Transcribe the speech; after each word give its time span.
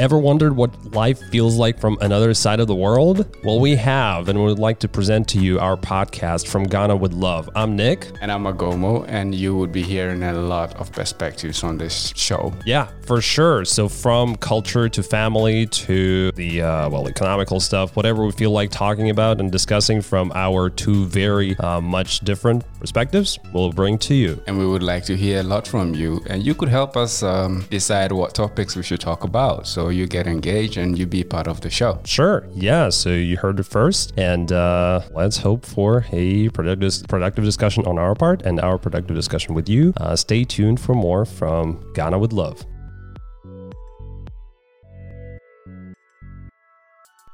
Ever 0.00 0.18
wondered 0.18 0.56
what 0.56 0.94
life 0.94 1.20
feels 1.24 1.58
like 1.58 1.78
from 1.78 1.98
another 2.00 2.32
side 2.32 2.58
of 2.58 2.66
the 2.66 2.74
world? 2.74 3.36
Well, 3.44 3.60
we 3.60 3.76
have, 3.76 4.30
and 4.30 4.38
we 4.38 4.46
would 4.46 4.58
like 4.58 4.78
to 4.78 4.88
present 4.88 5.28
to 5.28 5.38
you 5.38 5.60
our 5.60 5.76
podcast 5.76 6.48
from 6.48 6.64
Ghana 6.64 6.96
with 6.96 7.12
Love. 7.12 7.50
I'm 7.54 7.76
Nick. 7.76 8.10
And 8.22 8.32
I'm 8.32 8.44
Agomo, 8.44 9.04
and 9.08 9.34
you 9.34 9.54
would 9.54 9.72
be 9.72 9.82
hearing 9.82 10.22
a 10.22 10.32
lot 10.32 10.74
of 10.76 10.90
perspectives 10.90 11.62
on 11.62 11.76
this 11.76 12.14
show. 12.16 12.50
Yeah, 12.64 12.88
for 13.02 13.20
sure. 13.20 13.66
So, 13.66 13.90
from 13.90 14.36
culture 14.36 14.88
to 14.88 15.02
family 15.02 15.66
to 15.66 16.32
the, 16.32 16.62
uh, 16.62 16.88
well, 16.88 17.06
economical 17.06 17.60
stuff, 17.60 17.94
whatever 17.94 18.24
we 18.24 18.32
feel 18.32 18.52
like 18.52 18.70
talking 18.70 19.10
about 19.10 19.38
and 19.38 19.52
discussing 19.52 20.00
from 20.00 20.32
our 20.34 20.70
two 20.70 21.04
very 21.08 21.58
uh, 21.58 21.82
much 21.82 22.20
different 22.20 22.64
perspectives, 22.80 23.38
we'll 23.52 23.72
bring 23.72 23.98
to 23.98 24.14
you. 24.14 24.42
And 24.46 24.58
we 24.58 24.66
would 24.66 24.82
like 24.82 25.04
to 25.04 25.16
hear 25.16 25.40
a 25.40 25.42
lot 25.42 25.66
from 25.68 25.94
you, 25.94 26.20
and 26.26 26.42
you 26.42 26.54
could 26.54 26.68
help 26.68 26.96
us 26.96 27.22
um, 27.22 27.64
decide 27.70 28.12
what 28.12 28.34
topics 28.34 28.74
we 28.76 28.82
should 28.82 29.00
talk 29.00 29.24
about. 29.24 29.66
So, 29.66 29.90
you 29.90 30.06
get 30.06 30.26
engaged 30.26 30.76
and 30.76 30.98
you 30.98 31.06
be 31.06 31.22
part 31.22 31.46
of 31.46 31.60
the 31.60 31.70
show. 31.70 32.00
Sure. 32.04 32.46
Yeah. 32.54 32.88
So 32.88 33.10
you 33.10 33.36
heard 33.36 33.60
it 33.60 33.64
first, 33.64 34.12
and 34.18 34.50
uh, 34.52 35.02
let's 35.12 35.36
hope 35.36 35.64
for 35.66 36.06
a 36.12 36.48
productive 36.50 37.06
productive 37.08 37.44
discussion 37.44 37.84
on 37.86 37.98
our 37.98 38.14
part 38.14 38.42
and 38.42 38.60
our 38.60 38.78
productive 38.78 39.16
discussion 39.16 39.54
with 39.54 39.68
you. 39.68 39.92
Uh, 39.96 40.16
stay 40.16 40.44
tuned 40.44 40.80
for 40.80 40.94
more 40.94 41.24
from 41.24 41.84
Ghana 41.94 42.18
with 42.18 42.32
Love. 42.32 42.64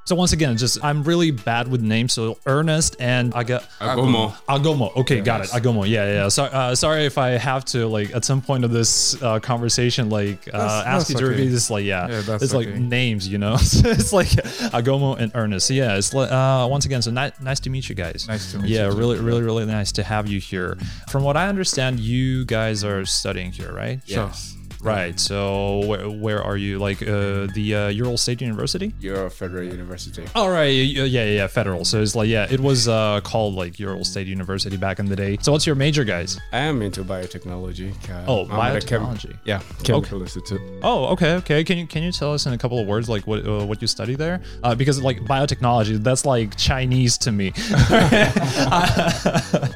So 0.07 0.15
once 0.15 0.33
again, 0.33 0.57
just 0.57 0.83
I'm 0.85 1.03
really 1.03 1.33
bad 1.33 1.67
with 1.67 1.83
names. 1.83 2.13
So 2.13 2.39
Ernest 2.47 2.95
and 3.01 3.35
I 3.35 3.43
got 3.43 3.63
Agomo. 3.81 4.33
Agomo. 4.49 4.97
Okay, 4.99 5.21
got 5.21 5.41
it. 5.41 5.49
Agomo. 5.51 5.87
Yeah, 5.87 6.07
yeah. 6.07 6.29
So, 6.29 6.45
uh, 6.45 6.77
sorry 6.77 7.07
if 7.07 7.19
I 7.19 7.31
have 7.31 7.65
to 7.67 7.89
like 7.89 8.15
at 8.15 8.25
some 8.25 8.41
point 8.41 8.65
of 8.65 8.71
this 8.71 9.21
uh, 9.21 9.41
conversation 9.41 10.09
like 10.09 10.47
uh, 10.55 10.59
That's- 10.59 10.87
ask 10.87 11.09
you 11.09 11.15
that's 11.15 11.21
to 11.21 11.27
repeat 11.27 11.41
okay. 11.43 11.49
this. 11.51 11.71
Like 11.71 11.85
yeah, 11.85 12.09
Yeah, 12.09 12.21
that's 12.21 12.43
it's 12.45 12.55
like 12.55 12.69
okay. 12.69 12.79
names, 12.79 13.27
you 13.27 13.39
know. 13.39 13.55
it's 13.61 14.13
like 14.13 14.29
Agomo 14.29 15.19
and 15.19 15.33
Ernest. 15.35 15.71
Yeah, 15.71 15.97
it's 15.97 16.15
like 16.15 16.31
uh, 16.31 16.69
once 16.71 16.87
again. 16.87 17.03
So 17.03 17.11
ni- 17.11 17.33
nice 17.41 17.59
to 17.61 17.71
meet 17.71 17.89
you 17.89 17.97
guys. 17.97 18.27
Nice 18.29 18.53
to 18.53 18.61
meet 18.61 18.71
yeah, 18.71 18.87
you 18.87 18.93
too. 18.93 18.99
really, 18.99 19.19
really, 19.19 19.43
really 19.43 19.67
nice 19.67 19.91
to 19.93 20.05
have 20.05 20.29
you 20.29 20.39
here. 20.39 20.79
From 21.09 21.25
what 21.25 21.37
I 21.37 21.49
understand, 21.49 21.99
you 21.99 22.45
guys 22.45 22.85
are 22.85 23.05
studying 23.05 23.51
here, 23.51 23.73
right? 23.73 24.01
Yes. 24.07 24.56
Right. 24.81 25.19
So 25.19 25.81
where, 25.87 26.09
where 26.11 26.43
are 26.43 26.57
you? 26.57 26.79
Like 26.79 27.03
uh, 27.03 27.47
the 27.55 27.75
uh, 27.75 27.89
Ural 27.89 28.17
State 28.19 28.41
University? 28.41 28.95
You're 29.01 29.27
a 29.27 29.31
federal 29.31 29.65
university. 29.65 30.25
All 30.35 30.51
right, 30.51 30.67
yeah, 30.67 31.05
yeah, 31.05 31.25
yeah, 31.25 31.47
federal. 31.47 31.85
So 31.85 32.01
it's 32.03 32.15
like, 32.15 32.29
yeah, 32.29 32.47
it 32.51 32.61
was 32.61 32.87
uh, 32.89 33.21
called 33.23 33.55
like 33.55 33.79
Ural 33.79 34.05
State 34.05 34.27
University 34.27 34.77
back 34.77 34.99
in 34.99 35.07
the 35.07 35.17
day. 35.17 35.39
So 35.41 35.53
what's 35.53 35.67
your 35.67 35.75
major, 35.77 36.05
guys? 36.05 36.39
I 36.53 36.59
am 36.59 36.83
into 36.83 37.03
biotechnology. 37.05 37.93
Uh, 38.11 38.25
Oh, 38.29 38.49
I'm 38.51 38.77
a 38.77 38.81
chem- 38.81 39.03
biotechnology. 39.03 39.39
yeah, 39.45 39.63
chemical 39.83 40.21
institute. 40.23 40.61
Oh, 40.83 41.07
okay, 41.13 41.35
okay. 41.37 41.65
Can 41.65 41.79
you 41.79 41.87
can 41.87 42.03
you 42.03 42.13
tell 42.13 42.33
us 42.35 42.47
in 42.47 42.53
a 42.53 42.59
couple 42.59 42.79
of 42.79 42.87
words 42.87 43.09
like 43.09 43.27
what 43.27 43.47
uh, 43.47 43.65
what 43.67 43.81
you 43.81 43.89
study 43.89 44.15
there? 44.15 44.41
Uh, 44.63 44.75
because 44.75 45.01
like 45.03 45.21
biotechnology, 45.21 46.03
that's 46.03 46.25
like 46.27 46.57
Chinese 46.57 47.17
to 47.19 47.33
me. 47.33 47.53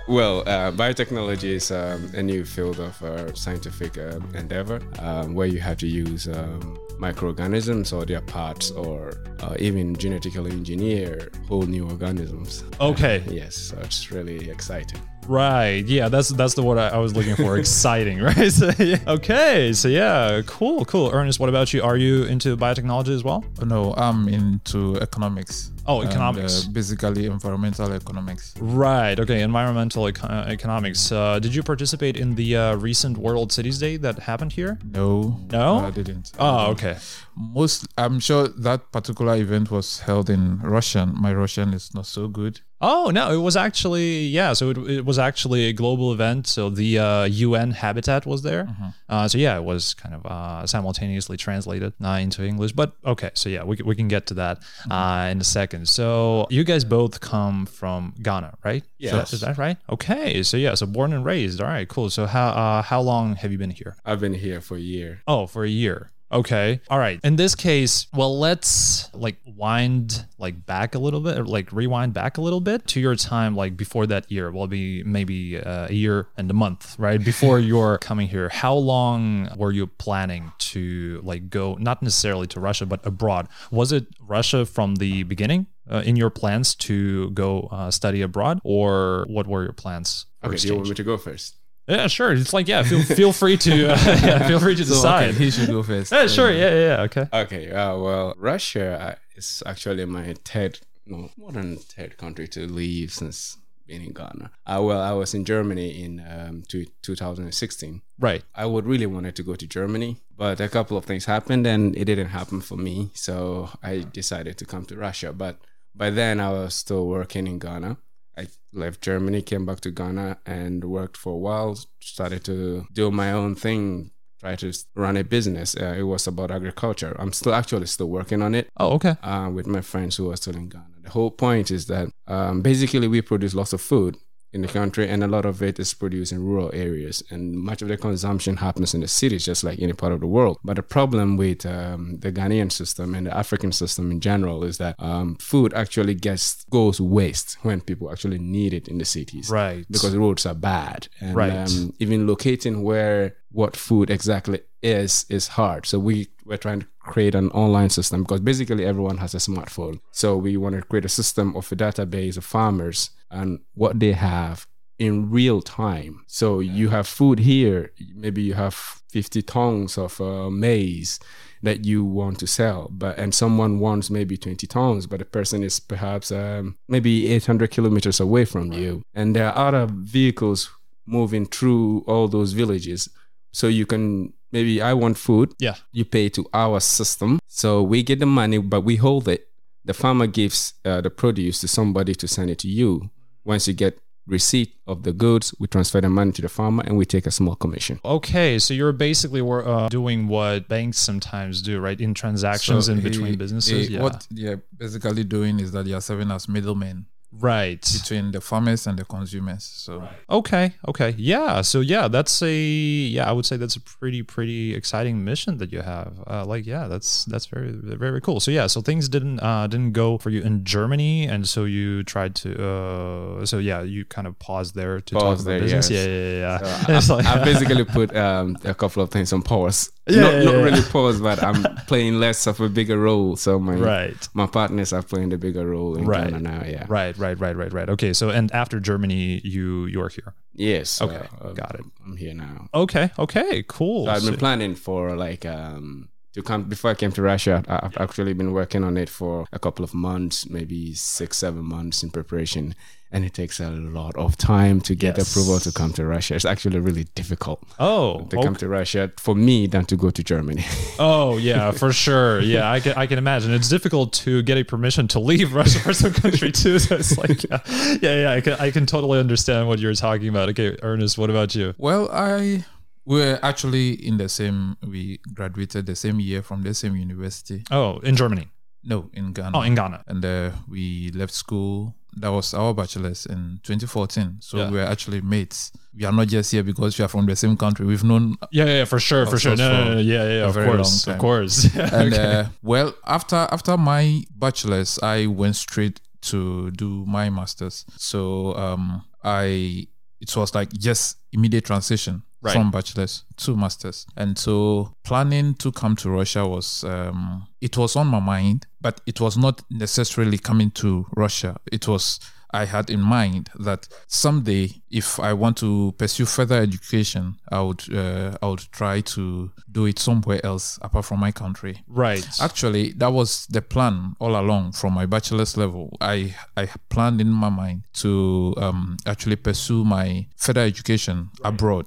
Well, 0.09 0.41
uh, 0.41 0.73
biotechnology 0.73 1.51
is 1.55 1.71
um, 1.71 2.11
a 2.15 2.23
new 2.23 2.45
field 2.45 2.81
of 2.81 3.01
uh, 3.03 3.33
scientific 3.35 3.97
uh, 3.97 4.19
endeavor 4.35 4.81
um, 4.99 5.35
where 5.35 5.47
you 5.47 5.61
have 5.61 5.77
to 5.79 5.87
use 5.87 6.29
um, 6.29 6.79
microorganisms 6.99 7.93
or 7.93 8.05
their 8.05 8.21
parts 8.21 8.71
or 8.71 9.23
uh, 9.41 9.55
even 9.59 9.97
genetically 9.97 10.51
engineer 10.51 11.31
whole 11.49 11.63
new 11.63 11.89
organisms. 11.89 12.65
Okay. 12.81 13.23
Yes, 13.31 13.55
so 13.55 13.79
it's 13.79 14.11
really 14.11 14.51
exciting. 14.51 15.01
Right. 15.29 15.85
Yeah, 15.87 16.09
that's 16.09 16.31
that's 16.31 16.55
the 16.55 16.63
word 16.63 16.79
I, 16.79 16.89
I 16.89 16.99
was 16.99 17.15
looking 17.15 17.37
for. 17.37 17.57
Exciting, 17.65 18.21
right? 18.21 18.51
So, 18.61 18.71
yeah. 18.79 18.99
Okay. 19.07 19.73
So 19.73 19.87
yeah, 19.89 20.43
cool, 20.47 20.85
cool. 20.85 21.11
Ernest, 21.13 21.39
what 21.39 21.49
about 21.49 21.73
you? 21.73 21.83
Are 21.83 21.97
you 21.97 22.25
into 22.25 22.57
biotechnology 22.57 23.15
as 23.15 23.23
well? 23.23 23.45
No, 23.65 23.95
I'm 23.95 24.29
into 24.29 24.97
economics. 25.01 25.71
Oh, 25.87 26.01
and, 26.01 26.11
economics. 26.11 26.67
uh, 26.67 26.71
basically, 26.73 27.27
environmental 27.27 27.93
economics. 27.93 28.55
Right. 28.61 29.19
Okay. 29.19 29.41
Environmental 29.43 30.05
uh, 30.05 30.45
economics. 30.49 31.11
Uh, 31.13 31.39
did 31.39 31.55
you 31.55 31.63
participate 31.63 32.17
in 32.17 32.35
the 32.35 32.57
uh, 32.57 32.77
recent 32.77 33.17
World 33.19 33.53
Cities 33.53 33.79
Day 33.79 33.97
that 33.99 34.21
happened 34.21 34.53
here? 34.53 34.79
No, 34.85 35.41
No? 35.53 35.79
I 35.79 35.91
didn't. 35.91 36.33
Oh, 36.39 36.71
okay. 36.73 36.97
Most, 37.37 37.87
I'm 37.97 38.21
sure 38.21 38.49
that 38.49 38.93
particular 38.93 39.35
event 39.37 39.71
was 39.71 40.01
held 40.01 40.29
in 40.29 40.59
Russian. 40.61 41.15
My 41.19 41.33
Russian 41.33 41.73
is 41.73 41.95
not 41.95 42.07
so 42.07 42.29
good. 42.29 42.61
Oh 42.83 43.11
no, 43.13 43.31
it 43.31 43.37
was 43.37 43.57
actually 43.57 44.21
yeah. 44.39 44.55
So 44.55 44.71
it, 44.71 44.79
it 44.79 45.05
was 45.05 45.19
actually 45.19 45.67
a 45.69 45.73
global 45.75 46.15
event. 46.15 46.47
So 46.47 46.71
the 46.71 46.99
uh, 46.99 47.25
UN 47.25 47.73
Habitat 47.73 48.25
was 48.25 48.41
there. 48.43 48.67
Uh, 49.07 49.29
so 49.29 49.37
yeah, 49.37 49.57
it 49.59 49.65
was 49.65 49.93
kind 49.93 50.15
of 50.15 50.25
uh, 50.25 50.67
simultaneously 50.67 51.37
translated 51.37 51.93
uh, 52.03 52.19
into 52.23 52.43
English. 52.43 52.73
But 52.73 52.95
okay, 53.05 53.31
so 53.35 53.51
yeah, 53.51 53.65
we, 53.65 53.77
can- 53.77 53.87
we 53.87 53.95
can 53.95 54.09
get 54.09 54.27
to 54.29 54.35
that 54.35 54.63
uh, 54.91 55.29
in 55.31 55.41
a 55.43 55.45
second. 55.45 55.80
So 55.87 56.47
you 56.51 56.65
guys 56.65 56.85
both 56.85 57.21
come 57.21 57.67
from 57.67 58.15
Ghana, 58.23 58.55
right? 58.65 58.85
Yes. 58.99 59.13
Is 59.13 59.13
that- 59.13 59.35
is 59.35 59.41
that 59.43 59.59
right? 59.59 59.77
Okay, 59.89 60.43
so 60.43 60.57
yeah, 60.57 60.75
so 60.75 60.87
born 60.87 61.13
and 61.13 61.25
raised. 61.25 61.61
All 61.61 61.67
right, 61.69 61.89
cool. 61.89 62.11
So 62.11 62.27
how 62.27 62.49
uh, 62.49 62.83
how 62.83 63.01
long 63.01 63.37
have 63.37 63.53
you 63.53 63.59
been 63.59 63.71
here? 63.71 63.97
I've 64.05 64.21
been 64.21 64.35
here 64.35 64.61
for 64.61 64.77
a 64.77 64.81
year. 64.81 65.23
Oh, 65.27 65.47
for 65.47 65.65
a 65.65 65.69
year. 65.69 66.11
Okay. 66.33 66.81
All 66.89 66.99
right. 66.99 67.21
In 67.25 67.37
this 67.37 67.55
case, 67.55 68.07
well, 68.15 68.39
let's 68.39 69.13
like 69.15 69.37
wind 69.45 70.27
like 70.39 70.65
back 70.65 70.95
a 70.95 70.99
little 70.99 71.21
bit, 71.21 71.39
or 71.39 71.45
like 71.45 71.73
rewind 71.73 72.15
back 72.15 72.39
a 72.39 72.41
little 72.41 72.61
bit 72.61 72.87
to 72.89 73.01
your 73.01 73.17
time 73.17 73.57
like 73.57 73.77
before 73.77 74.07
that 74.07 74.31
year. 74.31 74.51
Well, 74.51 74.67
be 74.67 75.03
maybe 75.03 75.59
uh, 75.59 75.89
a 75.89 75.93
year 75.93 76.29
and 76.37 76.51
a 76.51 76.55
month, 76.55 76.97
right? 76.99 77.23
Before 77.23 77.59
you're 77.71 77.99
coming 77.99 78.29
here. 78.29 78.49
How 78.49 78.75
long 78.75 79.49
were 79.57 79.73
you 79.73 79.87
planning 79.87 80.53
to 80.59 81.21
like 81.25 81.51
go 81.51 81.75
not 81.81 82.03
necessarily 82.03 82.47
to 82.49 82.61
Russia, 82.61 82.87
but 82.87 83.05
abroad? 83.05 83.49
Was 83.71 83.91
it 83.93 84.07
Russia 84.21 84.65
from 84.67 84.97
the 84.97 85.25
beginning? 85.25 85.67
Uh, 85.91 86.03
in 86.07 86.15
your 86.15 86.31
plans 86.31 86.77
to 86.77 87.31
go 87.31 87.69
uh, 87.73 87.91
study 87.91 88.23
abroad, 88.23 88.61
or 88.63 89.27
what 89.29 89.49
were 89.49 89.65
your 89.65 89.73
plans? 89.73 90.27
Okay, 90.45 90.55
do 90.55 90.69
you 90.69 90.75
want 90.77 90.89
me 90.89 90.95
to 90.95 91.03
go 91.03 91.17
first? 91.17 91.57
Yeah, 91.91 92.07
sure. 92.07 92.33
It's 92.33 92.53
like 92.53 92.69
yeah, 92.69 92.83
feel 92.85 93.03
feel 93.03 93.33
free 93.33 93.57
to 93.59 93.73
uh, 93.93 93.99
yeah, 94.25 94.47
feel 94.49 94.61
free 94.61 94.77
to 94.77 94.85
So, 94.85 94.95
decide. 94.95 95.31
okay, 95.31 95.45
he 95.45 95.51
should 95.51 95.69
go 95.69 95.83
first. 95.83 96.13
Yeah, 96.13 96.27
sure. 96.29 96.51
Yeah, 96.51 96.71
yeah, 96.71 96.87
yeah. 96.89 97.03
Okay. 97.03 97.27
Okay, 97.33 97.71
uh, 97.73 97.97
well, 97.99 98.35
Russia 98.39 98.87
uh, 99.01 99.15
is 99.37 99.63
actually 99.67 100.05
my 100.05 100.35
third, 100.45 100.79
no, 101.07 101.31
more 101.37 101.53
than 101.53 101.77
third 101.77 102.17
country 102.17 102.47
to 102.49 102.61
leave 102.67 103.13
since 103.13 103.59
being 103.87 104.05
in 104.05 104.13
Ghana. 104.13 104.51
Uh, 104.67 104.81
well, 104.83 105.01
I 105.01 105.13
was 105.13 105.35
in 105.35 105.45
Germany 105.45 105.89
in 106.05 106.21
um, 106.21 106.63
two, 106.69 106.87
2016. 107.03 108.03
Right. 108.21 108.45
I 108.55 108.67
would 108.67 108.87
really 108.87 109.07
wanted 109.07 109.35
to 109.37 109.43
go 109.43 109.55
to 109.57 109.67
Germany, 109.67 110.19
but 110.37 110.61
a 110.61 110.69
couple 110.69 110.97
of 110.97 111.05
things 111.05 111.25
happened 111.25 111.67
and 111.67 111.97
it 111.97 112.05
didn't 112.05 112.29
happen 112.29 112.61
for 112.61 112.77
me. 112.77 113.11
So 113.15 113.71
I 113.83 114.05
decided 114.13 114.59
to 114.59 114.65
come 114.65 114.85
to 114.87 114.97
Russia. 114.97 115.33
But 115.33 115.57
by 115.95 116.11
then 116.11 116.39
I 116.41 116.51
was 116.51 116.75
still 116.75 117.07
working 117.07 117.47
in 117.49 117.59
Ghana. 117.59 117.97
I 118.41 118.47
left 118.73 119.03
Germany, 119.03 119.43
came 119.43 119.65
back 119.67 119.81
to 119.81 119.91
Ghana 119.91 120.39
and 120.47 120.85
worked 120.85 121.17
for 121.17 121.33
a 121.35 121.43
while, 121.47 121.79
started 122.01 122.45
to 122.45 122.87
do 122.93 123.11
my 123.11 123.33
own 123.33 123.55
thing, 123.55 124.11
try 124.41 124.57
to 124.57 124.73
run 124.95 125.17
a 125.17 125.25
business. 125.25 125.77
Uh, 125.77 125.95
it 125.99 126.03
was 126.05 126.27
about 126.27 126.51
agriculture. 126.51 127.15
I'm 127.19 127.33
still 127.33 127.55
actually 127.55 127.87
still 127.87 128.09
working 128.09 128.41
on 128.43 128.55
it 128.55 128.69
Oh, 128.79 128.91
okay. 128.97 129.15
uh, 129.23 129.51
with 129.53 129.67
my 129.67 129.83
friends 129.83 130.17
who 130.17 130.31
are 130.31 130.37
still 130.37 130.57
in 130.57 130.69
Ghana. 130.69 130.87
The 131.03 131.11
whole 131.11 131.31
point 131.31 131.71
is 131.71 131.87
that 131.87 132.09
um, 132.27 132.63
basically 132.63 133.09
we 133.09 133.21
produce 133.23 133.55
lots 133.55 133.73
of 133.73 133.81
food 133.81 134.17
in 134.53 134.63
the 134.63 134.69
country, 134.69 135.09
and 135.09 135.23
a 135.23 135.29
lot 135.29 135.45
of 135.45 135.63
it 135.63 135.79
is 135.79 135.95
produced 135.95 136.33
in 136.33 136.43
rural 136.43 136.71
areas, 136.75 137.23
and 137.31 137.53
much 137.55 137.83
of 137.83 137.89
the 137.89 137.97
consumption 137.97 138.57
happens 138.57 138.95
in 138.95 139.01
the 139.01 139.09
cities, 139.09 139.45
just 139.45 139.63
like 139.63 139.79
any 139.81 139.93
part 139.93 140.13
of 140.13 140.21
the 140.21 140.27
world. 140.27 140.59
But 140.65 140.77
the 140.77 140.83
problem 140.83 141.37
with 141.37 141.65
um, 141.65 142.19
the 142.19 142.33
Ghanaian 142.33 142.73
system 142.73 143.15
and 143.15 143.27
the 143.27 143.37
African 143.37 143.73
system 143.73 144.11
in 144.11 144.21
general 144.21 144.65
is 144.65 144.79
that 144.79 144.97
um, 144.99 145.37
food 145.37 145.73
actually 145.75 146.15
gets 146.15 146.65
goes 146.71 147.01
waste 147.01 147.59
when 147.63 147.81
people 147.81 148.11
actually 148.11 148.39
need 148.39 148.75
it 148.75 148.89
in 148.89 148.99
the 148.99 149.05
cities, 149.05 149.51
Right. 149.51 149.87
Because 149.91 150.17
roads 150.17 150.47
are 150.47 150.55
bad, 150.55 151.09
and 151.21 151.35
Right. 151.37 151.53
um, 151.53 151.95
even 151.99 152.27
locating 152.27 152.83
where 152.83 153.37
what 153.53 153.77
food 153.77 154.11
exactly 154.11 154.61
is 154.83 155.27
is 155.29 155.49
hard. 155.49 155.87
So 155.87 155.99
we 155.99 156.29
we're 156.45 156.57
trying 156.57 156.81
to 156.81 156.87
create 157.01 157.35
an 157.35 157.51
online 157.51 157.91
system 157.91 158.23
because 158.23 158.41
basically 158.41 158.85
everyone 158.85 159.19
has 159.19 159.35
a 159.35 159.39
smartphone. 159.39 160.01
So 160.13 160.37
we 160.37 160.57
want 160.57 160.77
to 160.77 160.83
create 160.83 161.05
a 161.05 161.09
system 161.09 161.57
of 161.57 161.71
a 161.73 161.77
database 161.77 162.37
of 162.37 162.45
farmers 162.45 163.11
and 163.31 163.61
what 163.75 163.99
they 164.01 164.13
have 164.13 164.67
in 164.99 165.31
real 165.31 165.63
time. 165.63 166.23
So 166.27 166.61
you 166.61 166.91
have 166.91 167.09
food 167.09 167.39
here, 167.39 167.91
maybe 168.15 168.43
you 168.43 168.55
have 168.55 168.75
50 168.75 169.43
tons 169.43 169.97
of 169.97 170.21
uh, 170.21 170.51
maize 170.51 171.19
that 171.63 171.85
you 171.85 172.05
want 172.05 172.39
to 172.41 172.47
sell, 172.47 172.89
but 172.91 173.19
and 173.19 173.35
someone 173.35 173.81
wants 173.81 174.11
maybe 174.11 174.37
20 174.37 174.67
tons, 174.67 175.07
but 175.07 175.19
the 175.19 175.25
person 175.25 175.63
is 175.63 175.81
perhaps 175.81 176.31
um, 176.31 176.77
maybe 176.89 177.29
800 177.29 177.71
kilometers 177.71 178.21
away 178.21 178.45
from 178.45 178.73
you, 178.73 179.03
and 179.15 179.35
there 179.35 179.51
are 179.51 179.69
other 179.69 179.87
vehicles 179.91 180.71
moving 181.07 181.47
through 181.47 182.05
all 182.07 182.29
those 182.29 182.53
villages. 182.53 183.09
So 183.53 183.67
you 183.67 183.85
can 183.85 184.33
maybe 184.53 184.81
I 184.83 184.93
want 184.95 185.17
food, 185.19 185.55
Yeah. 185.59 185.77
you 185.93 186.05
pay 186.05 186.29
to 186.31 186.47
our 186.53 186.81
system, 186.81 187.39
so 187.47 187.83
we 187.83 188.03
get 188.03 188.19
the 188.21 188.27
money, 188.27 188.59
but 188.59 188.83
we 188.83 188.97
hold 188.97 189.29
it. 189.29 189.49
The 189.85 189.95
farmer 189.95 190.27
gives 190.27 190.75
uh, 190.85 191.01
the 191.01 191.11
produce 191.11 191.61
to 191.61 191.69
somebody 191.69 192.15
to 192.15 192.29
send 192.29 192.51
it 192.51 192.59
to 192.61 192.69
you. 192.69 193.11
Once 193.45 193.67
you 193.67 193.75
get 193.75 193.99
receipt 194.27 194.75
of 194.87 195.03
the 195.03 195.13
goods, 195.13 195.55
we 195.59 195.67
transfer 195.67 196.01
the 196.01 196.09
money 196.09 196.31
to 196.33 196.43
the 196.43 196.49
farmer, 196.49 196.83
and 196.87 196.97
we 196.97 197.05
take 197.05 197.27
a 197.27 197.31
small 197.31 197.57
commission. 197.57 197.99
Okay, 198.05 198.59
so 198.59 198.75
you're 198.75 198.93
basically 198.93 199.41
uh, 199.41 199.89
doing 199.89 200.29
what 200.29 200.69
banks 200.69 200.99
sometimes 200.99 201.63
do, 201.63 201.81
right? 201.81 202.01
In 202.01 202.15
transactions 202.15 202.89
in 202.89 202.99
he- 202.99 203.03
between 203.09 203.37
businesses. 203.39 203.89
he- 203.89 203.95
yeah. 203.95 204.03
What 204.03 204.27
they're 204.31 204.63
basically 204.77 205.25
doing 205.25 205.59
is 205.59 205.73
that 205.73 205.85
they 205.87 205.93
are 205.95 206.01
serving 206.03 206.31
as 206.31 206.49
middlemen 206.49 207.07
Right. 207.33 207.81
between 207.81 208.33
the 208.33 208.41
farmers 208.41 208.87
and 208.87 208.99
the 208.99 209.05
consumers. 209.05 209.65
So 209.65 210.09
Okay. 210.29 210.75
Okay. 210.89 211.15
Yeah. 211.17 211.63
So 211.63 211.81
yeah, 211.81 212.09
that's 212.09 212.43
a 212.43 212.53
yeah. 212.53 213.29
I 213.29 213.33
would 213.33 213.47
say 213.47 213.57
that's 213.57 213.77
a 213.77 213.81
pretty 213.81 214.23
pretty 214.23 214.75
exciting 214.75 215.25
mission 215.25 215.59
that 215.59 215.73
you 215.73 215.81
have. 215.83 216.13
Uh, 216.27 216.45
like 216.45 216.67
yeah, 216.67 216.89
that's 216.89 217.25
that's 217.27 217.47
very 217.47 217.71
very 217.73 218.21
cool. 218.21 218.41
So 218.41 218.51
yeah, 218.51 218.67
so 218.67 218.81
things 218.81 219.09
didn't 219.09 219.41
uh, 219.41 219.67
didn't 219.69 219.93
go 219.93 220.19
for 220.19 220.31
you 220.31 220.43
in 220.43 220.65
Germany, 220.65 221.27
and 221.27 221.49
so 221.49 221.65
you 221.65 222.03
tried 222.03 222.35
to. 222.37 222.51
Uh, 222.61 223.47
so 223.47 223.59
yeah, 223.59 223.83
you 223.83 224.05
kind 224.05 224.27
of 224.27 224.39
paused 224.39 224.75
there 224.75 225.01
to 225.01 225.15
talk 225.15 225.23
Pause 225.23 225.43
about 225.43 225.51
there, 225.51 225.61
business. 225.61 225.91
yes. 225.91 226.07
Yeah, 226.07 226.13
yeah, 226.13 226.39
yeah. 226.39 226.85
yeah. 226.89 227.01
I, 227.11 227.15
like- 227.15 227.27
I 227.27 227.45
basically 227.53 227.85
put 227.85 228.15
um, 228.17 228.57
a 228.65 228.75
couple 228.75 229.03
of 229.03 229.11
things 229.11 229.33
on 229.33 229.43
pause. 229.43 229.91
Yeah, 230.09 230.23
not, 230.23 230.33
yeah, 230.35 230.43
not 230.43 230.55
yeah. 230.55 230.63
really 230.63 230.83
pause, 230.83 231.21
but 231.21 231.41
I'm 231.43 231.63
playing 231.87 232.19
less 232.19 232.47
of 232.49 232.59
a 232.61 232.69
bigger 232.69 232.99
role. 232.99 233.37
So 233.37 233.61
my 233.61 233.75
right. 233.75 234.29
my 234.35 234.47
partners 234.47 234.93
are 234.93 235.03
playing 235.03 235.29
the 235.29 235.39
bigger 235.39 235.65
role 235.67 235.97
in 235.97 236.05
Right. 236.05 236.25
Ghana 236.31 236.41
now. 236.41 236.65
Yeah. 236.67 236.87
Right. 236.89 237.17
Right. 237.21 237.39
Right. 237.39 237.57
Right. 237.57 237.73
Right. 237.73 237.89
Okay. 237.91 238.13
So 238.13 238.31
and 238.31 238.51
after 238.53 238.81
Germany, 238.81 239.41
you 239.45 239.87
you're 239.87 240.09
here. 240.09 240.35
Yes. 240.55 241.01
Okay, 241.01 241.27
uh, 241.41 241.53
got 241.53 241.75
it. 241.75 241.85
I'm 242.05 242.17
here 242.17 242.35
now. 242.35 242.69
Okay. 242.75 243.11
Okay. 243.19 243.63
Cool. 243.69 244.07
So 244.07 244.11
I've 244.13 244.25
been 244.25 244.35
So- 244.35 244.39
planning 244.47 244.75
for 244.75 245.15
like 245.17 245.45
um 245.47 246.09
to 246.35 246.43
come 246.43 246.65
before 246.65 246.91
I 246.93 246.95
came 246.95 247.13
to 247.13 247.23
Russia. 247.23 247.63
I've 247.69 247.97
actually 247.99 248.35
been 248.35 248.53
working 248.53 248.85
on 248.85 248.97
it 248.97 249.09
for 249.09 249.47
a 249.53 249.59
couple 249.59 249.85
of 249.85 249.93
months, 249.95 250.49
maybe 250.49 250.95
six, 250.95 251.37
seven 251.39 251.65
months 251.65 252.03
in 252.05 252.11
preparation, 252.11 252.75
and 253.13 253.25
it 253.25 253.35
takes 253.35 253.61
a 253.61 253.71
lot 253.71 254.15
of 254.17 254.37
time 254.37 254.81
to 254.83 254.95
get 254.95 255.17
Yes. 255.17 255.31
approval 255.31 255.59
to 255.61 255.73
come 255.73 255.93
to 255.95 256.05
Russia. 256.07 256.35
It's 256.35 256.45
actually 256.45 256.79
really 256.81 257.05
difficult 257.15 257.63
oh. 257.79 258.21
to 258.31 258.37
come 258.43 258.55
to 258.57 258.69
Russia 258.69 259.11
for 259.19 259.35
me 259.35 259.67
than 259.67 259.85
to 259.87 259.97
go 259.97 260.11
to 260.11 260.23
Germany. 260.23 260.65
Oh 260.99 261.39
yeah, 261.39 261.71
for 261.71 261.93
sure. 261.93 262.41
Yeah, 262.41 262.71
I 262.71 262.81
can 262.81 262.93
I 262.97 263.07
can 263.07 263.19
imagine. 263.19 263.53
It's 263.55 263.69
difficult 263.71 264.13
to 264.25 264.43
get 264.43 264.59
a 264.59 264.65
permission 264.65 265.09
to 265.09 265.19
leave 265.19 265.55
Russia 265.55 265.81
for 265.81 265.95
some 265.95 266.13
country 266.13 266.53
too. 266.53 266.79
So 266.79 266.97
it's 266.97 267.17
like 267.17 267.43
yeah, 267.45 267.61
yeah, 268.03 268.23
yeah. 268.23 268.33
I 268.33 268.41
can 268.41 268.53
I 268.55 268.71
can 268.71 268.85
totally 268.87 269.19
understand 269.19 269.67
what 269.69 269.79
you're 269.79 269.95
talking 269.95 270.29
about. 270.29 270.51
Okay, 270.51 270.77
Ernest, 270.83 271.17
what 271.19 271.31
about 271.31 271.55
you? 271.55 271.75
well, 271.79 272.09
I 272.13 272.65
we're 273.07 273.39
actually 273.43 273.93
in 274.07 274.19
the 274.19 274.29
same. 274.29 274.77
We 274.87 275.21
graduated 275.35 275.87
the 275.87 275.97
same 275.97 276.21
year 276.21 276.43
from 276.43 276.63
the 276.63 276.75
same 276.75 276.97
university. 276.97 277.65
Oh, 277.71 277.99
in 278.01 278.15
Germany. 278.15 278.49
No, 278.85 279.11
in 279.13 279.33
Ghana. 279.33 279.59
Oh, 279.59 279.63
in 279.63 279.75
Ghana. 279.75 280.05
and 280.07 280.25
uh, 280.25 280.51
we 280.69 281.11
left 281.15 281.33
school. 281.35 281.95
That 282.17 282.29
was 282.33 282.55
our 282.55 282.75
bachelor's 282.75 283.27
in 283.27 283.61
2014. 283.63 284.37
So 284.41 284.59
Yeah. 284.59 284.71
we 284.71 284.77
were 284.79 284.85
actually 284.85 285.21
mates. 285.21 285.73
We 285.97 286.05
are 286.05 286.13
not 286.13 286.29
just 286.29 286.53
here 286.53 286.63
because 286.63 286.99
we 286.99 287.05
are 287.05 287.09
from 287.09 287.27
the 287.27 287.37
same 287.37 287.57
country. 287.57 287.87
We've 287.87 288.05
known 288.05 288.37
Yeah, 288.51 288.65
yeah, 288.67 288.85
for 288.85 288.99
sure, 289.01 289.27
for 289.27 289.39
sure. 289.39 289.57
No, 289.57 289.69
no, 289.69 289.85
for 289.85 289.95
no, 289.97 290.01
yeah, 290.01 290.25
yeah, 290.29 290.47
of 290.49 290.55
course, 290.55 291.07
of 291.07 291.19
course. 291.19 291.65
and 291.77 292.13
Okay. 292.13 292.35
uh, 292.41 292.45
well 292.63 292.95
after 293.07 293.37
after 293.51 293.77
my 293.77 294.23
bachelor's 294.37 294.99
i 295.03 295.27
went 295.27 295.57
straight 295.57 296.01
to 296.23 296.71
do 296.73 297.05
my 297.07 297.31
master's 297.31 297.85
so 297.97 298.55
um 298.57 299.03
i 299.25 299.87
it 300.21 300.37
was 300.37 300.55
like 300.55 300.71
just 300.73 301.17
immediate 301.33 301.65
transition 301.65 302.23
Right. 302.43 302.55
from 302.55 302.71
bachelor's 302.71 303.25
to 303.37 303.55
master's 303.57 304.07
and 304.17 304.39
so 304.39 304.95
planning 305.03 305.55
to 305.55 305.71
come 305.71 305.95
to 305.97 306.11
russia 306.11 306.47
was 306.47 306.85
um 306.85 307.47
it 307.61 307.77
was 307.77 307.97
on 307.97 308.07
my 308.07 308.21
mind 308.21 308.67
but 308.81 309.01
it 309.07 309.21
was 309.21 309.37
not 309.37 309.63
necessarily 309.71 310.39
coming 310.39 310.71
to 310.71 311.07
russia 311.15 311.57
it 311.71 311.87
was 311.87 312.19
I 312.53 312.65
had 312.65 312.91
in 312.91 313.01
mind 313.01 313.51
that 313.59 313.89
someday, 314.07 314.83
if 314.91 315.21
I 315.21 315.33
want 315.33 315.57
to 315.59 315.95
pursue 315.99 316.27
further 316.27 316.57
education, 316.57 317.37
I 317.51 317.61
would 317.61 317.83
uh, 317.95 318.37
I 318.43 318.47
would 318.47 318.65
try 318.73 319.01
to 319.01 319.53
do 319.71 319.87
it 319.87 319.99
somewhere 319.99 320.45
else 320.45 320.79
apart 320.83 321.05
from 321.05 321.21
my 321.21 321.33
country. 321.33 321.83
right. 321.87 322.27
Actually, 322.41 322.93
that 322.95 323.13
was 323.13 323.47
the 323.47 323.63
plan 323.63 324.15
all 324.19 324.39
along 324.39 324.73
from 324.73 324.95
my 324.95 325.07
bachelor's 325.07 325.57
level. 325.57 325.97
I 326.01 326.35
I 326.57 326.67
planned 326.89 327.21
in 327.21 327.31
my 327.31 327.49
mind 327.51 327.83
to 327.95 328.55
um, 328.57 328.97
actually 329.07 329.37
pursue 329.37 329.85
my 329.85 330.27
further 330.37 330.63
education 330.63 331.31
abroad, 331.45 331.87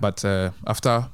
but 0.00 0.24
uh, 0.24 0.50
after 0.66 1.08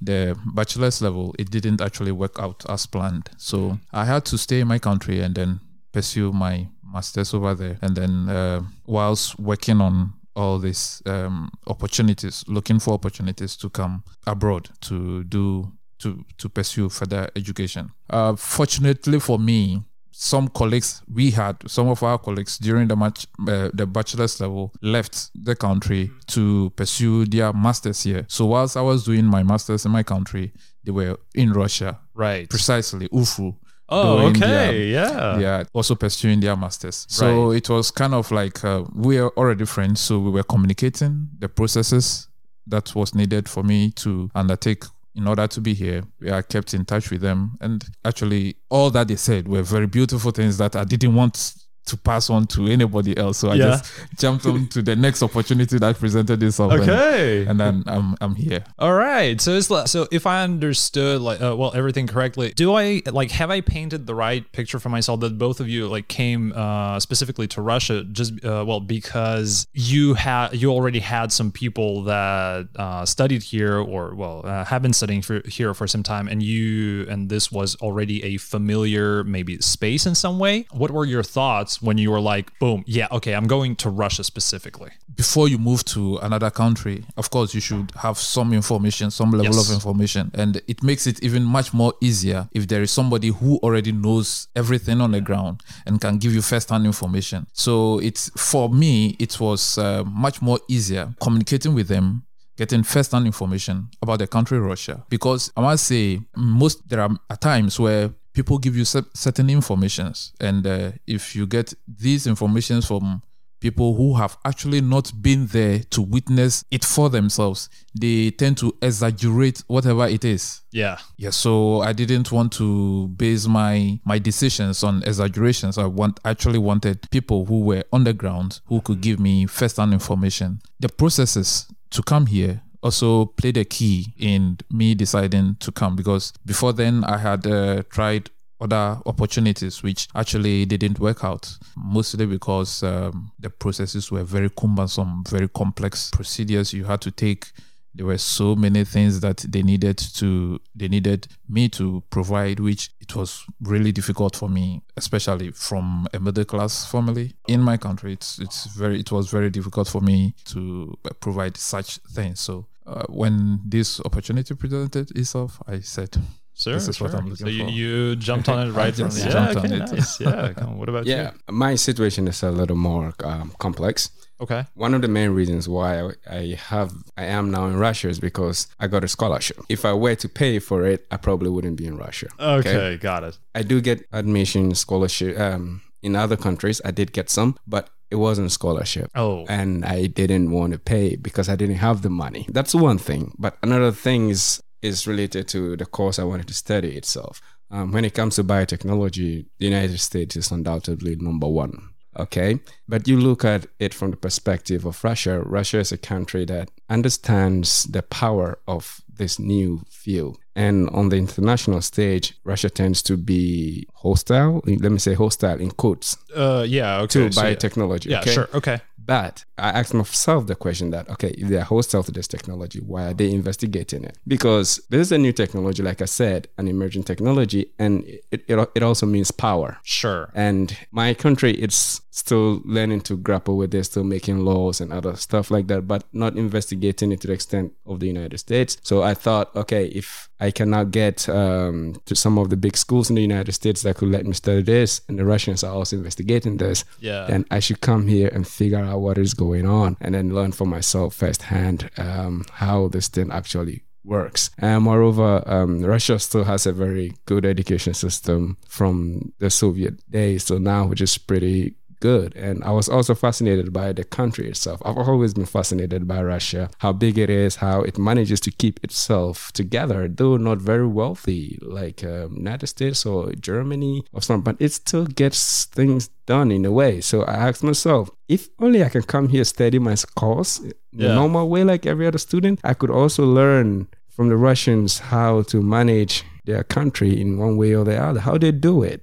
the 0.00 0.36
bachelor's 0.54 1.00
level, 1.00 1.34
it 1.38 1.50
didn't 1.50 1.80
actually 1.80 2.12
work 2.12 2.38
out 2.38 2.64
as 2.68 2.86
planned. 2.86 3.30
So 3.36 3.78
I 3.92 4.04
had 4.04 4.24
to 4.26 4.38
stay 4.38 4.60
in 4.60 4.68
my 4.68 4.78
country 4.78 5.20
and 5.20 5.34
then 5.34 5.60
pursue 5.92 6.32
my 6.32 6.68
master's 6.92 7.34
over 7.34 7.54
there. 7.54 7.78
And 7.82 7.96
then 7.96 8.28
uh, 8.28 8.62
whilst 8.86 9.38
working 9.38 9.80
on 9.80 10.12
all 10.36 10.58
these 10.58 11.02
um, 11.06 11.50
opportunities, 11.66 12.44
looking 12.48 12.80
for 12.80 12.94
opportunities 12.94 13.56
to 13.56 13.70
come 13.70 14.02
abroad 14.26 14.68
to 14.80 15.24
do 15.24 15.72
to 15.98 16.24
to 16.38 16.48
pursue 16.48 16.88
further 16.88 17.30
education. 17.36 17.90
Uh, 18.10 18.34
fortunately 18.36 19.20
for 19.20 19.38
me, 19.38 19.82
some 20.16 20.46
colleagues 20.46 21.02
we 21.12 21.32
had 21.32 21.56
some 21.66 21.88
of 21.88 22.00
our 22.02 22.18
colleagues 22.18 22.56
during 22.58 22.86
the 22.86 22.94
match 22.94 23.26
uh, 23.48 23.68
the 23.74 23.84
bachelor's 23.84 24.40
level 24.40 24.72
left 24.80 25.30
the 25.34 25.56
country 25.56 26.08
to 26.26 26.70
pursue 26.76 27.24
their 27.24 27.52
masters 27.52 28.04
here. 28.04 28.24
So 28.28 28.46
whilst 28.46 28.76
I 28.76 28.80
was 28.80 29.04
doing 29.04 29.24
my 29.24 29.42
masters 29.42 29.84
in 29.84 29.90
my 29.90 30.04
country, 30.04 30.52
they 30.84 30.92
were 30.92 31.18
in 31.34 31.52
Russia, 31.52 31.98
right. 32.14 32.48
precisely 32.48 33.08
UFU. 33.08 33.56
Oh, 33.88 34.28
okay. 34.28 34.86
Yeah. 34.86 35.38
yeah, 35.38 35.64
also 35.72 35.94
pursuing 35.94 36.40
their 36.40 36.56
masters. 36.56 37.06
So 37.08 37.50
it 37.50 37.68
was 37.68 37.90
kind 37.90 38.14
of 38.14 38.30
like 38.30 38.64
uh, 38.64 38.84
we 38.94 39.18
are 39.18 39.30
already 39.30 39.66
friends, 39.66 40.00
so 40.00 40.20
we 40.20 40.30
were 40.30 40.42
communicating 40.44 41.28
the 41.38 41.48
processes 41.48 42.28
that 42.66 42.94
was 42.94 43.14
needed 43.14 43.48
for 43.48 43.62
me 43.62 43.90
to 43.90 44.30
undertake 44.34 44.84
in 45.14 45.28
order 45.28 45.46
to 45.46 45.60
be 45.60 45.74
here. 45.74 46.02
We 46.20 46.30
are 46.30 46.42
kept 46.42 46.74
in 46.74 46.84
touch 46.84 47.10
with 47.10 47.20
them, 47.20 47.56
and 47.60 47.84
actually, 48.04 48.56
all 48.68 48.90
that 48.90 49.08
they 49.08 49.16
said 49.16 49.48
were 49.48 49.62
very 49.62 49.86
beautiful 49.86 50.30
things 50.30 50.58
that 50.58 50.76
I 50.76 50.84
didn't 50.84 51.14
want 51.14 51.63
to 51.86 51.96
pass 51.96 52.30
on 52.30 52.46
to 52.46 52.66
anybody 52.66 53.16
else. 53.16 53.38
So 53.38 53.50
I 53.50 53.54
Yeah. 53.54 53.66
just 53.76 53.84
jumped 54.18 54.46
on 54.46 54.66
to 54.68 54.82
the 54.82 54.96
next 54.96 55.22
opportunity 55.22 55.78
that 55.78 55.98
presented 55.98 56.42
itself. 56.42 56.72
and- 56.72 56.82
Okay. 56.82 57.44
And, 57.46 57.60
then 57.60 57.84
I'm 57.86 58.16
I'm 58.20 58.34
here. 58.34 58.64
All 58.78 58.94
right. 58.94 59.40
So 59.40 59.52
it's 59.52 59.70
like, 59.70 59.88
so 59.88 60.06
if 60.10 60.26
I 60.26 60.42
understood 60.44 61.20
like 61.20 61.40
uh, 61.42 61.54
well 61.56 61.72
everything 61.74 62.06
correctly, 62.06 62.52
do 62.56 62.74
I 62.74 63.02
like 63.10 63.30
have 63.32 63.50
I 63.50 63.60
painted 63.60 64.06
the 64.06 64.14
right 64.14 64.50
picture 64.52 64.78
for 64.78 64.88
myself 64.88 65.20
that 65.20 65.38
both 65.38 65.60
of 65.60 65.68
you 65.68 65.86
like 65.86 66.08
came 66.08 66.52
uh, 66.54 66.98
specifically 67.00 67.46
to 67.48 67.60
Russia 67.62 68.04
just 68.04 68.32
uh, 68.44 68.64
well 68.66 68.80
because 68.80 69.66
you 69.74 70.14
had 70.14 70.54
you 70.54 70.70
already 70.70 71.00
had 71.00 71.32
some 71.32 71.50
people 71.50 72.02
that 72.04 72.68
uh, 72.76 73.04
studied 73.04 73.42
here 73.42 73.76
or 73.78 74.14
well 74.14 74.40
uh, 74.44 74.64
have 74.64 74.82
been 74.82 74.92
studying 74.92 75.22
for 75.22 75.42
here 75.46 75.74
for 75.74 75.86
some 75.86 76.02
time 76.02 76.28
and 76.28 76.42
you 76.42 77.06
and 77.08 77.28
this 77.28 77.50
was 77.52 77.76
already 77.76 78.22
a 78.24 78.36
familiar 78.38 79.22
maybe 79.24 79.58
space 79.60 80.06
in 80.06 80.14
some 80.14 80.38
way. 80.38 80.66
What 80.72 80.90
were 80.90 81.04
your 81.04 81.22
thoughts 81.22 81.73
when 81.82 81.98
you 81.98 82.10
were 82.10 82.20
like, 82.20 82.56
boom, 82.58 82.84
yeah, 82.86 83.08
okay, 83.12 83.34
I'm 83.34 83.46
going 83.46 83.76
to 83.76 83.90
Russia 83.90 84.24
specifically? 84.24 84.90
before 85.16 85.46
you 85.48 85.58
move 85.58 85.84
to 85.84 86.16
another 86.22 86.50
country, 86.50 87.04
of 87.16 87.30
course, 87.30 87.54
you 87.54 87.60
should 87.60 87.92
have 87.96 88.18
some 88.18 88.52
information, 88.52 89.10
some 89.12 89.30
level 89.30 89.54
Yes. 89.54 89.68
of 89.68 89.74
information. 89.74 90.30
And 90.34 90.60
it 90.66 90.82
makes 90.82 91.06
it 91.06 91.22
even 91.22 91.44
much 91.44 91.72
more 91.72 91.94
easier 92.00 92.48
if 92.50 92.66
there 92.66 92.82
is 92.82 92.90
somebody 92.90 93.28
who 93.28 93.58
already 93.58 93.92
knows 93.92 94.48
everything 94.56 95.00
on 95.00 95.12
the 95.12 95.20
ground 95.20 95.62
and 95.86 96.00
can 96.00 96.18
give 96.18 96.34
you 96.34 96.42
first 96.42 96.68
hand 96.70 96.84
information. 96.84 97.46
So 97.52 98.00
it's 98.00 98.28
for 98.36 98.68
me, 98.68 99.16
it 99.20 99.38
was 99.38 99.78
uh, 99.78 100.02
much 100.04 100.42
more 100.42 100.58
easier 100.68 101.14
communicating 101.20 101.74
with 101.74 101.86
them. 101.88 102.24
Getting 102.56 102.84
first-hand 102.84 103.26
information 103.26 103.88
about 104.00 104.20
the 104.20 104.28
country 104.28 104.60
Russia, 104.60 105.04
because 105.08 105.50
I 105.56 105.60
must 105.60 105.88
say, 105.88 106.20
most 106.36 106.88
there 106.88 107.00
are 107.00 107.36
times 107.40 107.80
where 107.80 108.12
people 108.34 108.58
give 108.58 108.76
you 108.76 108.84
certain 108.84 109.48
informations, 109.48 110.32
and 110.40 110.66
uh, 110.66 110.92
if 111.06 111.34
you 111.34 111.46
get 111.46 111.72
these 111.86 112.26
informations 112.26 112.86
from 112.86 113.22
people 113.60 113.94
who 113.94 114.12
have 114.14 114.36
actually 114.44 114.82
not 114.82 115.10
been 115.22 115.46
there 115.46 115.78
to 115.88 116.02
witness 116.02 116.66
it 116.70 116.84
for 116.84 117.08
themselves, 117.08 117.70
they 117.98 118.30
tend 118.30 118.58
to 118.58 118.76
exaggerate 118.82 119.64
whatever 119.68 120.06
it 120.06 120.22
is. 120.22 120.60
Yeah. 120.70 120.98
Yeah, 121.16 121.30
so 121.30 121.80
I 121.80 121.94
didn't 121.94 122.30
want 122.30 122.52
to 122.54 123.08
base 123.08 123.46
my 123.46 124.00
my 124.04 124.18
decisions 124.18 124.84
on 124.84 125.02
exaggerations. 125.04 125.78
I 125.78 125.86
want 125.86 126.20
actually 126.26 126.58
wanted 126.58 127.08
people 127.10 127.46
who 127.46 127.60
were 127.60 127.84
on 127.90 128.04
the 128.04 128.12
ground 128.12 128.60
who 128.66 128.82
could 128.82 129.00
give 129.00 129.18
me 129.18 129.46
first-hand 129.46 129.94
information. 129.94 130.60
The 130.80 130.90
processes 130.90 131.66
to 131.92 132.02
come 132.02 132.26
here 132.26 132.60
also 132.84 133.24
played 133.24 133.56
a 133.56 133.64
key 133.64 134.12
in 134.18 134.58
me 134.70 134.94
deciding 134.94 135.56
to 135.58 135.72
come 135.72 135.96
because 135.96 136.32
before 136.44 136.72
then 136.72 137.02
I 137.02 137.16
had 137.16 137.46
uh, 137.46 137.82
tried 137.88 138.30
other 138.60 139.00
opportunities 139.06 139.82
which 139.82 140.06
actually 140.14 140.64
didn't 140.66 141.00
work 141.00 141.24
out 141.24 141.58
mostly 141.76 142.26
because 142.26 142.82
um, 142.82 143.32
the 143.40 143.50
processes 143.50 144.10
were 144.12 144.22
very 144.22 144.50
cumbersome 144.50 145.24
very 145.28 145.48
complex 145.48 146.10
procedures. 146.10 146.72
You 146.72 146.84
had 146.84 147.00
to 147.00 147.10
take 147.10 147.52
there 147.96 148.06
were 148.06 148.18
so 148.18 148.56
many 148.56 148.84
things 148.84 149.20
that 149.20 149.38
they 149.48 149.62
needed 149.62 149.96
to 149.96 150.60
they 150.74 150.88
needed 150.88 151.28
me 151.48 151.68
to 151.68 152.02
provide 152.10 152.60
which 152.60 152.90
it 153.00 153.14
was 153.14 153.44
really 153.62 153.92
difficult 153.92 154.34
for 154.36 154.48
me 154.48 154.82
especially 154.96 155.52
from 155.52 156.06
a 156.12 156.20
middle 156.20 156.44
class 156.44 156.84
family. 156.90 157.34
In 157.48 157.60
my 157.60 157.76
country 157.76 158.12
it's 158.12 158.38
it's 158.38 158.66
very 158.66 159.00
it 159.00 159.10
was 159.10 159.30
very 159.30 159.48
difficult 159.48 159.88
for 159.88 160.00
me 160.00 160.34
to 160.46 160.96
provide 161.20 161.56
such 161.56 161.98
things. 162.12 162.40
So 162.40 162.66
uh, 162.86 163.04
when 163.08 163.60
this 163.64 164.00
opportunity 164.04 164.54
presented 164.54 165.10
itself 165.16 165.60
i 165.66 165.80
said 165.80 166.16
Sure, 166.56 166.74
This 166.74 166.86
is 166.86 167.00
what. 167.00 167.12
I'm 167.14 167.28
looking 167.28 167.46
so 167.46 167.48
you, 167.48 167.64
for. 167.64 167.70
you 167.70 168.14
jumped 168.14 168.48
on 168.48 168.68
it 168.68 168.70
right 168.70 168.94
from 168.94 169.06
just 169.10 169.24
the 169.24 169.30
jumped 169.30 169.54
yeah, 169.54 169.60
on 169.60 169.66
okay, 169.66 169.74
it. 169.74 169.92
nice. 169.92 170.20
Yeah. 170.20 170.64
What 170.78 170.88
about 170.88 171.04
Yeah, 171.04 171.32
you? 171.48 171.54
my 171.54 171.74
situation 171.74 172.28
is 172.28 172.44
a 172.44 172.52
little 172.52 172.76
more 172.76 173.12
um, 173.24 173.52
complex. 173.58 174.10
Okay. 174.40 174.64
One 174.74 174.94
of 174.94 175.02
the 175.02 175.08
main 175.08 175.30
reasons 175.30 175.68
why 175.68 176.00
I, 176.00 176.10
I 176.30 176.58
have 176.68 176.92
I 177.16 177.24
am 177.24 177.50
now 177.50 177.66
in 177.66 177.76
Russia 177.76 178.08
is 178.08 178.20
because 178.20 178.68
I 178.78 178.86
got 178.86 179.02
a 179.02 179.08
scholarship. 179.08 179.58
If 179.68 179.84
I 179.84 179.94
were 179.94 180.14
to 180.14 180.28
pay 180.28 180.60
for 180.60 180.84
it, 180.86 181.04
I 181.10 181.16
probably 181.16 181.50
wouldn't 181.50 181.76
be 181.76 181.86
in 181.86 181.96
Russia. 181.96 182.28
Okay, 182.38 182.98
got 182.98 183.24
it. 183.24 183.36
I 183.56 183.62
do 183.64 183.80
get 183.80 184.06
admission 184.12 184.76
scholarship 184.76 185.36
um, 185.38 185.82
in 186.02 186.14
other 186.14 186.36
countries. 186.36 186.80
I 186.84 186.92
did 186.92 187.12
get 187.12 187.30
some, 187.30 187.56
but 187.66 187.88
it 188.14 188.18
wasn't 188.18 188.52
scholarship. 188.52 189.10
Oh, 189.16 189.44
and 189.48 189.84
I 189.84 190.06
didn't 190.06 190.52
want 190.52 190.72
to 190.72 190.78
pay 190.78 191.16
because 191.16 191.48
I 191.48 191.56
didn't 191.56 191.82
have 191.88 192.02
the 192.02 192.10
money. 192.10 192.46
That's 192.48 192.72
one 192.72 192.98
thing. 192.98 193.34
But 193.36 193.58
another 193.62 193.90
thing 193.90 194.30
is 194.30 194.62
is 194.82 195.06
related 195.06 195.48
to 195.48 195.76
the 195.76 195.86
course 195.86 196.20
I 196.20 196.24
wanted 196.24 196.46
to 196.48 196.54
study 196.54 196.96
itself. 196.96 197.40
Um, 197.70 197.90
when 197.90 198.04
it 198.04 198.14
comes 198.14 198.36
to 198.36 198.44
biotechnology, 198.44 199.46
the 199.58 199.66
United 199.66 199.98
States 199.98 200.36
is 200.36 200.52
undoubtedly 200.52 201.16
number 201.16 201.48
one. 201.48 201.74
Okay, 202.16 202.60
but 202.86 203.08
you 203.08 203.16
look 203.18 203.44
at 203.44 203.66
it 203.80 203.92
from 203.92 204.12
the 204.12 204.16
perspective 204.16 204.86
of 204.86 205.02
Russia. 205.02 205.40
Russia 205.40 205.78
is 205.80 205.90
a 205.90 205.98
country 205.98 206.44
that 206.44 206.70
understands 206.88 207.84
the 207.84 208.02
power 208.02 208.58
of 208.68 209.00
this 209.16 209.38
new 209.38 209.82
field. 209.88 210.38
And 210.56 210.88
on 210.90 211.08
the 211.08 211.16
international 211.16 211.80
stage, 211.80 212.34
Russia 212.44 212.70
tends 212.70 213.02
to 213.02 213.16
be 213.16 213.86
hostile. 213.94 214.62
Let 214.66 214.92
me 214.92 214.98
say 214.98 215.14
hostile 215.14 215.60
in 215.60 215.72
quotes 215.72 216.16
uh, 216.34 216.64
yeah. 216.68 217.00
Okay. 217.00 217.28
to 217.28 217.32
so 217.32 217.42
yeah. 217.42 217.54
biotechnology. 217.54 218.10
Yeah, 218.10 218.20
okay? 218.20 218.32
sure. 218.32 218.48
Okay. 218.54 218.80
But 219.06 219.44
I 219.58 219.68
asked 219.68 219.92
myself 219.92 220.46
the 220.46 220.54
question 220.54 220.90
that, 220.90 221.08
okay, 221.10 221.28
if 221.36 221.48
they're 221.48 221.62
hostile 221.62 222.02
to 222.04 222.12
this 222.12 222.26
technology, 222.26 222.80
why 222.80 223.08
are 223.08 223.14
they 223.14 223.30
investigating 223.30 224.02
it? 224.04 224.16
Because 224.26 224.80
this 224.88 225.00
is 225.00 225.12
a 225.12 225.18
new 225.18 225.32
technology, 225.32 225.82
like 225.82 226.00
I 226.00 226.06
said, 226.06 226.48
an 226.56 226.68
emerging 226.68 227.04
technology, 227.04 227.70
and 227.78 228.04
it, 228.30 228.44
it, 228.48 228.70
it 228.74 228.82
also 228.82 229.04
means 229.04 229.30
power. 229.30 229.76
Sure. 229.82 230.30
And 230.34 230.74
my 230.90 231.12
country, 231.12 231.52
it's 231.52 232.00
still 232.14 232.62
learning 232.64 233.00
to 233.00 233.16
grapple 233.16 233.56
with 233.56 233.72
this, 233.72 233.86
still 233.88 234.04
making 234.04 234.38
laws 234.44 234.80
and 234.80 234.92
other 234.92 235.16
stuff 235.16 235.50
like 235.50 235.66
that, 235.66 235.88
but 235.88 236.04
not 236.12 236.36
investigating 236.36 237.10
it 237.10 237.20
to 237.20 237.26
the 237.26 237.32
extent 237.32 237.72
of 237.86 237.98
the 237.98 238.06
United 238.06 238.38
States. 238.38 238.76
So 238.82 239.02
I 239.02 239.14
thought, 239.14 239.54
okay, 239.56 239.86
if 239.86 240.28
I 240.38 240.52
cannot 240.52 240.92
get 240.92 241.28
um, 241.28 241.96
to 242.06 242.14
some 242.14 242.38
of 242.38 242.50
the 242.50 242.56
big 242.56 242.76
schools 242.76 243.10
in 243.10 243.16
the 243.16 243.22
United 243.22 243.52
States 243.52 243.82
that 243.82 243.96
could 243.96 244.10
let 244.10 244.24
me 244.26 244.32
study 244.32 244.62
this, 244.62 245.00
and 245.08 245.18
the 245.18 245.24
Russians 245.24 245.64
are 245.64 245.74
also 245.74 245.96
investigating 245.96 246.58
this, 246.58 246.84
Yeah. 247.00 247.26
then 247.26 247.46
I 247.50 247.58
should 247.58 247.80
come 247.80 248.06
here 248.06 248.28
and 248.32 248.46
figure 248.46 248.78
out 248.78 249.00
what 249.00 249.18
is 249.18 249.34
going 249.34 249.66
on 249.66 249.96
and 250.00 250.14
then 250.14 250.32
learn 250.32 250.52
for 250.52 250.66
myself 250.66 251.14
firsthand 251.14 251.90
um, 251.98 252.44
how 252.52 252.86
this 252.88 253.08
thing 253.08 253.32
actually 253.32 253.82
works. 254.04 254.50
And 254.58 254.84
moreover, 254.84 255.42
um, 255.46 255.82
Russia 255.82 256.18
still 256.18 256.44
has 256.44 256.66
a 256.66 256.72
very 256.72 257.14
good 257.26 257.44
education 257.46 257.94
system 257.94 258.58
from 258.68 259.32
the 259.38 259.48
Soviet 259.50 259.94
days 260.10 260.44
till 260.44 260.60
now, 260.60 260.86
which 260.86 261.00
is 261.00 261.16
pretty 261.18 261.74
good. 262.08 262.30
And 262.46 262.56
I 262.70 262.72
was 262.78 262.88
also 262.94 263.14
fascinated 263.26 263.68
by 263.80 263.88
the 263.98 264.04
country 264.18 264.46
itself. 264.52 264.78
I've 264.86 264.98
always 265.12 265.32
been 265.38 265.50
fascinated 265.58 266.02
by 266.12 266.20
Russia, 266.34 266.62
how 266.84 266.92
big 267.04 267.14
it 267.24 267.30
is, 267.44 267.52
how 267.66 267.76
it 267.88 267.96
manages 268.08 268.40
to 268.46 268.50
keep 268.62 268.76
itself 268.86 269.34
together, 269.60 270.00
though 270.18 270.36
not 270.48 270.58
very 270.72 270.88
wealthy 271.00 271.44
like 271.80 271.98
um, 272.12 272.28
United 272.44 272.68
States 272.76 273.00
or 273.10 273.20
Germany 273.50 273.96
or 274.14 274.20
something, 274.26 274.44
but 274.48 274.56
it 274.66 274.72
still 274.82 275.06
gets 275.22 275.40
things 275.78 276.02
done 276.26 276.48
in 276.56 276.64
a 276.64 276.72
way. 276.80 277.00
So 277.10 277.16
I 277.32 277.34
asked 277.48 277.64
myself, 277.72 278.04
if 278.36 278.42
only 278.64 278.80
I 278.86 278.90
can 278.94 279.04
come 279.14 279.26
here 279.34 279.44
study 279.44 279.78
my 279.90 279.96
course 280.22 280.52
Yeah. 280.64 281.08
the 281.08 281.14
normal 281.20 281.44
way 281.52 281.62
like 281.72 281.84
every 281.92 282.06
other 282.10 282.22
student, 282.28 282.56
I 282.70 282.74
could 282.78 282.92
also 283.00 283.22
learn 283.40 283.68
from 284.16 284.26
the 284.32 284.36
Russians 284.48 284.90
how 285.12 285.32
to 285.52 285.56
manage 285.78 286.14
their 286.48 286.64
country 286.76 287.10
in 287.22 287.28
one 287.44 287.54
way 287.60 287.70
or 287.78 287.84
the 287.90 287.96
other, 288.08 288.20
how 288.28 288.36
they 288.44 288.52
do 288.52 288.74
it. 288.92 289.00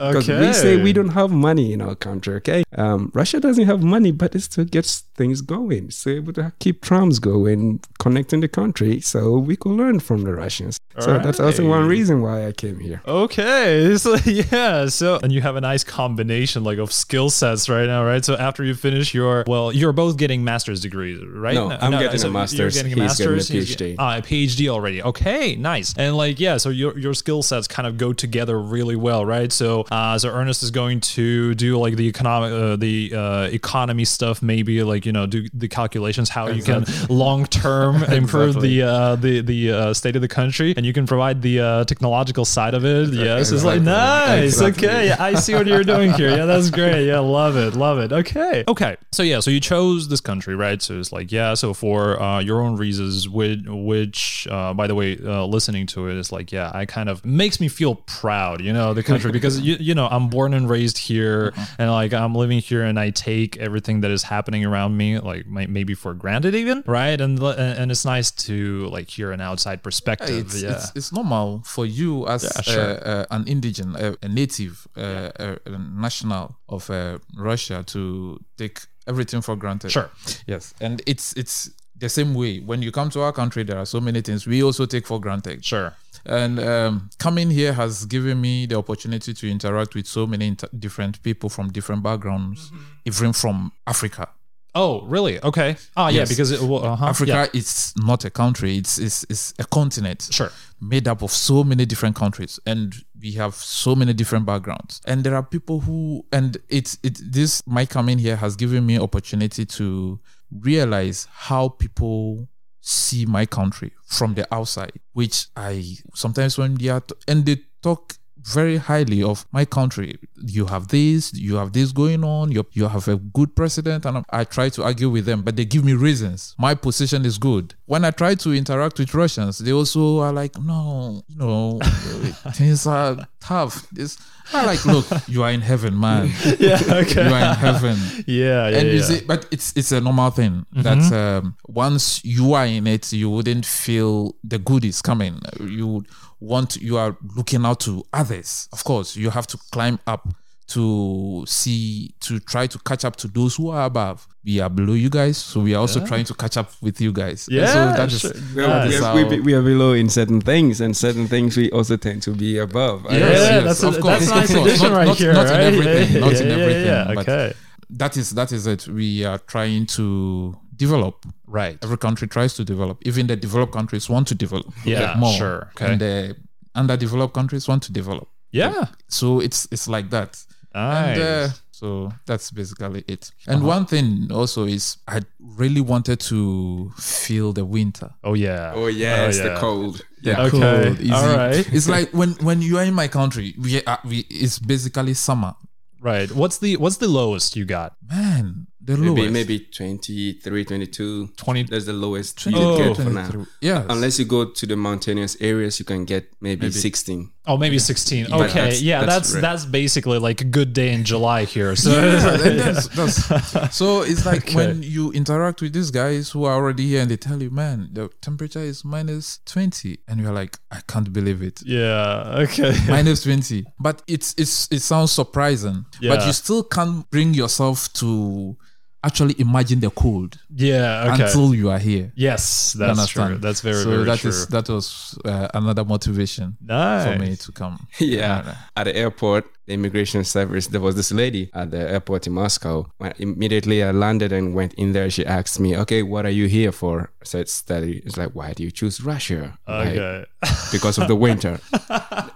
Because 0.00 0.28
we 0.28 0.52
say 0.52 0.82
we 0.82 0.92
don't 0.92 1.10
have 1.10 1.30
money 1.30 1.72
in 1.72 1.80
our 1.82 1.94
country, 1.94 2.34
okay? 2.36 2.62
Um, 2.76 3.10
Russia 3.14 3.38
doesn't 3.40 3.66
have 3.66 3.82
money, 3.82 4.12
but 4.12 4.34
it 4.34 4.40
still 4.40 4.64
gets 4.64 5.00
things 5.16 5.42
going. 5.42 5.86
It's 5.86 6.06
able 6.06 6.32
to 6.34 6.52
keep 6.58 6.80
trams 6.82 7.18
going, 7.18 7.80
connecting 7.98 8.40
the 8.40 8.48
country. 8.48 9.00
So 9.00 9.38
we 9.38 9.56
could 9.56 9.72
learn 9.72 10.00
from 10.00 10.22
the 10.22 10.34
Russians. 10.34 10.80
so 10.98 11.18
that's 11.18 11.38
also 11.38 11.68
one 11.68 11.86
reason 11.86 12.22
why 12.22 12.46
I 12.46 12.52
came 12.52 12.80
here. 12.80 13.02
Okay, 13.06 13.96
so 14.04 14.16
yeah, 14.24 14.86
so 14.86 15.18
and 15.22 15.30
you 15.32 15.42
have 15.42 15.56
a 15.56 15.60
nice 15.60 15.84
combination 15.84 16.64
like 16.64 16.78
of 16.78 16.92
skill 16.92 17.28
sets 17.28 17.68
right 17.68 17.86
now, 17.86 18.04
right? 18.04 18.24
So 18.24 18.34
after 18.36 18.64
you 18.64 18.74
finish 18.74 19.12
your 19.12 19.44
well, 19.46 19.72
you're 19.72 19.92
both 19.92 20.16
getting 20.16 20.42
master's 20.42 20.80
degrees, 20.80 21.22
right? 21.26 21.54
No, 21.54 21.70
I'm 21.70 21.92
getting 21.92 22.14
a 22.14 22.18
so 22.18 22.30
master's, 22.30 22.74
You're 22.74 22.84
getting 22.84 22.98
a 22.98 23.02
he's 23.02 23.18
getting 23.18 23.32
a 23.32 23.36
master's. 23.36 23.76
PhD. 23.76 23.96
Ah, 23.98 24.16
a 24.16 24.22
PhD 24.22 24.68
already. 24.68 25.02
Okay, 25.02 25.56
nice. 25.56 25.94
And 25.96 26.16
like 26.16 26.40
yeah, 26.40 26.56
so 26.56 26.70
your 26.70 26.98
your 26.98 27.14
skill 27.14 27.42
sets 27.42 27.68
kind 27.68 27.86
of 27.86 27.98
go 27.98 28.12
together 28.12 28.58
really 28.58 28.96
well, 28.96 29.24
right? 29.26 29.52
So 29.52 29.84
uh, 29.90 30.18
so 30.18 30.28
Ernest 30.30 30.62
is 30.62 30.70
going 30.70 31.00
to 31.00 31.54
do 31.54 31.78
like 31.78 31.96
the 31.96 32.06
economic 32.08 32.52
uh, 32.52 32.76
the 32.76 33.12
uh, 33.14 33.42
economy 33.50 34.04
stuff, 34.04 34.42
maybe 34.42 34.82
like 34.82 35.04
you 35.06 35.12
know 35.12 35.26
do 35.26 35.48
the 35.52 35.68
calculations 35.68 36.28
how 36.28 36.48
you 36.48 36.62
can 36.62 36.84
long 37.08 37.46
term 37.46 38.02
improve 38.12 38.56
Exactly. 38.56 38.76
the 38.76 38.82
uh, 38.82 39.16
the 39.16 39.40
the 39.40 39.70
uh, 39.72 39.94
state 39.94 40.16
of 40.16 40.22
the 40.22 40.28
country, 40.28 40.74
and 40.76 40.86
you 40.86 40.92
can 40.92 41.06
provide 41.06 41.42
the 41.42 41.60
uh, 41.60 41.84
technological 41.84 42.44
side 42.44 42.74
of 42.74 42.84
it. 42.84 43.12
Yes, 43.12 43.50
it's 43.50 43.64
like 43.64 43.82
nice. 43.82 44.60
Exactly. 44.60 44.88
Okay, 44.88 45.10
I 45.12 45.34
see 45.34 45.54
what 45.54 45.66
you're 45.66 45.84
doing 45.84 46.12
here. 46.12 46.30
Yeah, 46.30 46.46
that's 46.46 46.70
great. 46.70 47.06
Yeah, 47.06 47.18
love 47.18 47.56
it, 47.56 47.74
love 47.74 47.98
it. 47.98 48.12
Okay, 48.12 48.64
okay. 48.68 48.96
So 49.12 49.22
yeah, 49.22 49.40
so 49.40 49.50
you 49.50 49.60
chose 49.60 50.08
this 50.08 50.20
country, 50.20 50.54
right? 50.54 50.80
So 50.80 50.98
it's 50.98 51.12
like 51.12 51.32
yeah, 51.32 51.54
so 51.54 51.74
for 51.74 52.20
uh, 52.20 52.40
your 52.40 52.62
own 52.62 52.76
reasons, 52.76 53.28
which 53.28 53.60
which 53.66 54.46
uh, 54.50 54.72
by 54.74 54.86
the 54.86 54.94
way, 54.94 55.18
uh, 55.22 55.44
listening 55.44 55.86
to 55.88 56.08
it 56.08 56.16
is 56.16 56.30
like 56.32 56.52
yeah, 56.52 56.70
I 56.72 56.86
kind 56.86 57.08
of 57.08 57.24
makes 57.24 57.60
me 57.60 57.68
feel 57.68 57.96
proud, 57.96 58.60
you 58.60 58.72
know, 58.72 58.94
the 58.94 59.02
country 59.02 59.32
because 59.32 59.60
you 59.66 59.76
you 59.80 59.94
know 59.94 60.06
I'm 60.06 60.28
born 60.28 60.54
and 60.54 60.68
raised 60.68 60.98
here, 60.98 61.52
and 61.78 61.90
like 61.90 62.12
I'm 62.12 62.34
living 62.34 62.60
here, 62.60 62.82
and 62.84 62.98
I 62.98 63.10
take 63.10 63.56
everything 63.56 64.00
that 64.02 64.10
is 64.10 64.22
happening 64.24 64.64
around 64.64 64.96
me 64.96 65.18
like 65.18 65.46
may- 65.46 65.66
maybe 65.66 65.94
for 65.94 66.14
granted 66.14 66.54
even, 66.54 66.82
right? 66.86 67.20
And 67.20 67.38
and 67.42 67.90
it's 67.90 68.04
nice 68.04 68.30
to 68.46 68.86
like 68.88 69.08
hear 69.08 69.32
an 69.32 69.40
outside 69.40 69.82
perspective. 69.82 70.46
it's, 70.46 70.62
yeah. 70.62 70.72
it's, 70.72 70.92
it's 70.94 71.12
normal 71.12 71.62
for 71.64 71.86
you 71.86 72.26
as 72.28 72.42
Yeah, 72.44 72.62
sure. 72.62 72.82
uh, 72.82 72.94
uh, 73.12 73.26
an 73.30 73.48
indigenous, 73.48 74.00
a, 74.00 74.16
a 74.22 74.28
native, 74.28 74.86
uh, 74.96 75.30
a, 75.36 75.56
a 75.66 75.78
national 75.78 76.56
of 76.68 76.88
uh, 76.90 77.18
Russia 77.36 77.82
to 77.86 78.38
take 78.56 78.80
everything 79.06 79.40
for 79.42 79.56
granted. 79.56 79.90
Sure. 79.90 80.10
Yes, 80.46 80.74
and 80.80 81.02
it's 81.06 81.32
it's 81.36 81.70
the 81.98 82.08
same 82.08 82.32
way. 82.34 82.60
When 82.60 82.80
you 82.82 82.90
come 82.92 83.10
to 83.10 83.20
our 83.20 83.32
country, 83.32 83.62
there 83.62 83.78
are 83.78 83.86
so 83.86 84.00
many 84.00 84.20
things 84.22 84.46
we 84.46 84.62
also 84.62 84.86
take 84.86 85.06
for 85.06 85.20
granted. 85.20 85.64
Sure. 85.64 85.92
And 86.26 86.58
um, 86.60 87.10
coming 87.18 87.50
here 87.50 87.72
has 87.72 88.04
given 88.06 88.40
me 88.40 88.66
the 88.66 88.76
opportunity 88.76 89.32
to 89.34 89.50
interact 89.50 89.94
with 89.94 90.06
so 90.06 90.26
many 90.26 90.48
inter- 90.48 90.68
different 90.78 91.22
people 91.22 91.48
from 91.48 91.70
different 91.72 92.02
backgrounds, 92.02 92.70
even 93.04 93.32
from 93.32 93.72
Africa. 93.86 94.28
Oh, 94.72 95.02
really? 95.02 95.42
Okay. 95.42 95.76
Ah, 95.96 96.10
yeah, 96.10 96.24
because 96.24 96.52
it, 96.52 96.60
well, 96.60 96.84
uh-huh. 96.84 97.06
Africa 97.06 97.48
Yeah. 97.52 97.58
is 97.60 97.92
not 97.96 98.24
a 98.24 98.30
country; 98.30 98.76
it's, 98.76 98.98
it's 98.98 99.24
it's 99.28 99.52
a 99.58 99.64
continent. 99.64 100.28
Sure. 100.30 100.52
made 100.80 101.08
up 101.08 101.22
of 101.22 101.30
so 101.32 101.64
many 101.64 101.84
different 101.84 102.14
countries, 102.16 102.60
and 102.66 102.94
we 103.20 103.32
have 103.32 103.54
so 103.54 103.96
many 103.96 104.12
different 104.12 104.46
backgrounds. 104.46 105.00
And 105.06 105.24
there 105.24 105.34
are 105.34 105.42
people 105.42 105.80
who, 105.80 106.24
and 106.32 106.56
it's 106.68 106.98
it 107.02 107.18
this 107.32 107.62
my 107.66 107.84
coming 107.84 108.18
here 108.18 108.36
has 108.36 108.54
given 108.54 108.86
me 108.86 108.96
opportunity 108.98 109.66
to 109.66 110.20
realize 110.52 111.26
how 111.32 111.68
people 111.68 112.48
see 112.80 113.26
my 113.26 113.46
country 113.46 113.92
from 114.06 114.34
the 114.34 114.46
outside, 114.54 115.00
which 115.12 115.46
I 115.56 115.96
sometimes 116.14 116.58
when 116.58 116.74
they 116.74 116.88
are 116.88 117.00
t- 117.00 117.14
and 117.28 117.44
they 117.46 117.58
talk 117.82 118.14
very 118.44 118.76
highly 118.76 119.22
of 119.22 119.46
my 119.52 119.64
country. 119.64 120.18
You 120.36 120.66
have 120.66 120.88
this, 120.88 121.32
you 121.34 121.56
have 121.56 121.72
this 121.72 121.92
going 121.92 122.24
on, 122.24 122.52
you, 122.52 122.66
you 122.72 122.88
have 122.88 123.08
a 123.08 123.16
good 123.16 123.54
president, 123.54 124.06
and 124.06 124.24
I 124.30 124.44
try 124.44 124.68
to 124.70 124.84
argue 124.84 125.10
with 125.10 125.26
them, 125.26 125.42
but 125.42 125.56
they 125.56 125.64
give 125.64 125.84
me 125.84 125.94
reasons. 125.94 126.54
My 126.58 126.74
position 126.74 127.24
is 127.24 127.38
good. 127.38 127.74
When 127.86 128.04
I 128.04 128.10
try 128.10 128.34
to 128.36 128.52
interact 128.52 128.98
with 128.98 129.14
Russians, 129.14 129.58
they 129.58 129.72
also 129.72 130.20
are 130.20 130.32
like, 130.32 130.56
no, 130.58 131.22
you 131.28 131.36
know, 131.36 131.78
things 132.52 132.86
are 132.86 133.16
tough. 133.40 133.88
This, 133.90 134.18
I 134.52 134.64
like, 134.64 134.84
look, 134.84 135.06
you 135.28 135.42
are 135.42 135.50
in 135.50 135.60
heaven, 135.60 135.98
man. 135.98 136.30
Yeah. 136.58 136.80
Okay. 136.88 137.26
You 137.26 137.34
are 137.34 137.50
in 137.50 137.56
heaven 137.56 137.96
yeah. 138.26 138.68
Yeah. 138.68 138.78
and 138.78 138.88
you 138.88 138.94
yeah. 138.96 139.02
see, 139.02 139.20
but 139.24 139.46
it's 139.50 139.74
it's 139.76 139.92
a 139.92 140.00
normal 140.00 140.30
thing 140.30 140.66
that 140.72 141.12
um, 141.12 141.56
once 141.68 142.24
you 142.24 142.54
are 142.54 142.66
in 142.66 142.86
it, 142.86 143.12
you 143.12 143.30
wouldn't 143.30 143.64
feel 143.64 144.36
the 144.44 144.58
good 144.58 144.84
is 144.84 145.00
coming. 145.00 145.40
You 145.60 146.04
want 146.40 146.76
you 146.76 146.96
are 146.96 147.16
looking 147.36 147.64
out 147.64 147.80
to 147.80 148.04
others. 148.12 148.68
Of 148.72 148.84
course, 148.84 149.16
you 149.16 149.30
have 149.30 149.46
to 149.48 149.58
climb 149.70 149.98
up 150.06 150.28
to 150.68 151.44
see 151.48 152.14
to 152.20 152.38
try 152.38 152.66
to 152.66 152.78
catch 152.80 153.04
up 153.04 153.16
to 153.16 153.28
those 153.28 153.56
who 153.56 153.70
are 153.70 153.84
above. 153.86 154.26
We 154.44 154.60
are 154.60 154.70
below 154.70 154.94
you 154.94 155.10
guys, 155.10 155.36
so 155.36 155.60
we 155.60 155.74
are 155.74 155.78
also 155.80 156.04
trying 156.06 156.24
to 156.24 156.34
catch 156.34 156.56
up 156.56 156.70
with 156.80 157.00
you 157.00 157.12
guys. 157.12 157.46
And 157.48 157.56
Yeah, 157.58 157.66
so 157.66 157.84
that 157.96 158.12
is 158.12 158.20
sure. 158.20 158.30
We 158.54 158.64
are, 158.64 158.88
that 158.88 159.14
we, 159.14 159.24
we, 159.24 159.40
we 159.40 159.54
are 159.54 159.62
below 159.62 159.92
in 159.92 160.08
certain 160.08 160.40
things, 160.40 160.80
and 160.80 160.96
certain 160.96 161.26
things 161.26 161.56
we 161.56 161.70
also 161.72 161.96
tend 161.96 162.22
to 162.22 162.30
be 162.30 162.56
above. 162.58 163.04
I 163.06 163.12
Yeah, 163.14 163.18
guess. 163.18 163.40
yes, 163.40 163.64
that's 163.64 163.82
a, 163.82 163.88
of 163.88 164.00
course, 164.00 164.18
that's 164.18 164.30
a 164.30 164.34
nice 164.34 164.50
of 164.54 164.56
addition 164.66 164.88
Not- 164.92 164.96
right 164.96 165.06
not- 165.08 165.18
here, 165.18 165.32
not 165.34 165.46
in 165.46 165.60
everything, 165.60 166.12
yeah, 166.14 166.20
not 166.20 166.32
in 166.32 166.46
yeah, 166.48 166.56
yeah, 166.56 166.62
everything, 166.62 166.86
Yeah, 166.86 167.12
but- 167.14 167.28
okay. 167.28 167.52
that 167.90 168.16
is 168.16 168.30
that 168.30 168.52
is 168.52 168.66
it. 168.66 168.86
We 168.88 169.24
are 169.24 169.38
trying 169.38 169.86
to 169.86 170.56
develop. 170.84 171.14
Right. 171.46 171.78
Every 171.84 171.98
country 172.06 172.26
tries 172.28 172.52
to 172.58 172.64
develop. 172.64 172.96
Even 173.10 173.26
the 173.26 173.36
developed 173.36 173.72
countries 173.78 174.08
want 174.14 174.26
to 174.28 174.34
develop. 174.34 174.66
Yeah, 174.84 175.14
more. 175.18 175.32
sure. 175.38 175.60
Okay. 175.74 175.86
And 175.92 176.00
the 176.00 176.36
underdeveloped 176.74 177.34
countries 177.34 177.68
want 177.68 177.82
to 177.84 177.92
develop. 177.92 178.28
Yeah. 178.50 178.86
So 179.08 179.26
it's 179.46 179.68
it's 179.74 179.86
like 179.88 180.10
that. 180.10 180.30
Nice. 180.74 181.18
And 181.18 181.22
uh, 181.22 181.48
so 181.80 182.12
that's 182.26 182.50
basically 182.50 183.02
it. 183.14 183.30
And 183.46 183.62
one 183.74 183.84
thing 183.86 184.28
also 184.32 184.66
is 184.66 184.98
I 185.06 185.20
really 185.60 185.80
wanted 185.80 186.18
to 186.32 186.90
feel 186.98 187.52
the 187.52 187.64
winter. 187.64 188.10
oh 188.22 188.34
yeah. 188.34 188.72
Oh 188.74 188.88
yeah, 188.88 189.28
it's 189.28 189.40
the 189.40 189.54
cold. 189.58 190.02
Yeah, 190.22 190.42
Okay, 190.46 190.58
cold, 190.60 191.00
easy. 191.00 191.12
all 191.12 191.36
right. 191.36 191.66
It's 191.76 191.88
like 191.88 192.10
when 192.12 192.30
when 192.48 192.58
you 192.62 192.78
are 192.78 192.84
in 192.84 192.94
my 192.94 193.08
country, 193.08 193.54
we 193.58 193.82
are, 193.84 194.00
we 194.04 194.18
it's 194.30 194.58
basically 194.58 195.14
summer. 195.14 195.54
Right. 196.02 196.30
What's 196.40 196.58
the 196.58 196.76
what's 196.82 196.98
the 196.98 197.08
lowest 197.08 197.56
you 197.56 197.64
got? 197.64 197.90
Man, 198.10 198.66
the 198.96 198.96
Maybe 199.02 199.20
lowest. 199.22 199.32
maybe 199.32 199.58
23, 199.60 200.64
22. 200.64 201.28
20 201.36 201.62
That's 201.64 201.84
the 201.86 201.92
lowest 201.92 202.44
you 202.46 202.52
Oh. 202.56 202.78
get 202.78 202.96
for 202.96 203.10
now. 203.10 203.46
Yeah. 203.60 203.84
Unless 203.88 204.18
you 204.18 204.24
go 204.24 204.44
to 204.50 204.66
the 204.66 204.76
mountainous 204.76 205.36
areas, 205.40 205.78
you 205.78 205.84
can 205.84 206.04
get 206.04 206.32
maybe, 206.40 206.70
16. 206.70 207.30
Oh, 207.46 207.56
maybe 207.56 207.78
16. 207.78 208.26
But 208.30 208.40
Okay. 208.50 208.52
that's- 208.54 208.82
yeah, 208.82 209.04
that's 209.04 209.32
that's 209.32 209.40
that's, 209.42 209.64
basically 209.64 210.18
like 210.18 210.40
a 210.40 210.44
good 210.44 210.72
day 210.72 210.92
in 210.92 211.04
July 211.04 211.44
here. 211.44 211.74
So 211.76 211.90
yeah, 211.90 212.36
that's, 212.36 212.88
that's, 213.28 213.76
so 213.76 214.02
it's 214.02 214.24
like 214.26 214.44
Okay. 214.48 214.54
when 214.56 214.82
you 214.82 215.10
interact 215.12 215.60
with 215.62 215.72
these 215.72 215.90
guys 215.90 216.30
who 216.30 216.44
are 216.44 216.54
already 216.54 216.86
here 216.88 217.00
and 217.02 217.10
they 217.10 217.16
tell 217.16 217.42
you, 217.42 217.50
man, 217.50 217.88
the 217.92 218.08
temperature 218.20 218.60
is 218.60 218.84
minus 218.84 219.40
20. 219.46 219.98
And 220.08 220.20
you're 220.20 220.32
like, 220.32 220.58
I 220.70 220.80
can't 220.86 221.12
believe 221.12 221.42
it. 221.42 221.60
yeah, 221.64 222.44
okay. 222.44 222.74
minus 222.88 223.22
20 223.24 223.64
but 223.78 224.02
it's 224.06 224.34
it's 224.38 224.68
it 224.70 224.80
sounds 224.80 225.10
surprising 225.12 225.84
Yeah. 226.00 226.14
but 226.16 226.26
you 226.26 226.32
still 226.32 226.62
can't 226.62 227.08
bring 227.10 227.34
yourself 227.34 227.92
to 227.94 228.56
actually 229.02 229.34
imagine 229.38 229.80
the 229.80 229.90
cold 229.90 230.38
yeah, 230.54 231.10
okay. 231.12 231.22
until 231.24 231.54
you 231.54 231.70
are 231.70 231.78
here 231.78 232.12
yes, 232.14 232.74
that's 232.74 232.98
understand? 232.98 233.28
true. 233.30 233.38
That's 233.38 233.60
very 233.62 233.82
so 233.82 233.90
very 233.90 234.04
that 234.04 234.18
true. 234.18 234.30
is- 234.30 234.46
that 234.48 234.68
was 234.68 235.18
uh, 235.24 235.48
another 235.54 235.84
motivation 235.84 236.56
nice. 236.60 237.04
for 237.06 237.18
me 237.18 237.36
to 237.36 237.52
come 237.52 237.86
Yeah. 237.98 238.56
At 238.76 238.84
the 238.84 238.96
airport, 238.96 239.44
the 239.70 239.74
immigration 239.74 240.24
service, 240.24 240.66
there 240.66 240.80
was 240.80 240.96
this 240.96 241.12
lady 241.12 241.50
at 241.54 241.70
the 241.70 241.78
airport 241.78 242.26
in 242.26 242.32
Moscow. 242.32 242.90
When 242.98 243.14
immediately 243.18 243.82
I 243.82 243.92
landed 243.92 244.32
and 244.32 244.54
went 244.54 244.74
in 244.74 244.92
there, 244.92 245.08
she 245.10 245.24
asked 245.24 245.60
me, 245.60 245.76
Okay, 245.76 246.02
what 246.02 246.26
are 246.26 246.30
you 246.40 246.46
here 246.46 246.72
for? 246.72 247.10
I 247.22 247.24
said, 247.24 247.48
Study. 247.48 248.02
It's 248.04 248.16
like, 248.16 248.30
Why 248.34 248.52
do 248.52 248.62
you 248.62 248.70
choose 248.70 249.00
Russia? 249.00 249.58
Like, 249.66 249.96
Okay. 249.96 250.24
because 250.72 250.98
of 250.98 251.06
the 251.08 251.16
winter. 251.16 251.60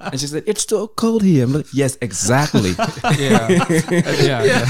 and 0.00 0.20
she 0.20 0.26
said, 0.26 0.44
It's 0.46 0.64
so 0.66 0.86
cold 0.88 1.22
here. 1.22 1.44
I'm 1.44 1.52
like, 1.52 1.66
Yes, 1.72 1.98
exactly. 2.00 2.70
yeah 3.18 3.48
yeah, 4.30 4.42
yeah. 4.42 4.64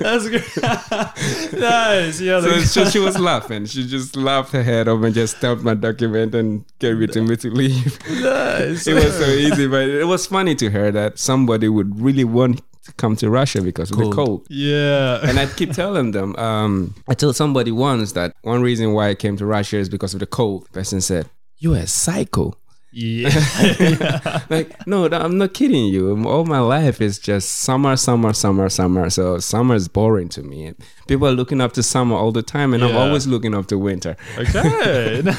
That's 0.00 0.28
good. 0.28 0.44
nice. 1.60 2.20
Yeah. 2.20 2.40
so, 2.40 2.60
so 2.60 2.84
she 2.86 2.98
was 2.98 3.18
laughing. 3.18 3.66
She 3.66 3.86
just 3.86 4.16
laughed 4.16 4.52
her 4.52 4.62
head 4.62 4.88
off 4.88 5.02
and 5.02 5.14
just 5.14 5.36
stamped 5.38 5.62
my 5.62 5.74
document 5.74 6.34
and 6.34 6.64
gave 6.78 7.00
it 7.02 7.12
to 7.12 7.22
me 7.22 7.36
to 7.36 7.50
leave. 7.50 7.98
nice. 8.08 8.86
it 8.86 8.94
was 8.94 9.16
so 9.16 9.26
easy, 9.26 9.68
but 9.68 9.88
it 9.88 10.06
was 10.06 10.26
funny 10.26 10.54
to 10.56 10.70
her 10.70 10.90
that 10.90 11.11
somebody 11.18 11.68
would 11.68 12.00
really 12.00 12.24
want 12.24 12.62
to 12.84 12.92
come 12.94 13.14
to 13.16 13.30
Russia 13.30 13.62
because 13.62 13.90
of 13.92 13.96
the 13.96 14.04
Cold. 14.10 14.14
cold. 14.14 14.46
Yeah. 14.50 15.20
and 15.22 15.38
I 15.38 15.46
keep 15.46 15.72
telling 15.82 16.10
them. 16.12 16.34
Um, 16.36 16.94
I 17.08 17.14
told 17.14 17.36
somebody 17.36 17.70
once 17.70 18.12
that 18.12 18.34
one 18.42 18.60
reason 18.62 18.92
why 18.92 19.10
I 19.10 19.14
came 19.14 19.36
to 19.36 19.46
Russia 19.46 19.76
is 19.78 19.88
because 19.88 20.14
of 20.14 20.20
the 20.20 20.26
cold. 20.26 20.64
The 20.66 20.70
person 20.80 21.00
said, 21.00 21.28
"You're 21.58 21.76
a 21.76 21.86
psycho." 21.86 22.54
Yeah. 22.92 24.40
Like, 24.50 24.86
no, 24.86 25.06
I'm 25.06 25.38
not 25.38 25.54
kidding 25.54 25.86
you. 25.86 26.10
All 26.26 26.44
my 26.44 26.58
life 26.60 27.00
is 27.00 27.18
just 27.18 27.48
summer, 27.62 27.96
summer, 27.96 28.32
summer, 28.34 28.68
summer. 28.68 29.08
So 29.08 29.38
summer 29.38 29.74
is 29.74 29.88
boring 29.88 30.28
to 30.30 30.42
me. 30.42 30.74
People 31.06 31.26
are 31.26 31.32
looking 31.32 31.60
up 31.60 31.72
to 31.74 31.82
summer 31.82 32.16
all 32.16 32.32
the 32.32 32.42
time, 32.42 32.74
and 32.74 32.84
I'm 32.84 32.94
always 32.96 33.26
looking 33.26 33.54
up 33.54 33.66
to 33.68 33.78
winter. 33.78 34.16
okay. 34.38 35.22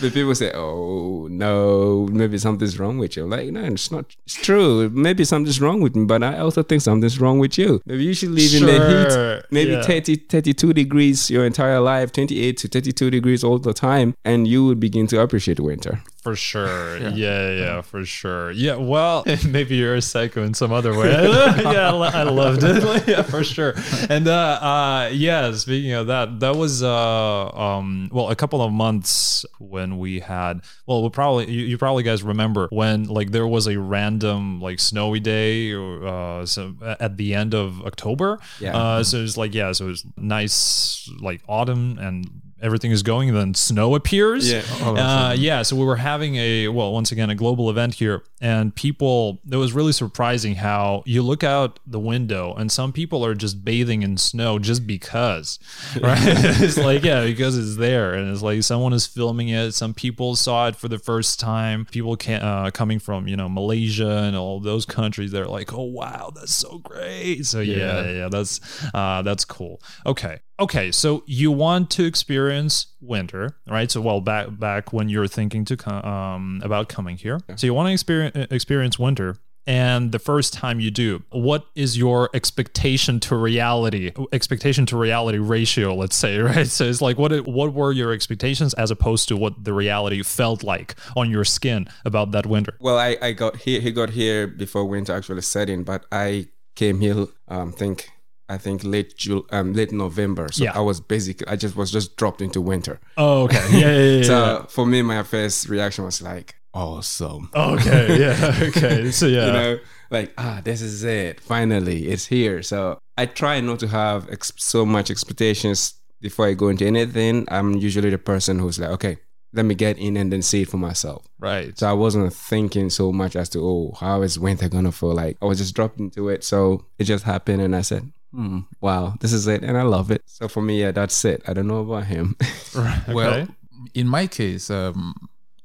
But 0.00 0.12
people 0.12 0.34
say, 0.34 0.50
"Oh 0.54 1.28
no, 1.30 2.06
maybe 2.10 2.38
something's 2.38 2.78
wrong 2.78 2.98
with 2.98 3.16
you." 3.16 3.26
Like, 3.26 3.48
no, 3.50 3.62
it's 3.64 3.90
not. 3.90 4.04
It's 4.24 4.34
true. 4.34 4.88
Maybe 4.90 5.24
something's 5.24 5.60
wrong 5.60 5.80
with 5.80 5.94
me, 5.96 6.04
but 6.04 6.22
I 6.22 6.38
also 6.38 6.62
think 6.62 6.82
something's 6.82 7.18
wrong 7.20 7.38
with 7.38 7.56
you. 7.58 7.80
Maybe 7.86 8.04
you 8.04 8.14
should 8.14 8.30
live 8.30 8.52
in 8.54 8.66
the 8.66 8.78
heat. 8.88 9.44
Maybe 9.50 9.72
Yeah. 9.72 9.82
30, 9.82 10.16
32 10.28 10.72
degrees 10.72 11.30
your 11.30 11.44
entire 11.46 11.80
life, 11.80 12.12
28 12.12 12.56
to 12.58 12.68
32 12.68 13.10
degrees 13.10 13.44
all 13.44 13.58
the 13.58 13.72
time, 13.74 14.14
and 14.24 14.46
you 14.48 14.64
would 14.66 14.80
begin 14.80 15.06
to 15.08 15.20
appreciate 15.20 15.60
winter. 15.60 16.02
For 16.22 16.36
sure. 16.36 16.98
Yeah. 17.12 17.50
yeah, 17.50 17.80
for 17.82 18.04
sure. 18.04 18.52
Yeah, 18.52 18.76
well, 18.76 19.24
maybe 19.46 19.76
you're 19.76 19.96
a 19.96 20.02
psycho 20.02 20.42
in 20.44 20.54
some 20.54 20.72
other 20.72 20.96
way. 20.96 21.10
yeah, 21.10 21.90
I 21.92 22.22
loved 22.22 22.62
it. 22.62 23.08
yeah, 23.08 23.22
for 23.22 23.42
sure. 23.44 23.74
And 24.08 24.28
uh, 24.28 24.58
uh, 24.62 25.10
yeah, 25.12 25.52
speaking 25.52 25.92
of 25.92 26.06
that, 26.06 26.40
that 26.40 26.56
was 26.56 26.82
uh, 26.82 27.48
um, 27.50 28.08
well, 28.12 28.30
a 28.30 28.36
couple 28.36 28.62
of 28.62 28.72
months 28.72 29.44
when 29.58 29.98
we 29.98 30.20
had. 30.20 30.62
Well, 30.86 31.02
we 31.02 31.08
probably 31.10 31.50
you, 31.50 31.64
you 31.66 31.78
probably 31.78 32.02
guys 32.02 32.22
remember 32.22 32.68
when 32.70 33.04
like 33.04 33.32
there 33.32 33.46
was 33.46 33.66
a 33.66 33.78
random 33.78 34.60
like 34.60 34.78
snowy 34.78 35.20
day 35.20 35.72
or 35.72 36.06
uh, 36.06 36.46
so 36.46 36.74
at 37.00 37.16
the 37.16 37.34
end 37.34 37.52
of 37.54 37.82
October. 37.84 38.38
Yeah. 38.60 38.76
Uh, 38.76 39.02
so 39.04 39.18
it's 39.18 39.36
like 39.36 39.54
yeah, 39.54 39.72
so 39.72 39.88
it's 39.88 40.04
nice 40.16 41.10
like 41.20 41.42
autumn 41.48 41.98
and 41.98 42.41
everything 42.62 42.90
is 42.90 43.02
going, 43.02 43.28
and 43.28 43.36
then 43.36 43.54
snow 43.54 43.94
appears. 43.94 44.50
Yeah. 44.50 44.62
Uh, 44.80 45.34
yeah, 45.36 45.62
so 45.62 45.76
we 45.76 45.84
were 45.84 45.96
having 45.96 46.36
a 46.36 46.68
well, 46.68 46.92
once 46.92 47.12
again, 47.12 47.28
a 47.30 47.34
global 47.34 47.68
event 47.68 47.94
here, 47.94 48.22
and 48.40 48.74
people. 48.74 49.40
It 49.50 49.56
was 49.56 49.72
really 49.72 49.92
surprising 49.92 50.54
how 50.56 51.02
you 51.06 51.22
look 51.22 51.42
out 51.44 51.78
the 51.86 51.98
window, 51.98 52.54
and 52.54 52.70
some 52.70 52.92
people 52.92 53.24
are 53.24 53.34
just 53.34 53.64
bathing 53.64 54.02
in 54.02 54.16
snow 54.16 54.58
just 54.58 54.86
because, 54.86 55.58
right? 56.00 56.18
it's 56.22 56.78
like 56.78 57.02
yeah, 57.02 57.24
because 57.24 57.58
it's 57.58 57.76
there, 57.76 58.14
and 58.14 58.30
it's 58.30 58.42
like 58.42 58.62
someone 58.62 58.92
is 58.92 59.06
filming 59.06 59.48
it. 59.48 59.72
Some 59.72 59.94
people 59.94 60.36
saw 60.36 60.68
it 60.68 60.76
for 60.76 60.88
the 60.88 60.98
first 60.98 61.40
time. 61.40 61.84
People 61.86 62.16
can 62.16 62.42
uh, 62.42 62.70
coming 62.70 62.98
from 62.98 63.26
you 63.26 63.36
know 63.36 63.48
Malaysia 63.48 64.18
and 64.22 64.36
all 64.36 64.60
those 64.60 64.86
countries. 64.86 65.32
They're 65.32 65.46
like, 65.46 65.72
oh 65.72 65.82
wow, 65.82 66.32
that's 66.34 66.54
so 66.54 66.78
great. 66.78 67.44
So 67.46 67.60
yeah, 67.60 67.76
Yeah. 67.76 68.02
yeah, 68.02 68.10
yeah 68.12 68.28
that's 68.28 68.60
uh, 68.94 69.22
that's 69.22 69.44
cool. 69.44 69.80
Okay. 70.06 70.40
Okay, 70.62 70.92
so 70.92 71.24
you 71.26 71.50
want 71.50 71.90
to 71.90 72.04
experience 72.04 72.86
winter, 73.00 73.56
right? 73.66 73.90
So, 73.90 74.00
well, 74.00 74.20
back 74.20 74.46
back 74.60 74.92
when 74.92 75.08
you're 75.08 75.26
thinking 75.26 75.64
to 75.64 75.76
come 75.76 76.04
um, 76.04 76.60
about 76.62 76.88
coming 76.88 77.16
here, 77.16 77.40
so 77.56 77.66
you 77.66 77.74
want 77.74 77.88
to 77.88 77.92
experience 77.92 78.46
experience 78.52 78.96
winter, 78.96 79.38
and 79.66 80.12
the 80.12 80.20
first 80.20 80.52
time 80.52 80.78
you 80.78 80.92
do, 80.92 81.24
what 81.30 81.66
is 81.74 81.98
your 81.98 82.30
expectation 82.32 83.18
to 83.26 83.34
reality 83.34 84.12
expectation 84.30 84.86
to 84.86 84.96
reality 84.96 85.38
ratio? 85.38 85.96
Let's 85.96 86.14
say, 86.14 86.38
right? 86.52 86.68
So 86.68 86.84
it's 86.84 87.02
like 87.02 87.18
what 87.18 87.32
what 87.48 87.74
were 87.74 87.90
your 87.90 88.12
expectations 88.12 88.72
as 88.74 88.92
opposed 88.92 89.26
to 89.30 89.36
what 89.36 89.64
the 89.64 89.72
reality 89.72 90.22
felt 90.22 90.62
like 90.62 90.94
on 91.16 91.28
your 91.28 91.44
skin 91.44 91.88
about 92.04 92.30
that 92.30 92.46
winter? 92.46 92.76
Well, 92.78 92.98
I, 92.98 93.16
I 93.20 93.32
got 93.32 93.56
here. 93.56 93.80
He 93.80 93.90
got 93.90 94.10
here 94.10 94.46
before 94.46 94.84
winter 94.84 95.12
actually 95.12 95.42
set 95.42 95.68
in, 95.68 95.82
but 95.82 96.06
I 96.12 96.50
came 96.76 97.00
here. 97.00 97.26
Um, 97.48 97.72
think 97.72 98.12
I 98.54 98.58
think 98.58 98.84
late 98.84 99.10
Jul- 99.16 99.46
um 99.56 99.72
late 99.72 99.92
November. 99.92 100.46
So 100.52 100.64
Yeah. 100.64 100.76
I 100.80 100.80
was 100.80 101.00
basically 101.00 101.46
I 101.52 101.56
just 101.56 101.74
was 101.76 101.90
just 101.90 102.16
dropped 102.20 102.40
into 102.46 102.60
winter. 102.60 102.96
Oh, 103.16 103.44
okay, 103.44 103.64
yeah, 103.72 103.92
yeah, 103.96 104.16
yeah. 104.18 104.22
So 104.32 104.66
for 104.68 104.84
me, 104.92 105.02
my 105.02 105.22
first 105.22 105.68
reaction 105.68 106.04
was 106.04 106.20
like, 106.22 106.48
awesome. 106.74 107.50
okay, 107.54 108.18
yeah, 108.24 108.68
okay. 108.68 109.10
So 109.10 109.26
yeah, 109.26 109.46
You 109.46 109.52
know, 109.52 109.78
like 110.10 110.32
ah, 110.38 110.60
this 110.64 110.80
is 110.82 111.02
it. 111.04 111.40
Finally, 111.40 112.08
it's 112.12 112.26
here. 112.26 112.62
So 112.62 112.98
I 113.16 113.26
try 113.26 113.60
not 113.60 113.78
to 113.80 113.88
have 113.88 114.28
ex- 114.30 114.52
so 114.56 114.84
much 114.86 115.10
expectations 115.10 115.94
before 116.20 116.46
I 116.48 116.54
go 116.54 116.68
into 116.68 116.86
anything. 116.86 117.46
I'm 117.48 117.74
usually 117.76 118.10
the 118.10 118.18
person 118.32 118.58
who's 118.58 118.78
like, 118.78 118.90
okay, 118.90 119.16
let 119.52 119.64
me 119.64 119.74
get 119.74 119.98
in 119.98 120.16
and 120.16 120.32
then 120.32 120.42
see 120.42 120.62
it 120.62 120.68
for 120.68 120.78
myself. 120.78 121.26
right. 121.38 121.78
So 121.78 121.88
I 121.88 121.92
wasn't 121.92 122.32
thinking 122.32 122.90
so 122.90 123.12
much 123.12 123.36
as 123.36 123.48
to, 123.50 123.60
oh, 123.60 123.96
how 124.00 124.22
is 124.22 124.38
winter 124.38 124.68
gonna 124.68 124.92
feel 124.92 125.14
like? 125.14 125.36
I 125.42 125.44
was 125.44 125.58
just 125.58 125.74
dropped 125.74 125.98
into 125.98 126.28
it. 126.28 126.42
So 126.44 126.86
it 126.98 127.04
just 127.04 127.24
happened 127.24 127.60
and 127.62 127.76
I 127.76 127.82
said, 127.82 128.10
hmm, 128.32 128.60
wow, 128.80 129.14
this 129.20 129.32
is 129.32 129.46
it. 129.46 129.62
And 129.62 129.76
I 129.76 129.82
love 129.82 130.10
it. 130.10 130.22
So 130.26 130.48
for 130.48 130.62
me, 130.62 130.80
yeah, 130.80 130.90
that's 130.92 131.24
it. 131.24 131.42
I 131.46 131.52
don't 131.52 131.66
know 131.66 131.80
about 131.80 132.06
him. 132.06 132.36
Right. 132.74 133.08
well 133.08 133.48
in 133.94 134.06
my 134.08 134.26
case 134.26 134.70
um 134.70 135.14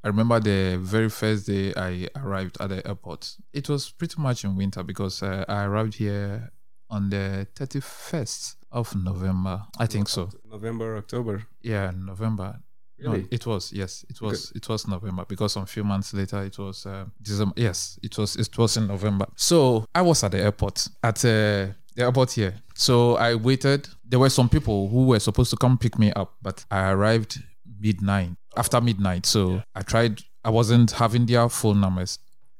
I 0.04 0.08
remember 0.08 0.38
the 0.40 0.78
very 0.78 1.08
first 1.08 1.46
day 1.46 1.72
I 1.74 2.08
arrived 2.16 2.58
at 2.60 2.68
the 2.68 2.86
airport. 2.86 3.34
It 3.52 3.68
was 3.68 3.90
pretty 3.90 4.20
much 4.20 4.44
in 4.44 4.56
winter 4.56 4.82
because 4.82 5.22
uh, 5.22 5.44
I 5.48 5.64
arrived 5.64 5.94
here 5.94 6.50
on 6.88 7.10
the 7.10 7.46
31st 7.56 8.56
of 8.72 8.94
November. 8.94 9.64
I 9.78 9.86
think 9.86 10.08
so. 10.08 10.30
November, 10.48 10.96
October. 10.96 11.44
Yeah, 11.62 11.90
November. 11.94 12.60
No, 13.00 13.22
it 13.30 13.46
was 13.46 13.72
yes, 13.72 14.04
it 14.08 14.20
was 14.20 14.52
it 14.54 14.68
was 14.68 14.86
November 14.88 15.24
because 15.28 15.52
some 15.52 15.66
few 15.66 15.84
months 15.84 16.12
later 16.14 16.42
it 16.42 16.58
was 16.58 16.86
uh, 16.86 17.04
December. 17.22 17.54
Yes, 17.56 17.98
it 18.02 18.16
was 18.18 18.36
it 18.36 18.56
was 18.58 18.76
in 18.76 18.86
November. 18.86 19.26
So 19.36 19.86
I 19.94 20.02
was 20.02 20.22
at 20.24 20.32
the 20.32 20.40
airport 20.40 20.88
at 21.02 21.18
uh, 21.24 21.68
the 21.94 22.04
airport 22.04 22.32
here. 22.32 22.54
So 22.74 23.16
I 23.16 23.34
waited. 23.34 23.88
There 24.04 24.18
were 24.18 24.30
some 24.30 24.48
people 24.48 24.88
who 24.88 25.06
were 25.06 25.20
supposed 25.20 25.50
to 25.50 25.56
come 25.56 25.78
pick 25.78 25.98
me 25.98 26.12
up, 26.12 26.34
but 26.42 26.64
I 26.70 26.90
arrived 26.90 27.40
midnight 27.80 28.30
after 28.56 28.80
midnight. 28.80 29.26
So 29.26 29.62
I 29.74 29.82
tried. 29.82 30.20
I 30.44 30.50
wasn't 30.50 30.92
having 30.92 31.26
their 31.26 31.48
phone 31.48 31.80
numbers. 31.80 32.18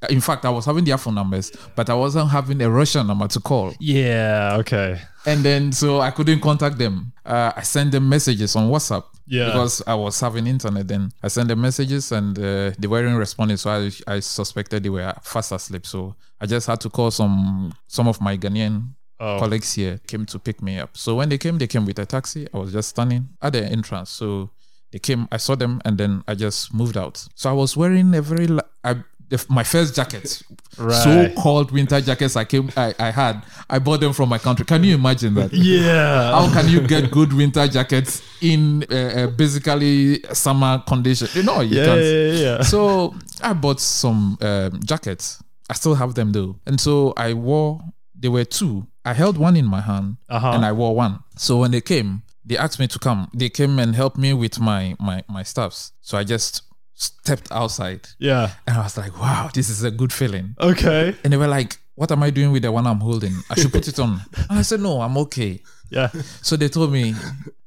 In 0.09 0.21
fact, 0.21 0.45
I 0.45 0.49
was 0.49 0.65
having 0.65 0.85
their 0.85 0.97
phone 0.97 1.15
numbers, 1.15 1.51
but 1.75 1.89
I 1.89 1.93
wasn't 1.93 2.29
having 2.29 2.61
a 2.61 2.69
Russian 2.69 3.07
number 3.07 3.27
to 3.27 3.39
call. 3.41 3.73
Yeah. 3.81 4.55
Okay. 4.59 5.01
And 5.25 5.43
then 5.43 5.73
so 5.73 5.99
I 5.99 6.11
couldn't 6.11 6.39
contact 6.39 6.77
them. 6.77 7.11
Uh, 7.25 7.51
I 7.55 7.63
sent 7.63 7.91
them 7.91 8.07
messages 8.07 8.55
on 8.55 8.69
WhatsApp. 8.69 9.03
Yeah. 9.29 9.45
Because 9.45 9.81
I 9.87 9.93
was 9.95 10.19
having 10.19 10.47
internet 10.47 10.87
then. 10.87 11.11
I 11.23 11.27
sent 11.29 11.47
them 11.47 11.61
messages 11.61 12.11
and 12.11 12.37
uh, 12.37 12.71
they 12.79 12.87
weren't 12.87 13.17
responding. 13.17 13.57
So 13.57 13.69
I, 13.69 13.91
I 14.15 14.19
suspected 14.19 14.83
they 14.83 14.89
were 14.89 15.13
fast 15.23 15.51
asleep. 15.51 15.85
So 15.85 16.15
I 16.41 16.45
just 16.47 16.67
had 16.67 16.81
to 16.81 16.89
call 16.89 17.11
some 17.11 17.73
some 17.87 18.07
of 18.07 18.19
my 18.21 18.35
Ghanaian 18.37 18.95
Oh. 19.21 19.37
colleagues 19.37 19.73
here 19.73 19.99
came 20.07 20.25
to 20.27 20.39
pick 20.39 20.61
me 20.61 20.79
up. 20.79 20.95
So 20.95 21.15
when 21.15 21.27
they 21.27 21.37
came, 21.37 21.57
they 21.57 21.67
came 21.67 21.85
with 21.85 21.99
a 21.99 22.05
taxi. 22.05 22.47
I 22.53 22.57
was 22.57 22.71
just 22.71 22.87
standing 22.87 23.27
at 23.41 23.51
the 23.51 23.65
entrance. 23.65 24.09
So 24.11 24.49
they 24.93 24.99
came, 24.99 25.27
I 25.29 25.35
saw 25.35 25.55
them, 25.55 25.81
and 25.83 25.97
then 25.97 26.23
I 26.25 26.35
just 26.35 26.73
moved 26.73 26.95
out. 26.95 27.27
So 27.35 27.49
I 27.49 27.53
was 27.53 27.75
wearing 27.75 28.15
a 28.15 28.21
very, 28.21 28.47
I, 28.85 29.03
the, 29.29 29.45
my 29.49 29.63
first 29.63 29.95
jackets, 29.95 30.43
Right. 30.77 31.31
so-called 31.33 31.71
winter 31.71 31.99
jackets. 32.01 32.35
I 32.35 32.45
came, 32.45 32.69
I, 32.77 32.93
I 32.99 33.11
had, 33.11 33.43
I 33.69 33.79
bought 33.79 33.99
them 33.99 34.13
from 34.13 34.29
my 34.29 34.37
country. 34.37 34.65
Can 34.65 34.83
you 34.83 34.95
imagine 34.95 35.33
that? 35.35 35.53
Yeah. 35.53 36.31
How 36.31 36.51
can 36.53 36.69
you 36.69 36.81
get 36.87 37.11
good 37.11 37.31
winter 37.33 37.67
jackets 37.67 38.21
in 38.41 38.85
uh, 38.91 38.95
uh, 38.95 39.27
basically 39.27 40.23
summer 40.33 40.83
conditions? 40.87 41.35
You 41.35 41.43
know, 41.43 41.61
you 41.61 41.77
yeah, 41.77 41.85
can't. 41.85 42.01
yeah, 42.01 42.11
yeah, 42.11 42.31
yeah. 42.57 42.61
So 42.63 43.15
I 43.41 43.53
bought 43.53 43.79
some 43.79 44.37
um, 44.41 44.79
jackets. 44.83 45.41
I 45.69 45.73
still 45.73 45.95
have 45.95 46.15
them 46.15 46.31
though. 46.31 46.55
And 46.65 46.79
so 46.79 47.13
I 47.17 47.33
wore, 47.33 47.81
there 48.15 48.31
were 48.31 48.45
two. 48.45 48.87
I 49.05 49.13
held 49.13 49.37
one 49.37 49.55
in 49.55 49.65
my 49.65 49.81
hand 49.81 50.17
Uh-huh. 50.29 50.51
and 50.51 50.65
I 50.65 50.71
wore 50.71 50.95
one. 50.95 51.19
So 51.37 51.57
when 51.57 51.71
they 51.71 51.81
came, 51.81 52.23
they 52.45 52.57
asked 52.57 52.79
me 52.79 52.87
to 52.87 52.99
come. 52.99 53.29
They 53.33 53.49
came 53.49 53.77
and 53.79 53.95
helped 53.95 54.17
me 54.17 54.33
with 54.33 54.59
my, 54.59 54.95
my, 54.99 55.23
my 55.27 55.43
stuffs. 55.43 55.91
So 56.01 56.17
I 56.17 56.23
just 56.23 56.63
stepped 56.99 57.49
outside 57.51 58.01
Yeah. 58.19 58.51
and 58.67 58.77
I 58.77 58.83
was 58.83 58.97
like, 58.97 59.17
wow, 59.19 59.49
this 59.53 59.69
is 59.69 59.83
a 59.83 59.91
good 59.91 60.11
feeling. 60.11 60.55
Okay. 60.59 61.15
And 61.23 61.31
they 61.33 61.37
were 61.37 61.47
like, 61.47 61.77
what 61.95 62.11
am 62.11 62.21
I 62.23 62.29
doing 62.29 62.51
with 62.51 62.63
the 62.63 62.71
one 62.71 62.85
I'm 62.85 62.99
holding? 62.99 63.33
I 63.49 63.55
should 63.55 63.71
put 63.71 63.87
it 63.87 63.99
on. 63.99 64.21
And 64.49 64.59
I 64.59 64.63
said, 64.63 64.79
no, 64.81 65.01
I'm 65.01 65.17
okay. 65.17 65.61
Yeah. 65.89 66.09
So 66.41 66.55
they 66.57 66.67
told 66.69 66.91
me, 66.91 67.15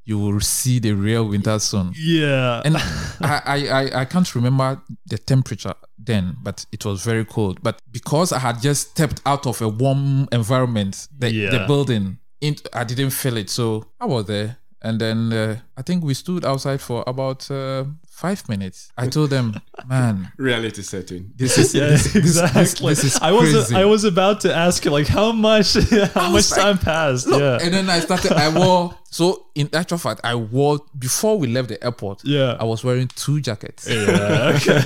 you 0.05 0.19
will 0.19 0.41
see 0.41 0.79
the 0.81 0.93
real 0.93 1.27
winter 1.29 1.59
soon. 1.59 1.93
Yeah. 1.97 2.61
And 2.65 2.77
I, 2.77 3.43
I, 3.45 3.69
I, 3.69 4.01
I 4.01 4.05
can't 4.05 4.35
remember 4.35 4.81
the 5.07 5.17
temperature 5.19 5.75
then, 5.99 6.37
but 6.43 6.67
it 6.73 6.85
was 6.85 7.03
very 7.05 7.25
cold. 7.25 7.63
But 7.63 7.81
because 7.91 8.33
I 8.33 8.39
had 8.39 8.61
just 8.61 8.91
stepped 8.91 9.21
out 9.25 9.47
of 9.47 9.61
a 9.63 9.69
warm 9.69 10.29
environment, 10.33 11.09
the, 11.19 11.31
the 11.51 11.65
building, 11.67 12.19
I 12.75 12.85
didn't 12.85 13.11
feel 13.11 13.37
it. 13.37 13.49
So 13.51 13.87
I 14.01 14.07
was 14.07 14.27
there. 14.27 14.57
And 14.85 15.01
then 15.01 15.33
uh, 15.33 15.57
I 15.77 15.83
think 15.83 16.03
we 16.05 16.13
stood 16.15 16.45
outside 16.45 16.81
for 16.81 17.05
about 17.07 17.49
uh, 17.51 17.85
five 18.09 18.49
minutes. 18.49 18.91
I 18.99 19.07
told 19.09 19.31
them, 19.31 19.55
man, 19.89 20.33
Reality 20.37 20.83
setting. 20.83 21.31
this 21.37 21.57
is, 21.57 21.73
yeah, 21.79 21.87
this, 21.91 22.05
this- 22.13 22.17
exactly. 22.17 22.89
this, 22.91 23.03
this 23.03 23.15
is 23.15 23.21
I 23.23 23.31
was 23.33 23.53
crazy. 23.53 23.77
I 23.77 23.85
was 23.85 24.05
about 24.05 24.41
to 24.41 24.53
ask 24.55 24.85
you 24.85 24.91
like 24.91 25.07
how 25.07 25.31
much 25.33 25.75
how 26.15 26.31
much 26.31 26.51
like, 26.51 26.61
time 26.61 26.79
passed. 26.79 27.29
yeah. 27.29 27.59
And 27.63 27.73
then 27.73 27.89
I 27.89 28.01
started, 28.01 28.33
I 28.33 28.49
wore, 28.49 28.93
so 29.11 29.47
in 29.55 29.69
actual 29.73 29.99
fact, 29.99 30.21
I 30.25 30.35
wore, 30.35 30.81
before 30.99 31.39
we 31.39 31.47
left 31.47 31.69
the 31.69 31.83
airport, 31.85 32.23
Yeah. 32.25 32.57
I 32.59 32.65
was 32.65 32.83
wearing 32.83 33.09
two 33.15 33.41
jackets. 33.41 33.89
yeah. 33.89 34.53
Okay. 34.57 34.81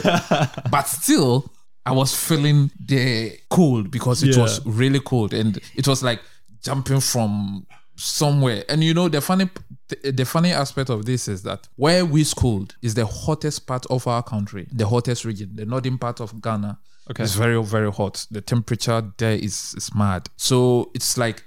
but 0.71 0.87
still 0.89 1.51
I 1.87 1.93
was 1.93 2.15
feeling 2.15 2.71
the 2.85 3.39
cold 3.49 3.91
because 3.91 4.23
it 4.23 4.35
Yeah. 4.37 4.43
was 4.43 4.61
really 4.67 5.01
cold 5.01 5.33
and 5.33 5.59
it 5.75 5.87
was 5.89 6.03
like 6.03 6.21
jumping 6.63 7.01
from 7.01 7.67
somewhere 7.99 8.63
and 8.69 8.85
you 8.85 8.93
know 8.93 9.09
the 9.09 9.21
funny 9.23 9.49
the 9.89 10.25
funny 10.25 10.53
aspect 10.53 10.91
of 10.91 11.05
this 11.05 11.29
is 11.29 11.43
that 11.43 11.69
where 11.77 12.05
we 12.05 12.25
schooled 12.25 12.75
is 12.83 12.95
the 12.95 13.07
hottest 13.07 13.67
part 13.67 13.87
of 13.87 14.07
our 14.07 14.23
country 14.23 14.67
the 14.73 14.87
hottest 14.89 15.25
region 15.25 15.51
the 15.55 15.65
northern 15.65 15.99
part 15.99 16.21
of 16.21 16.41
ghana 16.43 16.79
Okay. 17.09 17.23
it's 17.23 17.35
very 17.35 17.63
very 17.63 17.93
hot 17.93 18.27
the 18.33 18.41
temperature 18.41 19.01
there 19.19 19.35
is 19.35 19.75
is 19.77 19.95
mad 19.95 20.29
so 20.37 20.91
it's 20.95 21.17
like 21.17 21.45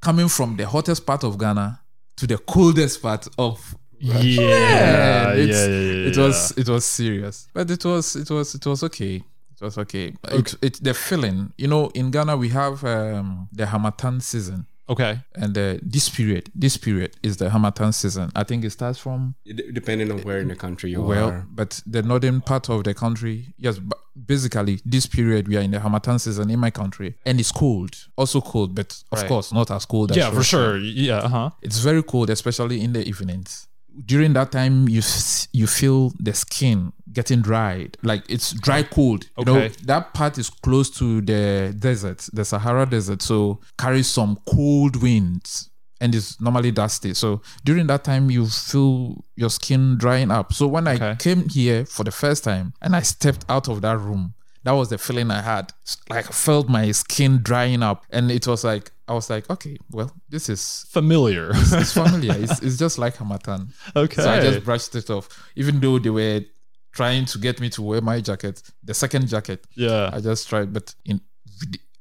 coming 0.00 0.28
from 0.28 0.56
the 0.56 0.66
hottest 0.66 1.04
part 1.04 1.22
of 1.22 1.36
ghana 1.38 1.80
to 2.16 2.26
the 2.26 2.38
coldest 2.38 3.02
part 3.02 3.28
of 3.38 3.74
Yeah. 3.98 4.18
Yeah. 4.20 5.34
Yeah. 5.34 5.44
yeah, 5.44 6.08
it 6.08 6.16
was 6.16 6.52
it 6.56 6.68
was 6.68 6.84
serious 6.86 7.46
but 7.52 7.70
it 7.70 7.84
was 7.84 8.16
it 8.16 8.30
was 8.30 8.54
it 8.54 8.64
was 8.66 8.82
okay 8.84 9.16
it 9.54 9.60
was 9.64 9.78
okay, 9.78 10.12
It, 10.28 10.54
it 10.60 10.82
the 10.82 10.92
feeling 10.94 11.52
you 11.58 11.68
know 11.68 11.88
in 11.94 12.10
ghana 12.10 12.36
we 12.36 12.48
have 12.48 12.82
um 12.84 13.48
the 13.52 13.66
harmattan 13.66 14.20
season 14.20 14.66
okay. 14.88 15.20
and 15.34 15.56
uh, 15.56 15.76
this 15.82 16.08
period 16.08 16.50
this 16.54 16.76
period 16.76 17.16
is 17.22 17.36
the 17.36 17.50
harmattan 17.50 17.92
season 17.92 18.30
i 18.34 18.42
think 18.44 18.64
it 18.64 18.70
starts 18.70 18.98
from 18.98 19.34
D- 19.46 19.70
depending 19.72 20.10
on 20.10 20.18
where 20.22 20.40
in 20.40 20.48
the 20.48 20.56
country 20.56 20.90
you 20.90 21.02
well 21.02 21.28
are. 21.30 21.46
but 21.50 21.82
the 21.86 22.02
northern 22.02 22.40
part 22.40 22.68
of 22.68 22.84
the 22.84 22.94
country 22.94 23.54
yes 23.58 23.78
but 23.78 23.98
basically 24.26 24.80
this 24.84 25.06
period 25.06 25.48
we 25.48 25.56
are 25.56 25.62
in 25.62 25.70
the 25.70 25.80
harmattan 25.80 26.18
season 26.18 26.50
in 26.50 26.58
my 26.58 26.70
country 26.70 27.14
and 27.24 27.40
it's 27.40 27.52
cold 27.52 27.96
also 28.16 28.40
cold 28.40 28.74
but 28.74 29.02
of 29.12 29.18
Right. 29.20 29.28
course 29.28 29.52
not 29.52 29.70
as 29.70 29.84
cold 29.86 30.10
as 30.10 30.16
Yeah, 30.16 30.30
for 30.30 30.36
Russia. 30.36 30.50
sure. 30.50 30.78
Yeah. 30.78 31.18
Uh 31.18 31.28
huh. 31.28 31.50
it's 31.62 31.78
very 31.78 32.02
cold 32.02 32.28
especially 32.30 32.80
in 32.82 32.92
the 32.92 33.06
evenings 33.08 33.68
during 34.06 34.32
that 34.32 34.50
time 34.52 34.88
you 34.88 34.98
s- 35.00 35.48
you 35.52 35.66
feel 35.66 36.12
the 36.18 36.32
skin 36.34 36.92
getting 37.12 37.40
dried 37.42 37.96
like 38.02 38.22
it's 38.28 38.52
dry 38.52 38.82
cold 38.82 39.24
you 39.38 39.44
know 39.44 39.68
that 39.84 40.14
part 40.14 40.38
is 40.38 40.48
close 40.50 40.90
to 40.90 41.20
the 41.20 41.74
desert 41.78 42.26
the 42.32 42.44
sahara 42.44 42.86
desert 42.86 43.20
so 43.22 43.60
carries 43.78 44.06
some 44.08 44.38
cold 44.46 45.02
winds 45.02 45.70
and 46.00 46.14
it's 46.14 46.40
normally 46.40 46.70
dusty 46.70 47.14
so 47.14 47.40
during 47.64 47.86
that 47.86 48.02
time 48.04 48.30
you 48.30 48.46
feel 48.46 49.24
your 49.36 49.50
skin 49.50 49.96
drying 49.98 50.30
up 50.30 50.52
so 50.52 50.66
when 50.66 50.86
i 50.88 51.14
came 51.16 51.48
here 51.48 51.84
for 51.84 52.04
the 52.04 52.10
first 52.10 52.44
time 52.44 52.72
and 52.80 52.96
i 52.96 53.00
stepped 53.00 53.44
out 53.48 53.68
of 53.68 53.80
that 53.82 53.98
room 53.98 54.34
that 54.64 54.72
was 54.72 54.90
the 54.90 54.98
feeling 54.98 55.30
I 55.30 55.42
had. 55.42 55.72
Like 56.08 56.28
I 56.28 56.30
felt 56.30 56.68
my 56.68 56.92
skin 56.92 57.40
drying 57.42 57.82
up, 57.82 58.04
and 58.10 58.30
it 58.30 58.46
was 58.46 58.62
like 58.62 58.92
I 59.08 59.12
was 59.12 59.28
like, 59.28 59.50
okay, 59.50 59.76
well, 59.90 60.12
this 60.28 60.48
is 60.48 60.86
Familiar. 60.88 61.50
it's 61.52 61.92
familiar. 62.02 62.34
it's, 62.36 62.62
it's 62.62 62.78
just 62.78 62.98
like 62.98 63.16
Harmattan. 63.16 63.72
okay. 63.96 64.22
So 64.22 64.30
I 64.30 64.40
just 64.40 64.64
brushed 64.64 64.94
it 64.94 65.10
off. 65.10 65.28
Even 65.56 65.80
though 65.80 65.98
they 65.98 66.10
were 66.10 66.42
trying 66.92 67.24
to 67.26 67.38
get 67.38 67.60
me 67.60 67.70
to 67.70 67.82
wear 67.82 68.00
my 68.00 68.20
jacket, 68.20 68.62
the 68.84 68.94
second 68.94 69.28
jacket, 69.28 69.66
yeah. 69.74 70.10
I 70.12 70.20
just 70.20 70.48
tried, 70.48 70.72
but 70.72 70.94
in 71.04 71.20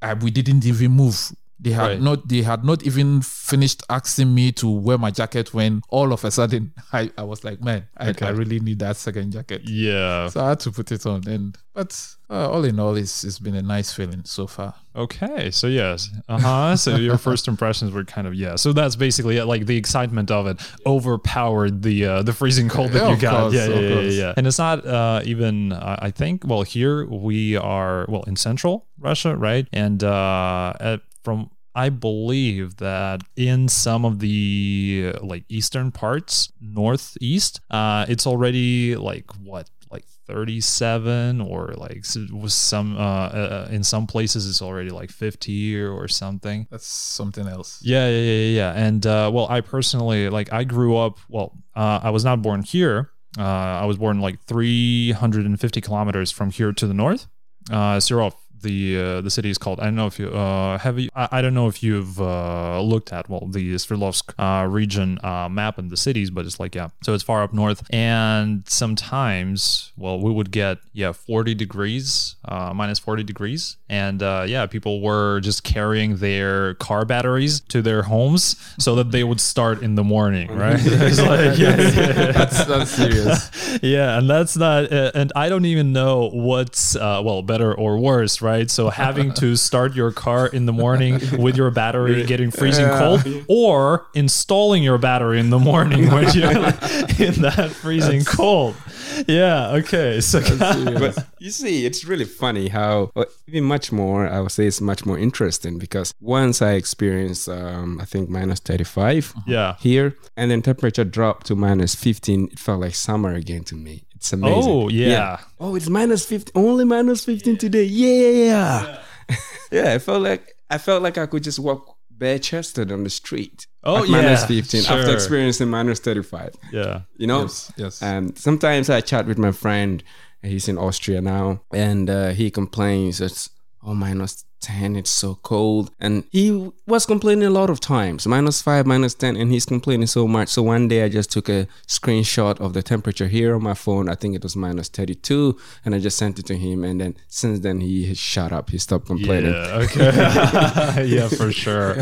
I, 0.01 0.13
we 0.15 0.31
didn't 0.31 0.65
even 0.65 0.91
move. 0.91 1.31
They 1.63 1.71
had 1.71 1.87
Right. 1.87 2.01
not 2.01 2.27
they 2.27 2.41
had 2.41 2.63
not 2.65 2.81
even 2.83 3.21
finished 3.21 3.83
asking 3.89 4.33
me 4.33 4.51
to 4.53 4.67
wear 4.69 4.97
my 4.97 5.11
jacket 5.11 5.53
when 5.53 5.81
all 5.89 6.11
of 6.11 6.23
a 6.25 6.31
sudden 6.31 6.73
I, 6.93 7.11
I 7.17 7.23
was 7.23 7.43
like, 7.43 7.61
man, 7.61 7.87
I, 7.97 8.09
Okay. 8.09 8.25
I 8.25 8.29
really 8.31 8.59
need 8.59 8.79
that 8.79 8.97
second 8.97 9.31
jacket. 9.31 9.61
Yeah. 9.69 10.27
So 10.29 10.43
I 10.43 10.49
had 10.49 10.59
to 10.61 10.71
put 10.71 10.91
it 10.91 11.05
on. 11.05 11.27
And 11.27 11.55
but 11.73 11.91
uh, 12.29 12.49
all 12.49 12.65
in 12.65 12.79
all, 12.79 12.95
it's 12.95 13.23
it's 13.23 13.39
been 13.39 13.55
a 13.55 13.61
nice 13.61 13.93
feeling 13.93 14.23
so 14.25 14.47
far. 14.47 14.73
Okay, 14.95 15.51
so 15.51 15.67
yes, 15.67 16.09
uh 16.27 16.39
huh. 16.39 16.75
So 16.75 16.95
your 17.07 17.17
first 17.17 17.47
impressions 17.47 17.91
were 17.93 18.03
kind 18.03 18.27
of 18.27 18.33
yeah. 18.35 18.55
So 18.57 18.73
that's 18.73 18.95
basically 18.97 19.37
it, 19.37 19.45
like 19.45 19.65
the 19.67 19.77
excitement 19.77 20.31
of 20.31 20.47
it 20.47 20.59
overpowered 20.85 21.81
the 21.83 22.05
uh, 22.05 22.23
the 22.23 22.33
freezing 22.33 22.69
cold 22.69 22.91
that 22.91 23.01
Yeah, 23.03 23.09
you 23.11 23.17
got. 23.17 23.41
course, 23.41 23.53
yeah, 23.53 23.67
yeah, 23.67 23.79
yeah, 23.79 23.99
yeah. 24.23 24.33
And 24.37 24.47
it's 24.47 24.57
not 24.59 24.85
uh, 24.85 25.21
even 25.23 25.73
I 25.73 26.11
think. 26.11 26.43
Well, 26.45 26.63
here 26.63 27.05
we 27.05 27.55
are. 27.57 28.05
Well, 28.09 28.23
in 28.27 28.35
central 28.35 28.85
Russia, 28.99 29.35
right? 29.35 29.67
And 29.73 30.03
uh, 30.03 30.73
at, 30.79 31.01
from 31.23 31.49
I 31.73 31.89
believe 31.89 32.77
that 32.77 33.21
in 33.37 33.69
some 33.69 34.03
of 34.03 34.19
the 34.19 35.13
uh, 35.15 35.25
like 35.25 35.45
eastern 35.47 35.91
parts, 35.91 36.51
northeast, 36.59 37.61
uh, 37.69 38.05
it's 38.09 38.27
already 38.27 38.95
like 38.95 39.31
what, 39.41 39.69
like 39.89 40.03
37 40.27 41.39
or 41.39 41.73
like 41.77 42.03
was 42.31 42.53
some 42.53 42.97
uh, 42.97 43.27
uh, 43.27 43.67
in 43.71 43.83
some 43.83 44.05
places 44.05 44.49
it's 44.49 44.61
already 44.61 44.89
like 44.89 45.11
50 45.11 45.81
or, 45.83 46.07
something. 46.09 46.67
That's 46.69 46.87
something 46.87 47.47
else. 47.47 47.79
Yeah, 47.81 48.09
yeah, 48.09 48.17
yeah, 48.17 48.31
yeah. 48.31 48.73
yeah. 48.73 48.85
And 48.85 49.05
uh, 49.05 49.31
well, 49.33 49.47
I 49.49 49.61
personally 49.61 50.27
like 50.29 50.51
I 50.51 50.65
grew 50.65 50.97
up. 50.97 51.19
Well, 51.29 51.57
uh, 51.73 52.01
I 52.03 52.09
was 52.09 52.25
not 52.25 52.41
born 52.41 52.63
here. 52.63 53.11
Uh, 53.37 53.43
I 53.43 53.85
was 53.85 53.97
born 53.97 54.19
like 54.19 54.43
350 54.43 55.79
kilometers 55.79 56.31
from 56.31 56.51
here 56.51 56.73
to 56.73 56.85
the 56.85 56.93
north. 56.93 57.27
Uh, 57.71 57.99
so 57.99 58.15
you're 58.15 58.21
all 58.21 58.40
the 58.61 58.99
uh, 58.99 59.21
the 59.21 59.29
city 59.29 59.49
is 59.49 59.57
called. 59.57 59.79
I 59.79 59.85
don't 59.85 59.95
know 59.95 60.07
if 60.07 60.19
you 60.19 60.29
uh, 60.29 60.77
have 60.77 60.99
you. 60.99 61.09
I, 61.15 61.27
I 61.31 61.41
don't 61.41 61.53
know 61.53 61.67
if 61.67 61.83
you've 61.83 62.19
uh, 62.19 62.81
looked 62.81 63.11
at 63.11 63.29
well 63.29 63.47
the 63.47 63.75
Sverdlovsk 63.75 64.33
uh, 64.37 64.67
region 64.67 65.19
uh, 65.23 65.49
map 65.49 65.77
and 65.77 65.89
the 65.89 65.97
cities, 65.97 66.29
but 66.29 66.45
it's 66.45 66.59
like 66.59 66.75
yeah, 66.75 66.89
so 67.03 67.13
it's 67.13 67.23
far 67.23 67.43
up 67.43 67.53
north, 67.53 67.83
and 67.91 68.63
sometimes 68.67 69.91
well 69.97 70.19
we 70.19 70.31
would 70.31 70.51
get 70.51 70.79
yeah 70.93 71.11
40 71.11 71.55
degrees, 71.55 72.35
uh, 72.45 72.73
minus 72.73 72.99
40 72.99 73.23
degrees, 73.23 73.77
and 73.91 74.23
uh, 74.23 74.45
yeah 74.47 74.65
people 74.65 75.01
were 75.01 75.39
just 75.41 75.63
carrying 75.63 76.15
their 76.15 76.73
car 76.75 77.05
batteries 77.05 77.59
to 77.59 77.81
their 77.81 78.03
homes 78.03 78.55
so 78.79 78.95
that 78.95 79.11
they 79.11 79.23
would 79.23 79.41
start 79.41 79.83
in 79.83 79.95
the 79.95 80.03
morning, 80.03 80.49
right? 80.55 80.81
like 80.83 81.57
yeah, 81.57 81.57
yeah, 81.57 81.77
yeah. 81.77 82.31
That's 82.31 82.65
that's 82.65 82.91
serious. 82.91 83.79
yeah, 83.83 84.17
and 84.17 84.29
that's 84.29 84.55
not, 84.55 84.91
uh, 84.91 85.11
and 85.13 85.31
I 85.35 85.49
don't 85.49 85.65
even 85.65 85.91
know 85.91 86.29
what's 86.29 86.95
uh, 86.95 87.21
well 87.23 87.41
better 87.41 87.73
or 87.73 87.99
worse, 87.99 88.41
right? 88.41 88.71
So 88.71 88.89
having 88.89 89.33
to 89.35 89.55
start 89.67 89.93
your 89.93 90.11
car 90.11 90.47
in 90.47 90.65
the 90.65 90.73
morning 90.73 91.19
with 91.37 91.57
your 91.57 91.69
battery 91.69 92.25
getting 92.25 92.49
freezing 92.49 92.87
cold, 92.87 93.23
or 93.47 94.07
installing 94.13 94.83
your 94.83 94.97
battery 94.97 95.39
in 95.39 95.49
the 95.49 95.59
morning 95.59 96.09
when 96.09 96.33
you're 96.33 96.51
in 96.51 97.41
that 97.41 97.71
freezing 97.73 98.23
cold. 98.23 98.75
Yeah. 99.27 99.71
Okay. 99.71 100.21
So 100.21 100.39
but 100.59 101.27
you 101.39 101.51
see, 101.51 101.85
it's 101.85 102.05
really 102.05 102.25
funny 102.25 102.67
how, 102.67 103.11
even 103.47 103.63
much 103.63 103.91
more, 103.91 104.27
I 104.27 104.39
would 104.39 104.51
say 104.51 104.65
it's 104.65 104.81
much 104.81 105.05
more 105.05 105.17
interesting 105.17 105.77
because 105.77 106.13
once 106.19 106.61
I 106.61 106.73
experienced, 106.73 107.47
um, 107.49 107.99
I 108.01 108.05
think 108.05 108.29
minus 108.29 108.59
35 108.59 109.33
yeah. 109.47 109.75
here, 109.79 110.15
and 110.35 110.51
then 110.51 110.61
temperature 110.61 111.03
dropped 111.03 111.47
to 111.47 111.55
minus 111.55 111.95
15, 111.95 112.49
it 112.51 112.59
felt 112.59 112.81
like 112.81 112.95
summer 112.95 113.33
again 113.33 113.63
to 113.65 113.75
me. 113.75 114.03
It's 114.15 114.33
amazing. 114.33 114.71
Oh 114.71 114.89
yeah. 114.89 115.39
Oh, 115.59 115.75
it's 115.75 115.89
minus 115.89 116.25
15, 116.25 116.51
only 116.55 116.85
minus 116.85 117.25
15 117.25 117.57
today. 117.57 117.83
Yeah. 117.83 118.99
yeah. 119.29 119.37
Yeah. 119.71 119.93
I 119.95 119.99
felt 119.99 120.21
like, 120.21 120.55
I 120.69 120.77
felt 120.77 121.01
like 121.01 121.17
I 121.17 121.25
could 121.25 121.43
just 121.43 121.59
walk 121.59 121.97
bare 122.21 122.39
chested 122.39 122.91
on 122.91 123.03
the 123.03 123.09
street. 123.09 123.57
Oh, 123.83 124.03
at 124.03 124.09
minus 124.09 124.41
yeah, 124.41 124.61
15 124.61 124.85
after 124.93 125.13
experiencing 125.13 125.69
minus 125.69 125.99
35 125.99 126.53
Yeah. 126.71 127.01
you 127.17 127.25
know 127.31 127.41
Yes, 127.41 127.71
yes. 127.83 128.01
and 128.11 128.37
sometimes 128.37 128.85
i 128.91 129.01
chat 129.01 129.25
with 129.25 129.39
my 129.39 129.51
friend 129.63 130.03
he's 130.43 130.67
in 130.71 130.77
austria 130.77 131.19
now 131.19 131.45
and 131.73 132.07
uh, 132.07 132.29
he 132.39 132.51
complains 132.51 133.19
it's 133.19 133.49
oh 133.87 133.95
minus 133.95 134.45
10 134.61 134.95
it's 134.95 135.09
so 135.09 135.35
cold 135.43 135.91
and 135.99 136.23
he 136.31 136.71
was 136.87 137.05
complaining 137.05 137.43
a 137.45 137.49
lot 137.49 137.69
of 137.69 137.79
times 137.79 138.27
minus 138.27 138.61
5 138.61 138.85
minus 138.85 139.13
10 139.15 139.35
and 139.35 139.51
he's 139.51 139.65
complaining 139.65 140.07
so 140.07 140.27
much 140.27 140.49
so 140.49 140.61
one 140.61 140.87
day 140.87 141.03
i 141.03 141.09
just 141.09 141.31
took 141.31 141.49
a 141.49 141.67
screenshot 141.87 142.59
of 142.59 142.73
the 142.73 142.83
temperature 142.83 143.27
here 143.27 143.55
on 143.55 143.63
my 143.63 143.73
phone 143.73 144.07
i 144.07 144.15
think 144.15 144.35
it 144.35 144.43
was 144.43 144.55
minus 144.55 144.87
32 144.89 145.57
and 145.83 145.95
i 145.95 145.99
just 145.99 146.17
sent 146.17 146.39
it 146.39 146.45
to 146.45 146.55
him 146.55 146.83
and 146.83 147.01
then 147.01 147.15
since 147.27 147.59
then 147.59 147.81
he 147.81 148.05
has 148.07 148.17
shut 148.17 148.51
up 148.51 148.69
he 148.69 148.77
stopped 148.77 149.07
complaining 149.07 149.51
Yeah. 149.53 149.81
Okay. 149.83 151.05
yeah, 151.15 151.27
for 151.27 151.51
sure. 151.51 151.95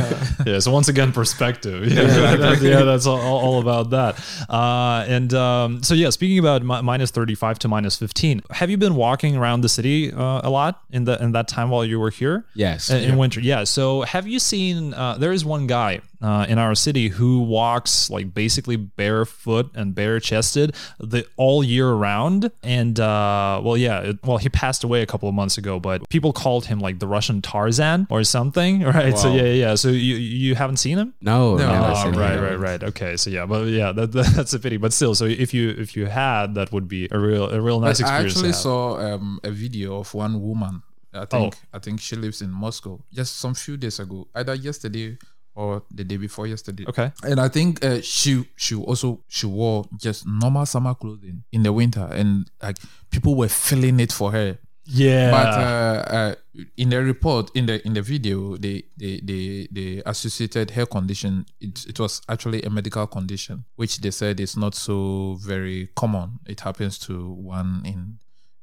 Yeah. 0.45 0.60
So 0.60 0.72
once 0.72 0.88
again, 0.89 1.12
perspective. 1.12 1.88
Yeah. 1.88 2.36
that's, 2.36 2.62
yeah, 2.62 2.84
that's 2.84 3.06
all, 3.06 3.19
all 3.19 3.60
about 3.62 3.89
that. 3.91 4.19
Uh, 4.50 5.06
and 5.08 5.34
um, 5.34 5.84
so 5.84 5.93
yeah, 5.93 6.10
speaking 6.10 6.39
about 6.39 6.62
mi- 6.63 6.82
minus 6.82 7.12
thirty-five 7.12 7.60
to 7.60 7.67
minus 7.67 7.95
fifteen, 7.98 8.41
have 8.52 8.69
you 8.69 8.78
been 8.78 8.95
walking 8.95 9.36
around 9.36 9.62
the 9.62 9.69
city 9.69 10.12
uh, 10.12 10.41
a 10.43 10.50
lot 10.50 10.82
in 10.91 11.06
the 11.06 11.22
in 11.24 11.32
that 11.32 11.48
time 11.48 11.69
while 11.69 11.86
you 11.86 12.00
were 12.00 12.10
here? 12.10 12.45
Yes 12.55 12.89
in 12.89 13.17
winter 13.17 13.39
yeah 13.39 13.63
so 13.63 14.01
have 14.01 14.27
you 14.27 14.39
seen 14.39 14.93
uh, 14.93 15.17
there 15.17 15.31
is 15.31 15.45
one 15.45 15.67
guy 15.67 16.01
uh, 16.21 16.45
in 16.49 16.57
our 16.59 16.75
city 16.75 17.07
who 17.07 17.39
walks 17.41 18.09
like 18.09 18.33
basically 18.33 18.75
barefoot 18.75 19.69
and 19.75 19.95
bare 19.95 20.19
chested 20.19 20.75
the 20.99 21.25
all 21.38 21.63
year 21.63 21.91
round 21.91 22.51
and 22.63 22.99
uh, 22.99 23.62
well 23.63 23.77
yeah 23.77 24.01
it, 24.01 24.17
well 24.25 24.38
he 24.38 24.49
passed 24.49 24.83
away 24.83 25.01
a 25.01 25.05
couple 25.05 25.29
of 25.29 25.35
months 25.35 25.57
ago 25.57 25.79
but 25.79 26.07
people 26.09 26.33
called 26.33 26.65
him 26.65 26.79
like 26.79 26.99
the 26.99 27.07
russian 27.07 27.41
tarzan 27.41 28.05
or 28.09 28.23
something 28.23 28.81
right 28.97 29.17
so 29.17 29.29
Wow. 29.29 29.35
yeah 29.35 29.41
yeah 29.43 29.53
yeah. 29.53 29.75
so 29.75 29.89
you 29.89 30.15
you 30.15 30.55
haven't 30.55 30.77
seen 30.77 30.97
him 30.97 31.13
no, 31.21 31.55
No. 31.57 31.65
Oh, 31.69 32.12
right, 32.12 32.33
him. 32.33 32.41
right, 32.43 32.59
right. 32.59 32.83
Okay, 32.83 33.15
so 33.17 33.29
yeah, 33.29 33.45
but 33.45 33.67
yeah, 33.67 33.91
that, 33.91 34.12
that's 34.35 34.53
a 34.53 34.59
pity. 34.59 34.77
But 34.77 34.93
still, 34.93 35.13
so 35.15 35.25
if 35.25 35.53
you 35.53 35.69
if 35.77 35.95
you 35.97 36.05
had, 36.07 36.55
that 36.55 36.71
would 36.71 36.88
be 36.88 37.07
a 37.12 37.19
real 37.19 37.49
a 37.49 37.59
real 37.62 37.79
nice 37.79 37.99
But 38.01 38.09
I 38.09 38.23
experience. 38.25 38.33
to 38.33 38.39
actually 38.39 38.53
saw 38.53 38.97
um, 39.15 39.39
a 39.43 39.51
video 39.51 39.99
of 39.99 40.13
one 40.13 40.41
woman. 40.41 40.83
I 41.13 41.26
think 41.26 41.56
I 41.74 41.80
think 41.80 42.00
she 42.00 42.15
lives 42.15 42.41
in 42.41 42.52
Moscow. 42.52 43.04
Just 43.12 43.38
some 43.38 43.54
few 43.54 43.78
days 43.78 44.00
ago, 44.00 44.28
either 44.36 44.56
yesterday 44.56 45.17
or 45.56 45.84
the 45.91 46.04
day 46.04 46.17
before 46.17 46.48
yesterday. 46.48 46.86
Okay. 46.88 47.12
And 47.24 47.39
I 47.39 47.50
think 47.50 47.84
uh, 47.84 48.02
she 48.02 48.45
she 48.56 48.76
also 48.76 49.24
she 49.28 49.45
wore 49.45 49.86
just 49.98 50.26
normal 50.28 50.65
summer 50.65 50.95
clothing 50.95 51.43
in 51.52 51.63
the 51.63 51.74
winter, 51.74 52.08
and 52.12 52.50
like 52.62 52.78
people 53.10 53.36
were 53.36 53.50
feeling 53.50 54.00
it 54.00 54.12
for 54.12 54.32
her. 54.32 54.58
Yeah. 54.86 55.32
But 55.32 55.48
uh, 55.54 56.15
uh, 56.15 56.36
in 56.78 56.89
the 56.89 57.04
report, 57.04 57.52
in 57.56 57.65
the 57.65 57.86
in 57.86 57.93
the 57.93 58.02
video, 58.02 58.58
they 58.58 58.84
they 58.98 59.19
they, 59.24 59.67
they 59.72 60.02
associated 60.06 60.72
her 60.72 60.86
condition. 60.86 61.45
It, 61.60 61.86
it 61.88 62.00
was 62.00 62.22
actually 62.30 62.63
a 62.63 62.69
medical 62.69 63.06
condition, 63.08 63.65
which 63.76 64.00
they 64.02 64.12
said 64.12 64.39
is 64.39 64.58
not 64.58 64.76
so 64.76 65.38
very 65.41 65.89
common. 65.95 66.39
It 66.48 66.62
happens 66.62 66.98
to 67.00 67.32
one 67.32 67.82
in 67.86 68.19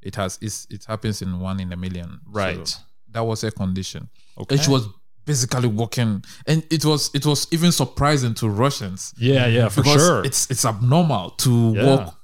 it 0.07 0.15
has 0.15 0.39
it's, 0.41 0.65
it 0.69 0.85
happens 0.85 1.21
in 1.21 1.39
one 1.39 1.59
in 1.59 1.71
a 1.73 1.75
million. 1.77 2.19
Right. 2.25 2.67
So 2.67 2.79
that 3.11 3.23
was 3.23 3.41
her 3.41 3.51
condition. 3.51 4.09
Okay. 4.37 4.55
And 4.55 4.63
she 4.63 4.71
was 4.71 4.87
basically 5.25 5.67
walking, 5.67 6.23
and 6.45 6.63
it 6.69 6.85
was 6.85 7.11
it 7.13 7.25
was 7.25 7.47
even 7.51 7.71
surprising 7.71 8.33
to 8.35 8.49
Russians 8.49 9.13
yeah, 9.17 9.45
yeah, 9.47 9.67
for 9.69 9.81
because 9.81 10.01
sure. 10.01 10.23
it's 10.25 10.49
it's 10.49 10.63
abnormal 10.65 11.31
to 11.31 11.73
Yeah. 11.75 11.85
walk 11.85 12.19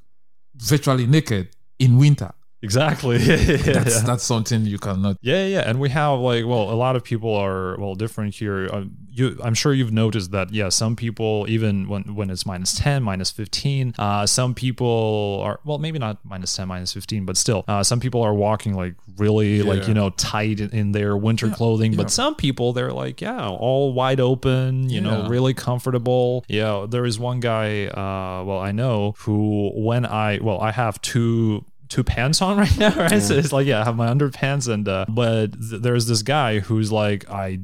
virtually 0.55 1.05
naked 1.07 1.49
in 1.79 1.97
winter. 1.97 2.31
Exactly. 2.63 3.17
yeah, 3.23 3.35
That's 3.57 3.97
yeah. 3.97 4.01
that's 4.09 4.23
something 4.23 4.65
you 4.65 4.79
cannot 4.79 5.17
yeah, 5.21 5.45
yeah, 5.45 5.69
and 5.69 5.79
we 5.79 5.89
have 5.89 6.19
like, 6.19 6.45
well, 6.45 6.71
a 6.71 6.77
lot 6.85 6.95
of 6.95 7.03
people 7.03 7.35
are 7.35 7.77
well 7.77 7.95
different 7.95 8.33
here. 8.35 8.69
Uh, 8.71 8.85
you, 9.11 9.37
I'm 9.43 9.53
sure 9.53 9.73
you've 9.73 9.91
noticed 9.91 10.31
that. 10.31 10.51
Yeah, 10.53 10.69
some 10.69 10.95
people 10.95 11.45
even 11.49 11.87
when 11.89 12.15
when 12.15 12.29
it's 12.29 12.45
minus 12.45 12.73
ten, 12.79 13.03
minus 13.03 13.31
fifteen, 13.31 13.93
uh, 13.99 14.25
some 14.25 14.55
people 14.55 15.41
are 15.43 15.59
well, 15.65 15.77
maybe 15.77 15.99
not 15.99 16.17
minus 16.23 16.55
ten, 16.55 16.67
minus 16.69 16.93
fifteen, 16.93 17.25
but 17.25 17.35
still, 17.37 17.65
uh, 17.67 17.83
some 17.83 17.99
people 17.99 18.21
are 18.21 18.33
walking 18.33 18.73
like 18.73 18.95
really 19.17 19.61
like 19.61 19.87
you 19.87 19.93
know 19.93 20.09
tight 20.11 20.59
in- 20.59 20.71
in 20.71 20.91
their 20.93 21.15
winter 21.17 21.49
clothing. 21.49 21.95
But 21.95 22.09
some 22.11 22.33
people 22.33 22.71
they're 22.73 22.93
like, 22.93 23.19
yeah, 23.21 23.47
all 23.49 23.93
wide 23.93 24.19
open, 24.21 24.89
you 24.89 25.01
know, 25.01 25.27
really 25.27 25.53
comfortable. 25.53 26.45
Yeah, 26.47 26.85
there 26.89 27.05
is 27.05 27.19
one 27.19 27.39
guy, 27.41 27.87
uh, 27.87 28.43
well, 28.45 28.59
I 28.59 28.71
know 28.71 29.15
who 29.19 29.71
when 29.75 30.05
I 30.05 30.39
well, 30.41 30.59
I 30.61 30.71
have 30.71 31.01
two 31.01 31.65
two 31.93 32.03
pants 32.03 32.41
on 32.41 32.57
right 32.63 32.77
now, 32.77 32.93
right? 32.95 33.21
So 33.21 33.33
it's 33.35 33.53
like, 33.57 33.67
yeah, 33.67 33.81
I 33.81 33.85
have 33.89 33.95
my 34.03 34.07
underpants 34.13 34.65
and 34.73 34.85
uh 34.87 35.05
but 35.07 35.47
th- 35.53 35.81
there's 35.85 36.05
this 36.11 36.21
guy 36.23 36.59
who's 36.59 36.91
like 36.91 37.21
I 37.29 37.59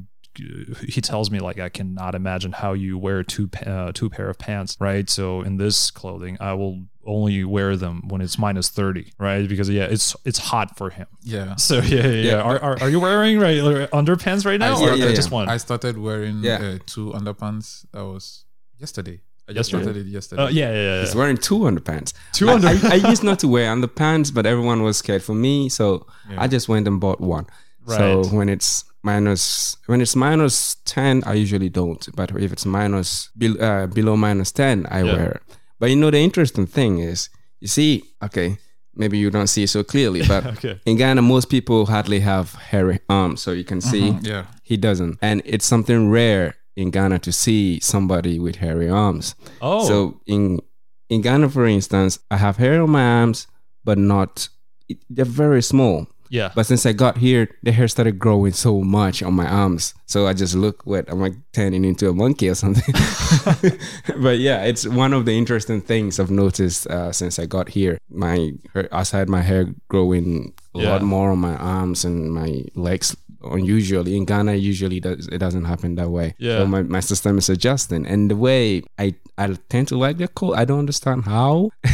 he 0.94 1.00
tells 1.00 1.30
me 1.30 1.38
like 1.40 1.58
I 1.58 1.68
cannot 1.68 2.14
imagine 2.14 2.52
how 2.52 2.72
you 2.84 2.96
wear 2.96 3.24
two 3.24 3.50
uh, 3.66 3.90
two 3.92 4.08
pair 4.08 4.28
of 4.30 4.38
pants, 4.38 4.76
right? 4.80 5.10
So 5.10 5.42
in 5.42 5.56
this 5.56 5.90
clothing, 5.90 6.36
I 6.40 6.52
will 6.54 6.84
only 7.04 7.42
wear 7.44 7.76
them 7.76 7.96
when 8.08 8.20
it's 8.20 8.38
minus 8.38 8.68
30, 8.68 9.12
right? 9.18 9.48
Because 9.48 9.68
yeah, 9.68 9.84
it's 9.94 10.14
it's 10.24 10.38
hot 10.38 10.76
for 10.78 10.88
him. 10.90 11.08
yeah. 11.22 11.56
So 11.56 11.74
yeah, 11.80 12.06
yeah. 12.06 12.30
yeah. 12.30 12.40
Are, 12.48 12.58
are, 12.66 12.76
are 12.82 12.88
you 12.94 13.00
wearing 13.00 13.40
right 13.40 13.58
underpants 13.90 14.46
right 14.46 14.60
now, 14.60 14.76
I- 14.76 14.80
or 14.80 14.94
yeah, 14.94 15.06
yeah, 15.06 15.14
just 15.20 15.30
yeah. 15.30 15.38
one? 15.38 15.48
I 15.48 15.56
started 15.58 15.98
wearing 15.98 16.36
Yeah. 16.44 16.58
uh, 16.62 16.78
two 16.86 17.06
underpants. 17.18 17.84
That 17.92 18.04
was 18.12 18.44
yesterday. 18.78 19.18
I 19.50 19.52
just 19.52 19.72
Yesterday? 19.72 19.82
started 19.82 20.06
it 20.06 20.10
yesterday. 20.10 20.42
Uh, 20.42 20.48
yeah, 20.48 20.70
yeah, 20.72 20.82
yeah. 20.94 21.00
He's 21.00 21.14
wearing 21.14 21.36
two 21.36 21.58
underpants. 21.60 22.12
Two 22.32 22.48
I- 22.50 22.60
I, 22.72 22.78
I 23.04 23.08
used 23.10 23.24
not 23.24 23.38
to 23.40 23.48
wear 23.48 23.66
underpants, 23.74 24.32
but 24.32 24.46
everyone 24.46 24.82
was 24.82 24.96
scared 24.98 25.22
for 25.22 25.34
me, 25.34 25.68
so 25.68 26.06
I 26.38 26.46
just 26.46 26.68
went 26.68 26.86
and 26.86 27.00
bought 27.00 27.20
one. 27.20 27.46
Right. 27.84 27.96
So 27.98 28.24
when 28.36 28.48
it's 28.48 28.84
minus 29.02 29.76
when 29.86 30.00
it's 30.00 30.14
minus 30.14 30.76
ten, 30.84 31.22
I 31.26 31.34
usually 31.34 31.68
don't. 31.68 32.06
But 32.14 32.30
if 32.46 32.52
it's 32.52 32.64
minus 32.66 33.30
be, 33.36 33.58
uh, 33.58 33.86
below 33.88 34.16
minus 34.16 34.52
ten, 34.52 34.86
I 34.86 34.98
Yeah. 35.02 35.12
wear 35.16 35.30
it. 35.32 35.42
But 35.80 35.90
you 35.90 35.96
know 35.96 36.10
the 36.10 36.18
interesting 36.18 36.66
thing 36.66 36.98
is, 37.00 37.28
you 37.60 37.66
see, 37.68 38.04
okay, 38.22 38.58
maybe 38.94 39.16
you 39.18 39.30
don't 39.30 39.46
see 39.48 39.62
it 39.64 39.70
so 39.70 39.82
clearly, 39.82 40.22
but 40.28 40.46
Okay. 40.58 40.78
in 40.84 40.96
Ghana, 40.96 41.22
most 41.22 41.48
people 41.48 41.86
hardly 41.86 42.20
have 42.20 42.54
hairy 42.70 42.98
arms, 43.08 43.40
so 43.42 43.50
you 43.52 43.64
can 43.64 43.80
see 43.80 44.14
Yeah. 44.20 44.44
he 44.62 44.76
doesn't, 44.76 45.18
and 45.22 45.42
it's 45.44 45.64
something 45.66 46.10
rare 46.10 46.54
in 46.76 46.90
Ghana 46.90 47.18
to 47.20 47.32
see 47.32 47.80
somebody 47.80 48.38
with 48.38 48.56
hairy 48.56 48.88
arms. 48.88 49.34
Oh, 49.60 49.84
So 49.86 50.20
in 50.26 50.60
in 51.08 51.20
Ghana, 51.22 51.48
for 51.50 51.66
instance, 51.66 52.18
I 52.30 52.36
have 52.36 52.56
hair 52.58 52.82
on 52.82 52.90
my 52.90 53.02
arms, 53.20 53.46
but 53.84 53.98
not 53.98 54.48
they're 55.08 55.24
very 55.24 55.62
small. 55.62 56.06
yeah. 56.30 56.52
But 56.54 56.66
since 56.66 56.86
I 56.86 56.92
got 56.92 57.18
here, 57.18 57.48
the 57.64 57.72
hair 57.72 57.88
started 57.88 58.18
growing 58.18 58.52
so 58.52 58.80
much 58.82 59.22
on 59.22 59.34
my 59.34 59.46
arms. 59.46 59.94
So 60.06 60.26
I 60.28 60.32
just 60.32 60.54
look 60.54 60.82
what 60.86 61.04
I'm 61.10 61.20
like 61.20 61.34
turning 61.52 61.84
into 61.84 62.08
a 62.08 62.12
monkey 62.14 62.48
or 62.48 62.54
something. 62.54 62.94
but 64.22 64.38
yeah, 64.38 64.62
it's 64.64 64.86
one 64.86 65.12
of 65.12 65.24
the 65.24 65.36
interesting 65.36 65.80
things 65.80 66.18
I've 66.20 66.30
noticed 66.30 66.86
uh, 66.86 67.12
since 67.12 67.38
I 67.38 67.46
got 67.46 67.68
here. 67.68 67.98
My 68.08 68.52
hair, 68.74 68.88
I 68.92 69.04
had 69.04 69.28
my 69.28 69.42
hair 69.42 69.66
growing 69.88 70.52
a 70.74 70.78
Yeah. 70.78 70.90
lot 70.90 71.02
more 71.02 71.30
on 71.32 71.38
my 71.38 71.56
arms 71.56 72.04
and 72.04 72.32
my 72.32 72.64
legs 72.74 73.16
unusually. 73.42 74.16
In 74.16 74.24
Ghana, 74.24 74.54
usually 74.54 75.00
does, 75.00 75.26
it 75.28 75.38
doesn't 75.38 75.64
happen 75.64 75.94
that 75.96 76.10
way. 76.10 76.34
Yeah. 76.38 76.58
So 76.58 76.66
my, 76.66 76.82
my 76.82 77.00
system 77.00 77.38
is 77.38 77.48
adjusting, 77.48 78.06
and 78.06 78.30
the 78.30 78.36
way 78.36 78.82
I 78.98 79.14
I 79.38 79.56
tend 79.68 79.88
to 79.88 79.96
like 79.96 80.18
the 80.18 80.28
cold. 80.28 80.56
I 80.56 80.64
don't 80.64 80.80
understand 80.80 81.24
how. 81.24 81.70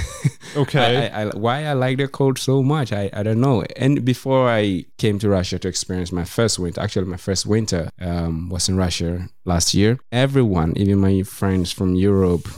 Okay. 0.57 1.09
I, 1.09 1.23
I, 1.23 1.37
why 1.37 1.65
I 1.65 1.75
like 1.75 1.99
the 1.99 2.09
cold 2.09 2.39
so 2.39 2.63
much, 2.63 2.93
I, 2.93 3.11
I 3.13 3.23
don't 3.23 3.41
know. 3.41 3.65
And 3.77 4.05
before 4.05 4.49
I 4.49 4.87
came 4.97 5.19
to 5.19 5.29
Russia 5.29 5.59
to 5.59 5.69
experience 5.69 6.13
my 6.13 6.25
first 6.25 6.59
winter, 6.59 6.81
actually 6.81 7.07
my 7.07 7.17
first 7.17 7.47
winter 7.47 7.91
um, 8.01 8.49
was 8.49 8.69
in 8.69 8.77
Russia 8.77 9.29
last 9.45 9.75
year. 9.75 9.99
Everyone, 10.11 10.73
even 10.77 10.99
my 10.99 11.23
friends 11.23 11.73
from 11.73 11.95
Europe, 11.95 12.49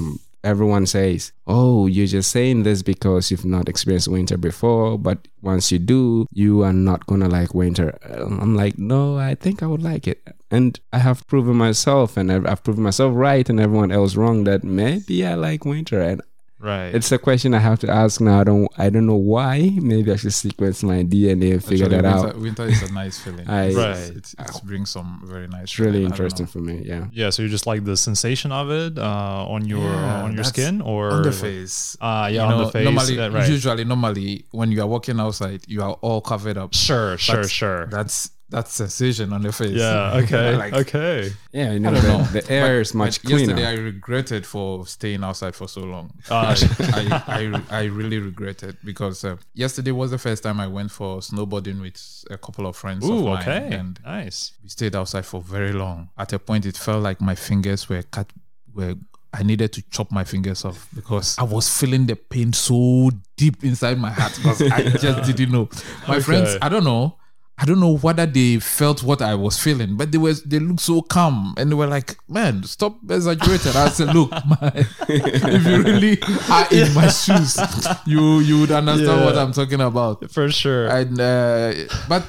everyone 0.45 0.87
says, 0.87 1.33
"Oh, 1.47 1.87
you're 1.87 2.07
just 2.07 2.31
saying 2.31 2.63
this 2.63 2.83
because 2.83 3.31
you've 3.31 3.45
not 3.45 3.69
experienced 3.69 4.09
winter 4.09 4.37
before, 4.37 4.99
but 4.99 5.29
once 5.43 5.73
you 5.73 5.79
do, 5.79 6.27
you 6.33 6.63
are 6.63 6.73
not 6.73 7.07
gonna 7.07 7.29
like 7.29 7.55
winter." 7.55 7.99
I'm 8.09 8.55
like, 8.55 8.79
"No, 8.79 9.17
I 9.17 9.35
think 9.35 9.63
I 9.63 9.67
would 9.67 9.83
like 9.83 10.07
it." 10.07 10.21
And 10.51 10.79
I 10.93 10.99
have 10.99 11.27
proven 11.27 11.57
myself, 11.57 12.17
and 12.17 12.33
I've 12.33 12.65
proven 12.65 12.83
myself 12.83 13.13
right, 13.15 13.49
and 13.49 13.61
everyone 13.61 13.93
else 13.93 14.17
wrong 14.17 14.45
that 14.45 14.65
maybe 14.65 15.27
I 15.27 15.35
like 15.35 15.65
winter, 15.65 16.01
and 16.01 16.23
right. 16.61 16.95
it's 16.95 17.11
a 17.13 17.19
question 17.19 17.55
I 17.55 17.59
have 17.59 17.79
to 17.81 17.91
ask 17.91 18.21
now. 18.21 18.41
I 18.41 18.45
don't 18.45 18.69
I 18.79 18.91
don't 18.91 19.07
know 19.07 19.17
why. 19.17 19.71
Maybe 19.81 20.13
I 20.13 20.17
should 20.17 20.33
sequence 20.33 20.83
my 20.83 21.03
DNA 21.05 21.53
and 21.55 21.65
figure 21.65 21.87
Actually, 21.87 22.03
that 22.03 22.15
winter, 22.15 22.29
out. 22.29 22.39
winter 22.39 22.65
is 22.67 22.83
a 22.83 22.93
nice 22.93 23.19
feeling. 23.19 23.49
I- 23.61 23.73
Right. 23.75 24.11
It, 24.11 24.35
it 24.39 24.61
brings 24.65 24.91
some 24.91 25.23
very 25.25 25.47
nice. 25.49 25.65
It's 25.65 25.79
really 25.79 25.93
feeling. 25.99 26.07
Interesting 26.13 26.47
for 26.47 26.59
me. 26.59 26.83
Yeah. 26.85 27.07
yeah. 27.13 27.31
So 27.31 27.43
you 27.43 27.49
just 27.49 27.67
like 27.67 27.85
the 27.85 27.97
sensation 27.97 28.51
of 28.53 28.71
it 28.71 28.99
uh, 28.99 29.47
on 29.49 29.67
your 29.67 29.81
Yeah, 29.81 30.23
on 30.25 30.35
your 30.35 30.45
skin 30.45 30.81
or 30.81 31.11
on 31.13 31.23
the 31.23 31.33
face. 31.33 31.97
Ah, 32.01 32.27
yeah, 32.27 32.33
You 32.33 32.41
on 32.41 32.51
know, 32.51 32.65
the 32.67 32.71
face. 32.73 32.85
Normally, 32.85 33.19
uh, 33.21 33.31
right. 33.31 33.49
usually, 33.49 33.85
normally, 33.85 34.45
when 34.51 34.73
you 34.73 34.81
are 34.83 34.87
walking 34.87 35.21
outside, 35.21 35.61
you 35.69 35.83
are 35.83 35.93
all 36.01 36.21
covered 36.21 36.57
up. 36.59 36.75
Sure, 36.75 37.17
sure, 37.19 37.43
But 37.43 37.51
sure. 37.51 37.87
That's 37.87 38.31
that's 38.51 38.73
sensation 38.73 39.33
on 39.33 39.43
the 39.43 39.53
face. 39.53 39.73
Yeah. 39.73 40.17
Okay. 40.23 40.57
Like, 40.57 40.73
okay. 40.73 41.31
Yeah, 41.53 41.73
you 41.73 41.81
know, 41.81 41.93
don't 41.93 42.03
the, 42.03 42.09
know. 42.09 42.23
the 42.25 42.51
air 42.51 42.81
is 42.81 42.95
much 42.95 43.23
But 43.23 43.31
Yesterday, 43.31 43.53
cleaner. 43.55 43.69
I 43.69 43.75
regretted 43.75 44.47
for 44.47 44.87
staying 44.87 45.23
outside 45.23 45.55
for 45.55 45.69
so 45.69 45.83
long. 45.83 46.13
Uh, 46.31 46.55
I, 46.81 47.23
I, 47.71 47.81
I 47.81 47.85
really 47.85 48.19
regretted 48.19 48.77
because 48.85 49.25
uh, 49.25 49.37
yesterday 49.55 49.93
was 49.93 50.11
the 50.11 50.19
first 50.19 50.43
time 50.43 50.61
I 50.61 50.67
went 50.67 50.91
for 50.91 51.19
snowboarding 51.21 51.81
with 51.81 52.25
a 52.31 52.39
couple 52.39 52.67
of 52.67 52.77
friends 52.77 53.05
of 53.05 53.11
ooh. 53.11 53.25
mine, 53.25 53.43
Okay. 53.43 53.69
and 53.77 53.99
nice. 54.05 54.53
we 54.63 54.69
stayed 54.69 54.95
outside 54.97 55.25
for 55.27 55.41
very 55.41 55.73
long. 55.73 56.09
At 56.19 56.33
a 56.33 56.39
point, 56.39 56.67
it 56.67 56.77
felt 56.77 57.03
like 57.03 57.21
my 57.21 57.35
fingers 57.35 57.89
were 57.89 58.03
cut. 58.03 58.31
Were 58.75 58.95
I 59.33 59.43
needed 59.43 59.75
to 59.75 59.83
chop 59.91 60.11
my 60.11 60.25
fingers 60.25 60.65
off 60.65 60.89
because 60.95 61.37
I 61.39 61.43
was 61.43 61.69
feeling 61.69 62.07
the 62.07 62.17
pain 62.17 62.53
so 62.55 63.11
deep 63.37 63.63
inside 63.63 63.99
my 63.99 64.11
heart 64.11 64.33
because 64.37 64.63
I 64.63 64.83
just 65.05 65.37
didn't 65.37 65.53
know. 65.53 65.69
My 66.09 66.15
Okay. 66.17 66.23
friends, 66.25 66.57
I 66.63 66.69
don't 66.71 66.85
know. 66.85 67.18
I 67.61 67.65
don't 67.65 67.81
know 67.81 67.97
whether 67.97 68.25
they 68.25 68.59
felt 68.61 69.03
what 69.03 69.21
I 69.21 69.35
was 69.35 69.59
feeling, 69.59 69.97
but 69.97 70.13
they 70.13 70.19
was 70.19 70.43
they 70.45 70.61
looked 70.61 70.81
so 70.81 71.03
calm 71.03 71.55
and 71.59 71.71
they 71.71 71.75
were 71.75 71.89
like, 71.89 72.17
"Man, 72.29 72.63
stop 72.63 72.99
exaggerating." 73.11 73.73
I 73.75 73.89
said, 73.89 74.15
"Look, 74.15 74.31
man, 74.61 74.87
if 75.09 75.67
you 75.67 75.83
really 75.83 76.19
are 76.49 76.67
in 76.71 76.95
my 76.95 77.09
shoes, 77.09 77.59
you 78.07 78.39
you 78.41 78.61
would 78.61 78.71
understand 78.71 79.21
Yeah. 79.21 79.25
what 79.25 79.37
I'm 79.37 79.53
talking 79.53 79.81
about." 79.81 80.31
For 80.31 80.49
sure. 80.51 80.87
And 80.89 81.19
uh, 81.21 81.75
but 82.09 82.23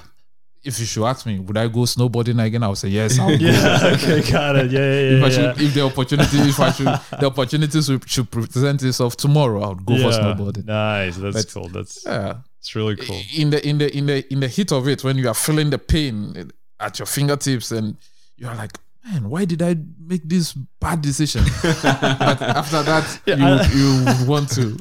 if 0.64 0.80
you 0.80 0.86
should 0.86 1.06
ask 1.06 1.26
me, 1.26 1.40
would 1.40 1.58
I 1.58 1.68
go 1.68 1.82
snowboarding 1.86 2.44
again? 2.44 2.64
I 2.64 2.68
would 2.68 2.78
say 2.78 2.90
yes. 2.90 3.18
I'll 3.20 3.30
go. 3.38 3.46
yeah. 3.46 3.92
Okay. 3.94 4.32
Got 4.32 4.56
it. 4.58 4.72
Yeah. 4.72 4.80
Yeah. 4.80 5.14
If, 5.14 5.20
Yeah. 5.20 5.26
I 5.26 5.30
yeah. 5.30 5.54
should, 5.54 5.62
if 5.62 5.74
the 5.74 5.82
opportunity, 5.82 6.38
if 6.40 6.60
I 6.60 6.72
should, 6.72 6.86
the 7.20 7.28
opportunity 7.28 7.82
should, 7.82 8.30
present 8.32 8.84
itself 8.84 9.16
tomorrow, 9.16 9.62
I 9.64 9.70
would 9.70 9.86
go 9.86 9.96
for 9.98 10.10
snowboarding. 10.12 10.66
Nice. 10.66 11.16
That's 11.18 11.46
But- 11.46 11.54
cool. 11.54 11.70
That's 11.70 12.04
Yeah, 12.06 12.38
it's 12.60 12.76
really 12.76 12.96
cool. 12.96 13.22
in 13.36 13.50
the 13.50 13.66
in 13.68 13.78
the 13.80 13.96
in 13.98 14.06
the 14.06 14.34
in 14.34 14.40
the 14.42 14.48
heat 14.48 14.72
of 14.72 14.88
it, 14.88 15.04
when 15.04 15.18
you 15.18 15.28
are 15.28 15.34
feeling 15.34 15.70
the 15.70 15.78
pain 15.80 16.52
at 16.80 17.00
your 17.00 17.06
fingertips, 17.06 17.72
and 17.72 17.98
you 18.38 18.48
are 18.48 18.56
like, 18.56 18.78
man, 19.06 19.30
why 19.30 19.46
did 19.46 19.62
I 19.62 19.76
make 20.00 20.24
this 20.28 20.54
bad 20.80 21.02
decision? 21.02 21.44
but 21.64 22.42
after 22.42 22.84
that, 22.84 23.20
Yeah, 23.26 23.36
you 23.36 23.46
I- 23.46 24.20
you 24.20 24.28
want 24.28 24.50
to. 24.52 24.78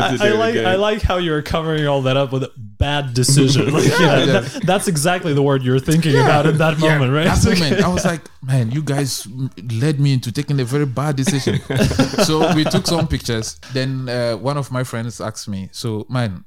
I, 0.00 0.18
I 0.20 0.30
like 0.32 0.56
I 0.56 0.74
like 0.76 1.02
how 1.02 1.16
you're 1.18 1.42
covering 1.42 1.86
all 1.86 2.02
that 2.02 2.16
up 2.16 2.32
with 2.32 2.42
a 2.44 2.52
bad 2.56 3.14
decision. 3.14 3.70
Like, 3.74 3.84
yeah, 3.86 4.18
Yeah. 4.18 4.40
that- 4.40 4.62
that's 4.66 4.88
exactly 4.88 5.32
the 5.34 5.42
word 5.42 5.62
you're 5.62 5.78
thinking 5.80 6.14
about 6.16 6.46
in 6.46 6.58
that 6.58 6.78
Yeah, 6.78 6.98
moment, 6.98 7.12
right? 7.12 7.24
That 7.26 7.44
moment, 7.44 7.82
I 7.84 7.88
was 7.88 8.04
like, 8.04 8.22
man, 8.42 8.70
you 8.70 8.82
guys 8.82 9.26
led 9.82 10.00
me 10.00 10.12
into 10.14 10.32
taking 10.32 10.58
a 10.60 10.64
very 10.64 10.86
bad 10.86 11.16
decision. 11.16 11.60
so 12.24 12.52
we 12.54 12.64
took 12.64 12.86
some 12.86 13.06
pictures. 13.06 13.58
Then 13.72 14.08
uh, 14.08 14.36
one 14.36 14.56
of 14.56 14.70
my 14.72 14.82
friends 14.84 15.20
asked 15.20 15.48
me, 15.48 15.68
so 15.72 16.06
man, 16.08 16.44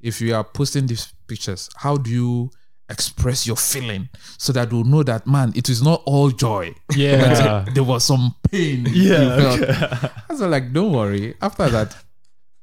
if 0.00 0.20
you 0.20 0.34
are 0.34 0.44
posting 0.44 0.86
these 0.86 1.12
pictures, 1.26 1.68
how 1.76 1.96
do 1.96 2.10
you 2.10 2.50
express 2.90 3.46
your 3.46 3.56
feeling 3.56 4.08
so 4.38 4.52
that 4.52 4.72
we'll 4.72 4.84
know 4.84 5.02
that 5.02 5.26
man, 5.26 5.52
it 5.54 5.68
is 5.68 5.82
not 5.82 6.02
all 6.06 6.30
joy. 6.30 6.74
Yeah. 6.94 7.64
there 7.74 7.84
was 7.84 8.04
some 8.04 8.34
pain. 8.50 8.86
Yeah, 8.90 9.56
okay. 9.56 9.72
I 10.28 10.32
was 10.32 10.40
like, 10.40 10.72
don't 10.72 10.92
worry. 10.92 11.34
After 11.40 11.68
that. 11.68 11.96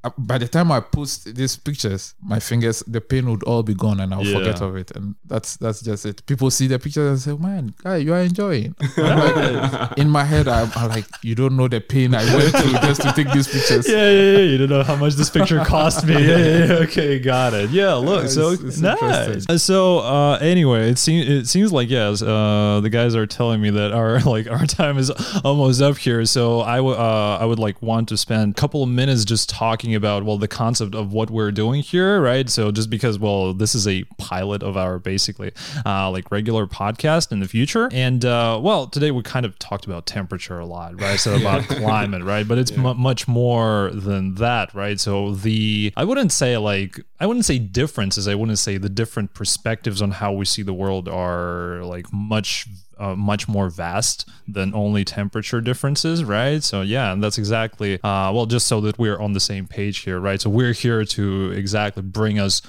Uh, 0.05 0.09
By 0.17 0.37
the 0.37 0.47
time 0.47 0.71
I 0.71 0.79
post 0.79 1.35
these 1.35 1.55
pictures, 1.57 2.13
my 2.23 2.39
fingers, 2.39 2.83
the 2.87 3.01
pain 3.01 3.29
would 3.29 3.43
all 3.43 3.63
be 3.63 3.73
gone, 3.73 3.99
and 3.99 4.13
I'll 4.13 4.23
Yeah. 4.25 4.37
forget 4.37 4.61
of 4.61 4.75
it. 4.75 4.91
And 4.95 5.15
that's 5.25 5.57
that's 5.57 5.81
just 5.81 6.05
it. 6.05 6.25
People 6.25 6.49
see 6.51 6.67
the 6.67 6.79
pictures 6.79 7.07
and 7.09 7.19
say, 7.19 7.33
"Man, 7.47 7.73
guy, 7.83 7.97
you 7.97 8.13
are 8.13 8.21
enjoying." 8.21 8.75
Like, 8.97 9.97
in 9.97 10.09
my 10.09 10.23
head, 10.23 10.47
I'm, 10.47 10.71
I'm 10.75 10.89
like, 10.89 11.05
"You 11.21 11.35
don't 11.35 11.55
know 11.57 11.67
the 11.67 11.81
pain 11.81 12.13
I 12.15 12.23
went 12.35 12.51
through 12.55 12.73
just 12.87 13.01
to 13.01 13.11
take 13.13 13.31
these 13.31 13.47
pictures." 13.47 13.87
Yeah, 13.87 14.09
yeah, 14.09 14.31
yeah. 14.37 14.43
You 14.51 14.57
don't 14.59 14.69
know 14.69 14.83
how 14.83 14.95
much 14.95 15.13
this 15.15 15.29
picture 15.29 15.63
cost 15.65 16.05
me. 16.05 16.13
Yeah, 16.25 16.37
yeah, 16.37 16.65
yeah. 16.65 16.73
Okay, 16.85 17.19
got 17.19 17.53
it. 17.53 17.69
Yeah, 17.71 17.93
look. 17.95 18.23
Yeah, 18.23 18.29
so 18.29 18.51
it's- 18.51 18.67
it's 18.67 18.79
nice. 18.79 19.61
So 19.63 19.99
uh, 19.99 20.37
anyway, 20.41 20.89
it 20.91 20.97
seems 20.97 21.27
it 21.27 21.47
seems 21.47 21.71
like 21.71 21.89
yes. 21.89 22.21
Uh, 22.21 22.79
the 22.81 22.89
guys 22.89 23.15
are 23.15 23.25
telling 23.27 23.61
me 23.61 23.69
that 23.71 23.91
our 23.93 24.19
like 24.35 24.49
our 24.49 24.65
time 24.65 24.97
is 24.97 25.09
almost 25.43 25.81
up 25.81 25.97
here. 25.97 26.25
So 26.25 26.61
I 26.61 26.79
would 26.81 26.97
uh, 26.97 27.37
I 27.41 27.45
would 27.45 27.59
like 27.59 27.81
want 27.81 28.09
to 28.09 28.17
spend 28.17 28.51
a 28.51 28.53
couple 28.61 28.83
of 28.83 28.89
minutes 28.89 29.25
just 29.25 29.49
talking 29.49 29.94
about 29.95 30.23
well 30.23 30.38
the 30.38 30.47
concept 30.47 30.95
of 30.95 31.13
what 31.13 31.29
we're 31.29 31.51
doing 31.51 31.81
here, 31.81 32.21
right? 32.21 32.49
So 32.49 32.71
just 32.71 32.89
because 32.89 33.19
well 33.19 33.53
this 33.53 33.75
is 33.75 33.88
a 33.88 34.03
pilot 34.17 34.63
of 34.63 34.77
our 34.77 34.99
basically 34.99 35.51
uh, 35.86 36.10
like 36.12 36.31
regular 36.31 36.67
podcast 36.67 37.31
in 37.31 37.39
the 37.39 37.47
future, 37.47 37.89
and 37.91 38.23
uh, 38.25 38.60
well 38.62 38.88
today 38.88 39.12
we 39.12 39.23
kind 39.23 39.45
of 39.45 39.58
talked 39.60 39.86
about 39.86 40.05
temperature 40.05 40.60
a 40.60 40.65
lot, 40.65 40.99
right? 40.99 41.19
So 41.19 41.36
about 41.39 41.63
climate, 41.63 42.23
right? 42.23 42.47
But 42.47 42.58
it's 42.58 42.75
mu 42.75 42.93
much 42.93 43.27
more 43.27 43.91
than 43.93 44.36
that, 44.36 44.73
right? 44.73 44.99
So 44.99 45.34
the 45.34 45.93
I 45.95 46.03
wouldn't 46.03 46.31
say 46.31 46.58
like 46.58 46.99
I 47.19 47.25
wouldn't 47.25 47.45
say 47.45 47.60
differences. 47.60 48.27
I 48.27 48.36
wouldn't 48.36 48.60
say 48.60 48.77
the 48.77 48.89
different 48.89 49.34
perspectives 49.34 50.01
on 50.01 50.12
how 50.12 50.34
we 50.34 50.45
see 50.45 50.63
the 50.63 50.73
world 50.73 51.08
are 51.08 51.84
like 51.84 52.12
much 52.12 52.67
uh, 52.97 53.15
much 53.15 53.47
more 53.47 53.69
vast 53.69 54.27
than 54.47 54.73
only 54.73 55.03
temperature 55.03 55.62
differences, 55.62 56.23
right? 56.23 56.63
So 56.63 56.81
yeah, 56.81 57.12
and 57.13 57.23
that's 57.23 57.38
exactly 57.38 57.95
uh, 57.95 58.31
well, 58.34 58.45
just 58.45 58.67
so 58.67 58.81
that 58.81 58.97
we're 58.97 59.19
on 59.19 59.34
the 59.34 59.39
same 59.39 59.67
page 59.67 59.99
here, 59.99 60.19
right? 60.19 60.41
So 60.41 60.49
we're 60.49 60.73
here 60.73 61.05
to 61.05 61.51
exactly 61.51 62.03
bring 62.03 62.39
us 62.39 62.62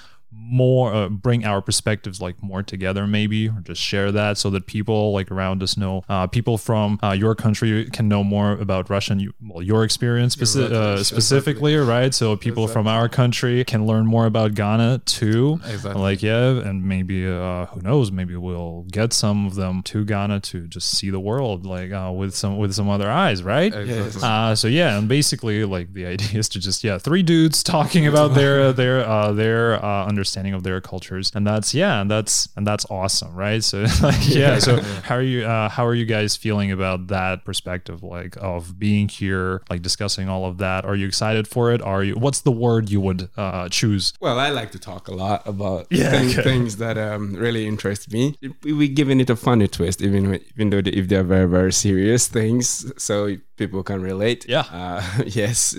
more 0.49 0.93
uh, 0.95 1.09
bring 1.09 1.45
our 1.45 1.61
perspectives 1.61 2.21
like 2.21 2.41
more 2.43 2.63
together 2.63 3.07
maybe 3.07 3.49
or 3.49 3.61
just 3.65 3.81
share 3.81 4.13
that 4.13 4.39
so 4.39 4.49
that 4.51 4.67
people 4.67 5.13
like 5.13 5.31
around 5.31 5.63
us 5.63 5.77
know 5.77 6.03
uh, 6.09 6.27
people 6.27 6.57
from 6.59 6.99
uh, 7.03 7.13
your 7.13 7.35
country 7.35 7.85
can 7.91 8.09
know 8.09 8.23
more 8.23 8.53
about 8.53 8.89
russian 8.91 9.19
you, 9.19 9.33
well 9.43 9.63
your 9.63 9.83
experience 9.85 10.37
speci- 10.37 10.65
Exactly. 10.67 10.77
uh, 10.77 11.03
specifically 11.03 11.75
right 11.77 12.15
so 12.15 12.37
people 12.37 12.69
from 12.69 12.87
our 12.87 13.09
country 13.09 13.65
can 13.65 13.87
learn 13.87 14.07
more 14.07 14.27
about 14.27 14.55
ghana 14.55 15.01
too 15.05 15.59
Exactly. 15.67 16.01
like 16.01 16.23
yeah 16.23 16.49
and 16.69 16.85
maybe 16.85 17.27
uh, 17.27 17.67
who 17.67 17.81
knows 17.81 18.13
maybe 18.13 18.37
we'll 18.37 18.87
get 18.91 19.13
some 19.13 19.47
of 19.47 19.55
them 19.57 19.83
to 19.83 20.05
ghana 20.05 20.41
to 20.41 20.67
just 20.69 20.91
see 20.97 21.11
the 21.11 21.21
world 21.21 21.67
like 21.67 21.93
uh, 21.93 22.13
with 22.15 22.35
some 22.35 22.57
with 22.57 22.73
some 22.75 22.89
other 22.89 23.11
eyes 23.11 23.43
right 23.43 23.75
Exactly. 23.75 24.23
uh, 24.23 24.55
so 24.55 24.69
yeah, 24.69 24.99
and 24.99 25.09
basically, 25.09 25.65
like 25.65 25.93
the 25.93 26.07
idea 26.15 26.39
is 26.39 26.49
to 26.51 26.59
just 26.61 26.83
yeah, 26.85 26.99
three 26.99 27.23
dudes 27.23 27.63
talking 27.63 28.07
about 28.07 28.35
their 28.35 28.73
their 28.73 29.01
uh, 29.07 29.33
their 29.33 29.75
uh, 29.85 30.07
understanding 30.37 30.55
of 30.55 30.63
their 30.63 30.81
cultures, 30.81 31.33
and 31.35 31.47
that's 31.47 31.75
yeah, 31.75 32.01
and 32.01 32.11
that's 32.11 32.49
and 32.57 32.67
that's 32.67 32.87
awesome, 32.91 33.35
right? 33.35 33.63
So 33.65 33.83
like 34.03 34.29
yeah, 34.29 34.59
so 34.59 34.81
how 35.05 35.17
are 35.17 35.23
you 35.23 35.45
uh, 35.47 35.69
how 35.69 35.87
are 35.87 35.95
you 35.95 36.05
guys 36.05 36.37
feeling 36.37 36.71
about 36.73 37.09
that 37.09 37.45
perspective, 37.45 38.03
like 38.03 38.37
of 38.41 38.79
being 38.79 39.09
here, 39.09 39.63
like 39.71 39.83
discussing 39.83 40.29
all 40.29 40.45
of 40.45 40.59
that? 40.59 40.85
Are 40.85 40.95
you 40.97 41.07
excited 41.07 41.49
for 41.49 41.73
it? 41.73 41.81
Are 41.83 42.05
you? 42.05 42.15
What's 42.15 42.41
the 42.43 42.53
word 42.53 42.91
you 42.91 43.01
would 43.01 43.29
uh, 43.37 43.69
choose? 43.71 44.13
Well, 44.21 44.39
I 44.39 44.51
like 44.51 44.71
to 44.73 44.79
talk 44.79 45.09
a 45.09 45.15
lot 45.15 45.47
about 45.47 45.87
Yeah, 45.97 46.11
things, 46.11 46.33
okay. 46.39 46.43
things 46.43 46.77
that 46.77 46.99
um, 46.99 47.35
really 47.35 47.67
interest 47.67 48.13
me. 48.13 48.35
We- 48.63 48.73
We're 48.77 48.95
giving 48.95 49.21
it 49.21 49.31
a 49.31 49.37
funny 49.37 49.69
twist, 49.69 50.03
even 50.03 50.39
even 50.55 50.71
though 50.71 50.83
if 50.85 51.09
they're 51.09 51.25
very 51.25 51.49
very 51.49 51.73
serious 51.73 52.29
things, 52.29 52.93
so 53.03 53.37
people 53.57 53.83
can 53.83 54.01
relate. 54.01 54.47
Yeah. 54.49 54.65
Uh, 54.71 55.03
yes, 55.27 55.77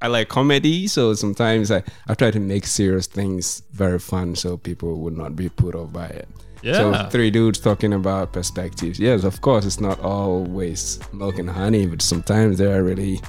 I 0.00 0.06
like 0.08 0.28
comedy, 0.28 0.86
so 0.86 1.14
sometimes 1.14 1.70
I, 1.70 1.82
I 2.08 2.14
try 2.14 2.30
to 2.30 2.40
make 2.40 2.66
serious 2.66 3.06
things 3.06 3.62
very 3.72 3.98
fun, 3.98 4.34
so 4.34 4.56
people 4.56 4.96
would 5.00 5.16
not 5.16 5.36
be 5.36 5.48
put 5.48 5.74
off 5.74 5.92
by 5.92 6.06
it. 6.06 6.28
Yeah. 6.62 6.74
So 6.74 7.08
three 7.10 7.30
dudes 7.30 7.58
talking 7.58 7.92
about 7.92 8.32
perspectives. 8.32 8.98
Yes, 9.00 9.24
of 9.24 9.40
course, 9.40 9.64
it's 9.64 9.80
not 9.80 9.98
always 10.00 11.00
milk 11.12 11.38
and 11.38 11.48
honey, 11.48 11.86
but 11.86 12.02
sometimes 12.02 12.58
there 12.58 12.76
are 12.76 12.82
really 12.82 13.20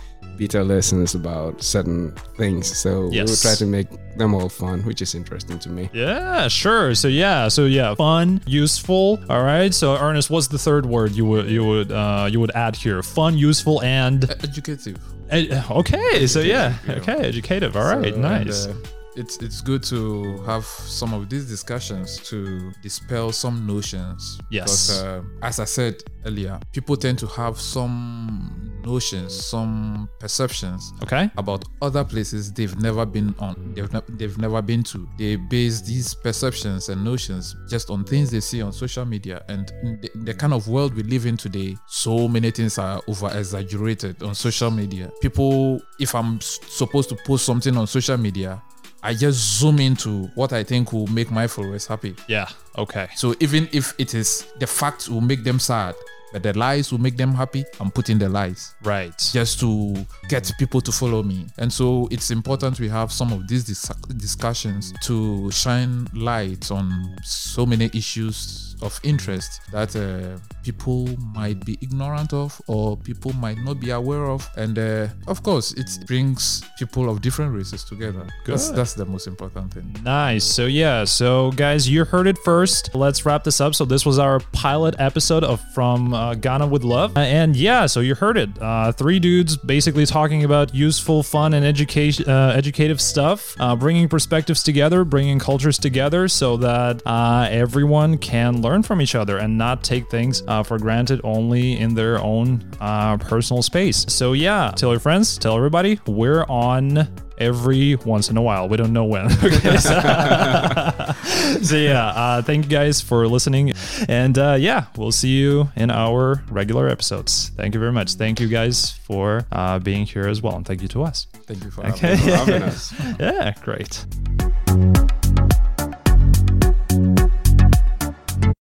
beta 0.42 0.64
lessons 0.64 1.14
about 1.14 1.62
certain 1.62 2.12
things. 2.36 2.66
So 2.76 3.10
we 3.10 3.22
will 3.22 3.36
try 3.36 3.54
to 3.54 3.66
make 3.68 3.88
them 4.18 4.34
all 4.34 4.50
fun, 4.50 4.82
which 4.90 5.00
is 5.06 5.14
interesting 5.14 5.60
to 5.60 5.70
me. 5.70 5.88
Yeah, 5.94 6.48
sure. 6.48 6.96
So 6.96 7.08
yeah, 7.08 7.48
so 7.48 7.66
yeah, 7.66 7.94
fun, 7.94 8.42
useful. 8.48 9.20
All 9.30 9.44
right. 9.44 9.72
So 9.72 9.96
Ernest, 9.96 10.32
what's 10.32 10.48
the 10.48 10.58
third 10.58 10.86
word 10.88 11.12
you 11.12 11.26
would 11.26 11.46
you 11.48 11.64
would 11.64 11.92
uh, 11.92 12.28
you 12.32 12.40
would 12.40 12.52
add 12.56 12.76
here? 12.76 13.04
Fun, 13.04 13.38
useful, 13.38 13.84
and 13.84 14.24
Educative. 14.44 14.98
ed- 15.30 15.64
okay. 15.70 16.26
So 16.26 16.40
yeah, 16.40 16.74
okay, 16.90 17.20
educative. 17.34 17.78
All 17.78 17.86
right, 17.86 18.14
So, 18.14 18.20
nice. 18.20 18.66
and, 18.66 18.76
uh, 18.76 18.90
it's 19.16 19.38
it's 19.38 19.62
good 19.62 19.84
to 19.84 20.38
have 20.44 20.66
some 20.66 21.14
of 21.14 21.30
these 21.30 21.46
discussions 21.46 22.18
to 22.30 22.72
dispel 22.82 23.32
some 23.32 23.68
notions. 23.68 24.40
Yes. 24.50 24.64
Because 24.64 25.04
uh, 25.04 25.24
as 25.42 25.60
I 25.60 25.66
said 25.66 26.04
earlier, 26.26 26.60
people 26.72 26.96
tend 26.96 27.20
to 27.20 27.28
have 27.28 27.60
some 27.60 28.72
notions, 28.86 29.34
some 29.34 30.10
perceptions 30.20 30.94
okay. 31.04 31.30
about 31.38 31.64
other 31.82 32.04
places 32.04 32.52
they've 32.52 32.78
never 32.80 33.06
been 33.06 33.36
on, 33.40 33.74
they've, 33.76 33.92
ne- 33.92 34.02
they've 34.10 34.38
never 34.38 34.62
been 34.62 34.84
to. 34.84 35.08
They 35.18 35.36
base 35.36 35.82
these 35.82 36.14
perceptions 36.14 36.90
and 36.90 37.04
notions 37.04 37.56
just 37.70 37.90
on 37.90 38.04
things 38.04 38.32
they 38.32 38.40
see 38.40 38.62
on 38.62 38.74
social 38.74 39.06
media. 39.06 39.44
And 39.50 39.68
the, 40.02 40.10
the 40.16 40.34
kind 40.34 40.54
of 40.54 40.68
world 40.68 40.96
we 40.96 41.04
live 41.04 41.26
in 41.26 41.38
today, 41.38 41.76
so 41.88 42.28
many 42.28 42.52
things 42.52 42.78
are 42.78 43.02
over 43.08 43.30
exaggerated 43.38 44.24
on 44.24 44.36
social 44.36 44.72
media. 44.72 45.12
People, 45.22 45.82
if 46.00 46.16
I'm 46.16 46.42
supposed 46.42 47.10
to 47.10 47.16
post 47.16 47.46
something 47.46 47.76
on 47.78 47.88
social 47.88 48.18
media, 48.18 48.62
I 49.04 49.14
just 49.14 49.60
zoom 49.60 49.80
into 49.80 50.28
what 50.36 50.54
I 50.54 50.64
think 50.64 50.94
will 50.94 51.08
make 51.08 51.32
my 51.32 51.48
followers 51.48 51.88
happy. 51.88 52.16
Yeah. 52.28 52.48
Okay. 52.78 53.08
So 53.16 53.34
even 53.40 53.68
if 53.72 53.94
it 53.98 54.14
is 54.14 54.46
the 54.60 54.68
facts 54.68 55.10
will 55.10 55.22
make 55.22 55.44
them 55.44 55.60
sad, 55.60 55.96
but 56.32 56.44
the 56.44 56.58
lies 56.58 56.92
will 56.94 57.00
make 57.02 57.18
them 57.18 57.34
happy, 57.34 57.66
I'm 57.80 57.92
putting 57.92 58.18
the 58.18 58.30
lies 58.30 58.74
Right. 58.84 59.12
just 59.34 59.60
to 59.62 59.94
get 60.30 60.50
people 60.58 60.80
to 60.80 60.92
follow 60.92 61.24
me. 61.24 61.48
And 61.58 61.74
so 61.74 62.08
it's 62.10 62.32
important 62.32 62.80
we 62.80 62.88
have 62.88 63.12
some 63.12 63.34
of 63.34 63.48
these 63.50 63.66
dis- 63.66 63.92
discussions 64.16 64.94
to 65.04 65.52
shine 65.52 66.08
light 66.14 66.72
on 66.72 67.18
so 67.24 67.66
many 67.66 67.90
issues 67.94 68.71
of 68.82 69.00
interest 69.04 69.62
that 69.72 69.96
uh, 69.96 70.40
people 70.64 71.08
might 71.34 71.64
be 71.66 71.78
ignorant 71.82 72.34
of 72.34 72.62
or 72.68 72.98
people 72.98 73.34
might 73.34 73.58
not 73.60 73.80
be 73.80 73.92
aware 73.92 74.26
of. 74.30 74.50
And 74.58 74.78
uh, 74.78 75.08
of 75.28 75.44
course, 75.44 75.74
it 75.74 75.90
brings 76.08 76.64
people 76.78 77.10
of 77.10 77.22
different 77.22 77.54
races 77.54 77.84
together. 77.84 78.28
That's, 78.46 78.70
that's 78.70 78.94
the 78.94 79.06
most 79.06 79.28
important 79.28 79.74
thing. 79.74 79.96
Nice. 80.04 80.44
So 80.44 80.66
yeah, 80.66 81.04
so 81.04 81.52
guys, 81.52 81.90
you 81.90 82.06
heard 82.06 82.28
it 82.28 82.38
first. 82.40 82.96
Let's 82.96 83.26
wrap 83.26 83.44
this 83.44 83.60
up. 83.60 83.76
So 83.76 83.86
this 83.86 84.06
was 84.06 84.18
our 84.20 84.40
pilot 84.52 84.96
episode 84.98 85.44
of 85.44 85.60
From 85.74 86.14
uh, 86.14 86.36
Ghana 86.36 86.68
with 86.68 86.84
Love, 86.84 87.18
Uh, 87.18 87.22
and 87.22 87.56
yeah, 87.56 87.86
so 87.86 88.00
you 88.00 88.16
heard 88.16 88.38
it. 88.38 88.50
Uh, 88.62 88.92
three 88.92 89.20
dudes 89.20 89.58
basically 89.58 90.06
talking 90.06 90.44
about 90.44 90.74
useful, 90.74 91.24
fun, 91.24 91.54
and 91.54 91.66
education, 91.66 92.30
uh, 92.30 92.54
educative 92.56 93.02
stuff, 93.02 93.56
uh, 93.60 93.76
bringing 93.76 94.08
perspectives 94.08 94.64
together, 94.64 95.04
bringing 95.04 95.40
cultures 95.40 95.78
together, 95.78 96.28
so 96.28 96.58
that 96.58 97.02
uh, 97.06 97.48
everyone 97.52 98.18
can 98.18 98.62
learn 98.62 98.71
from 98.82 99.02
each 99.02 99.16
other 99.16 99.38
and 99.38 99.58
not 99.58 99.84
take 99.84 100.10
things 100.10 100.44
uh, 100.48 100.64
for 100.64 100.78
granted 100.80 101.20
only 101.24 101.78
in 101.78 101.94
their 101.96 102.20
own 102.20 102.64
uh, 102.80 103.18
personal 103.18 103.62
space. 103.62 104.06
So 104.08 104.34
yeah, 104.34 104.72
tell 104.76 104.92
your 104.92 105.00
friends, 105.00 105.38
tell 105.38 105.56
everybody, 105.58 106.00
we're 106.08 106.46
on 106.46 107.08
every 107.38 107.96
once 107.96 108.30
in 108.30 108.38
a 108.38 108.42
while. 108.42 108.70
We 108.70 108.78
don't 108.78 108.94
know 108.94 109.06
when. 109.06 109.26
Okay, 109.44 109.78
so, 109.78 110.00
so 111.64 111.76
yeah, 111.76 112.08
uh, 112.08 112.42
thank 112.44 112.66
you 112.66 112.70
guys 112.70 113.02
for 113.02 113.28
listening, 113.28 113.74
and 114.08 114.38
uh, 114.38 114.56
yeah, 114.60 114.86
we'll 114.96 115.12
see 115.12 115.30
you 115.30 115.70
in 115.76 115.90
our 115.92 116.44
regular 116.50 116.88
episodes. 116.88 117.50
Thank 117.56 117.74
you 117.74 117.80
very 117.80 117.92
much. 117.92 118.14
Thank 118.16 118.40
you 118.40 118.48
guys 118.48 118.92
for 118.92 119.46
uh, 119.52 119.80
being 119.80 120.06
here 120.06 120.28
as 120.28 120.42
well, 120.42 120.56
and 120.56 120.66
thank 120.66 120.82
you 120.82 120.88
to 120.90 121.04
us. 121.04 121.28
Thank 121.48 121.64
you 121.64 121.72
for 121.72 121.86
Okay. 121.88 122.16
having 122.16 122.26
me. 122.26 122.32
Having 122.32 122.64
us. 122.64 122.94
Yeah, 123.20 123.54
great. 123.64 124.91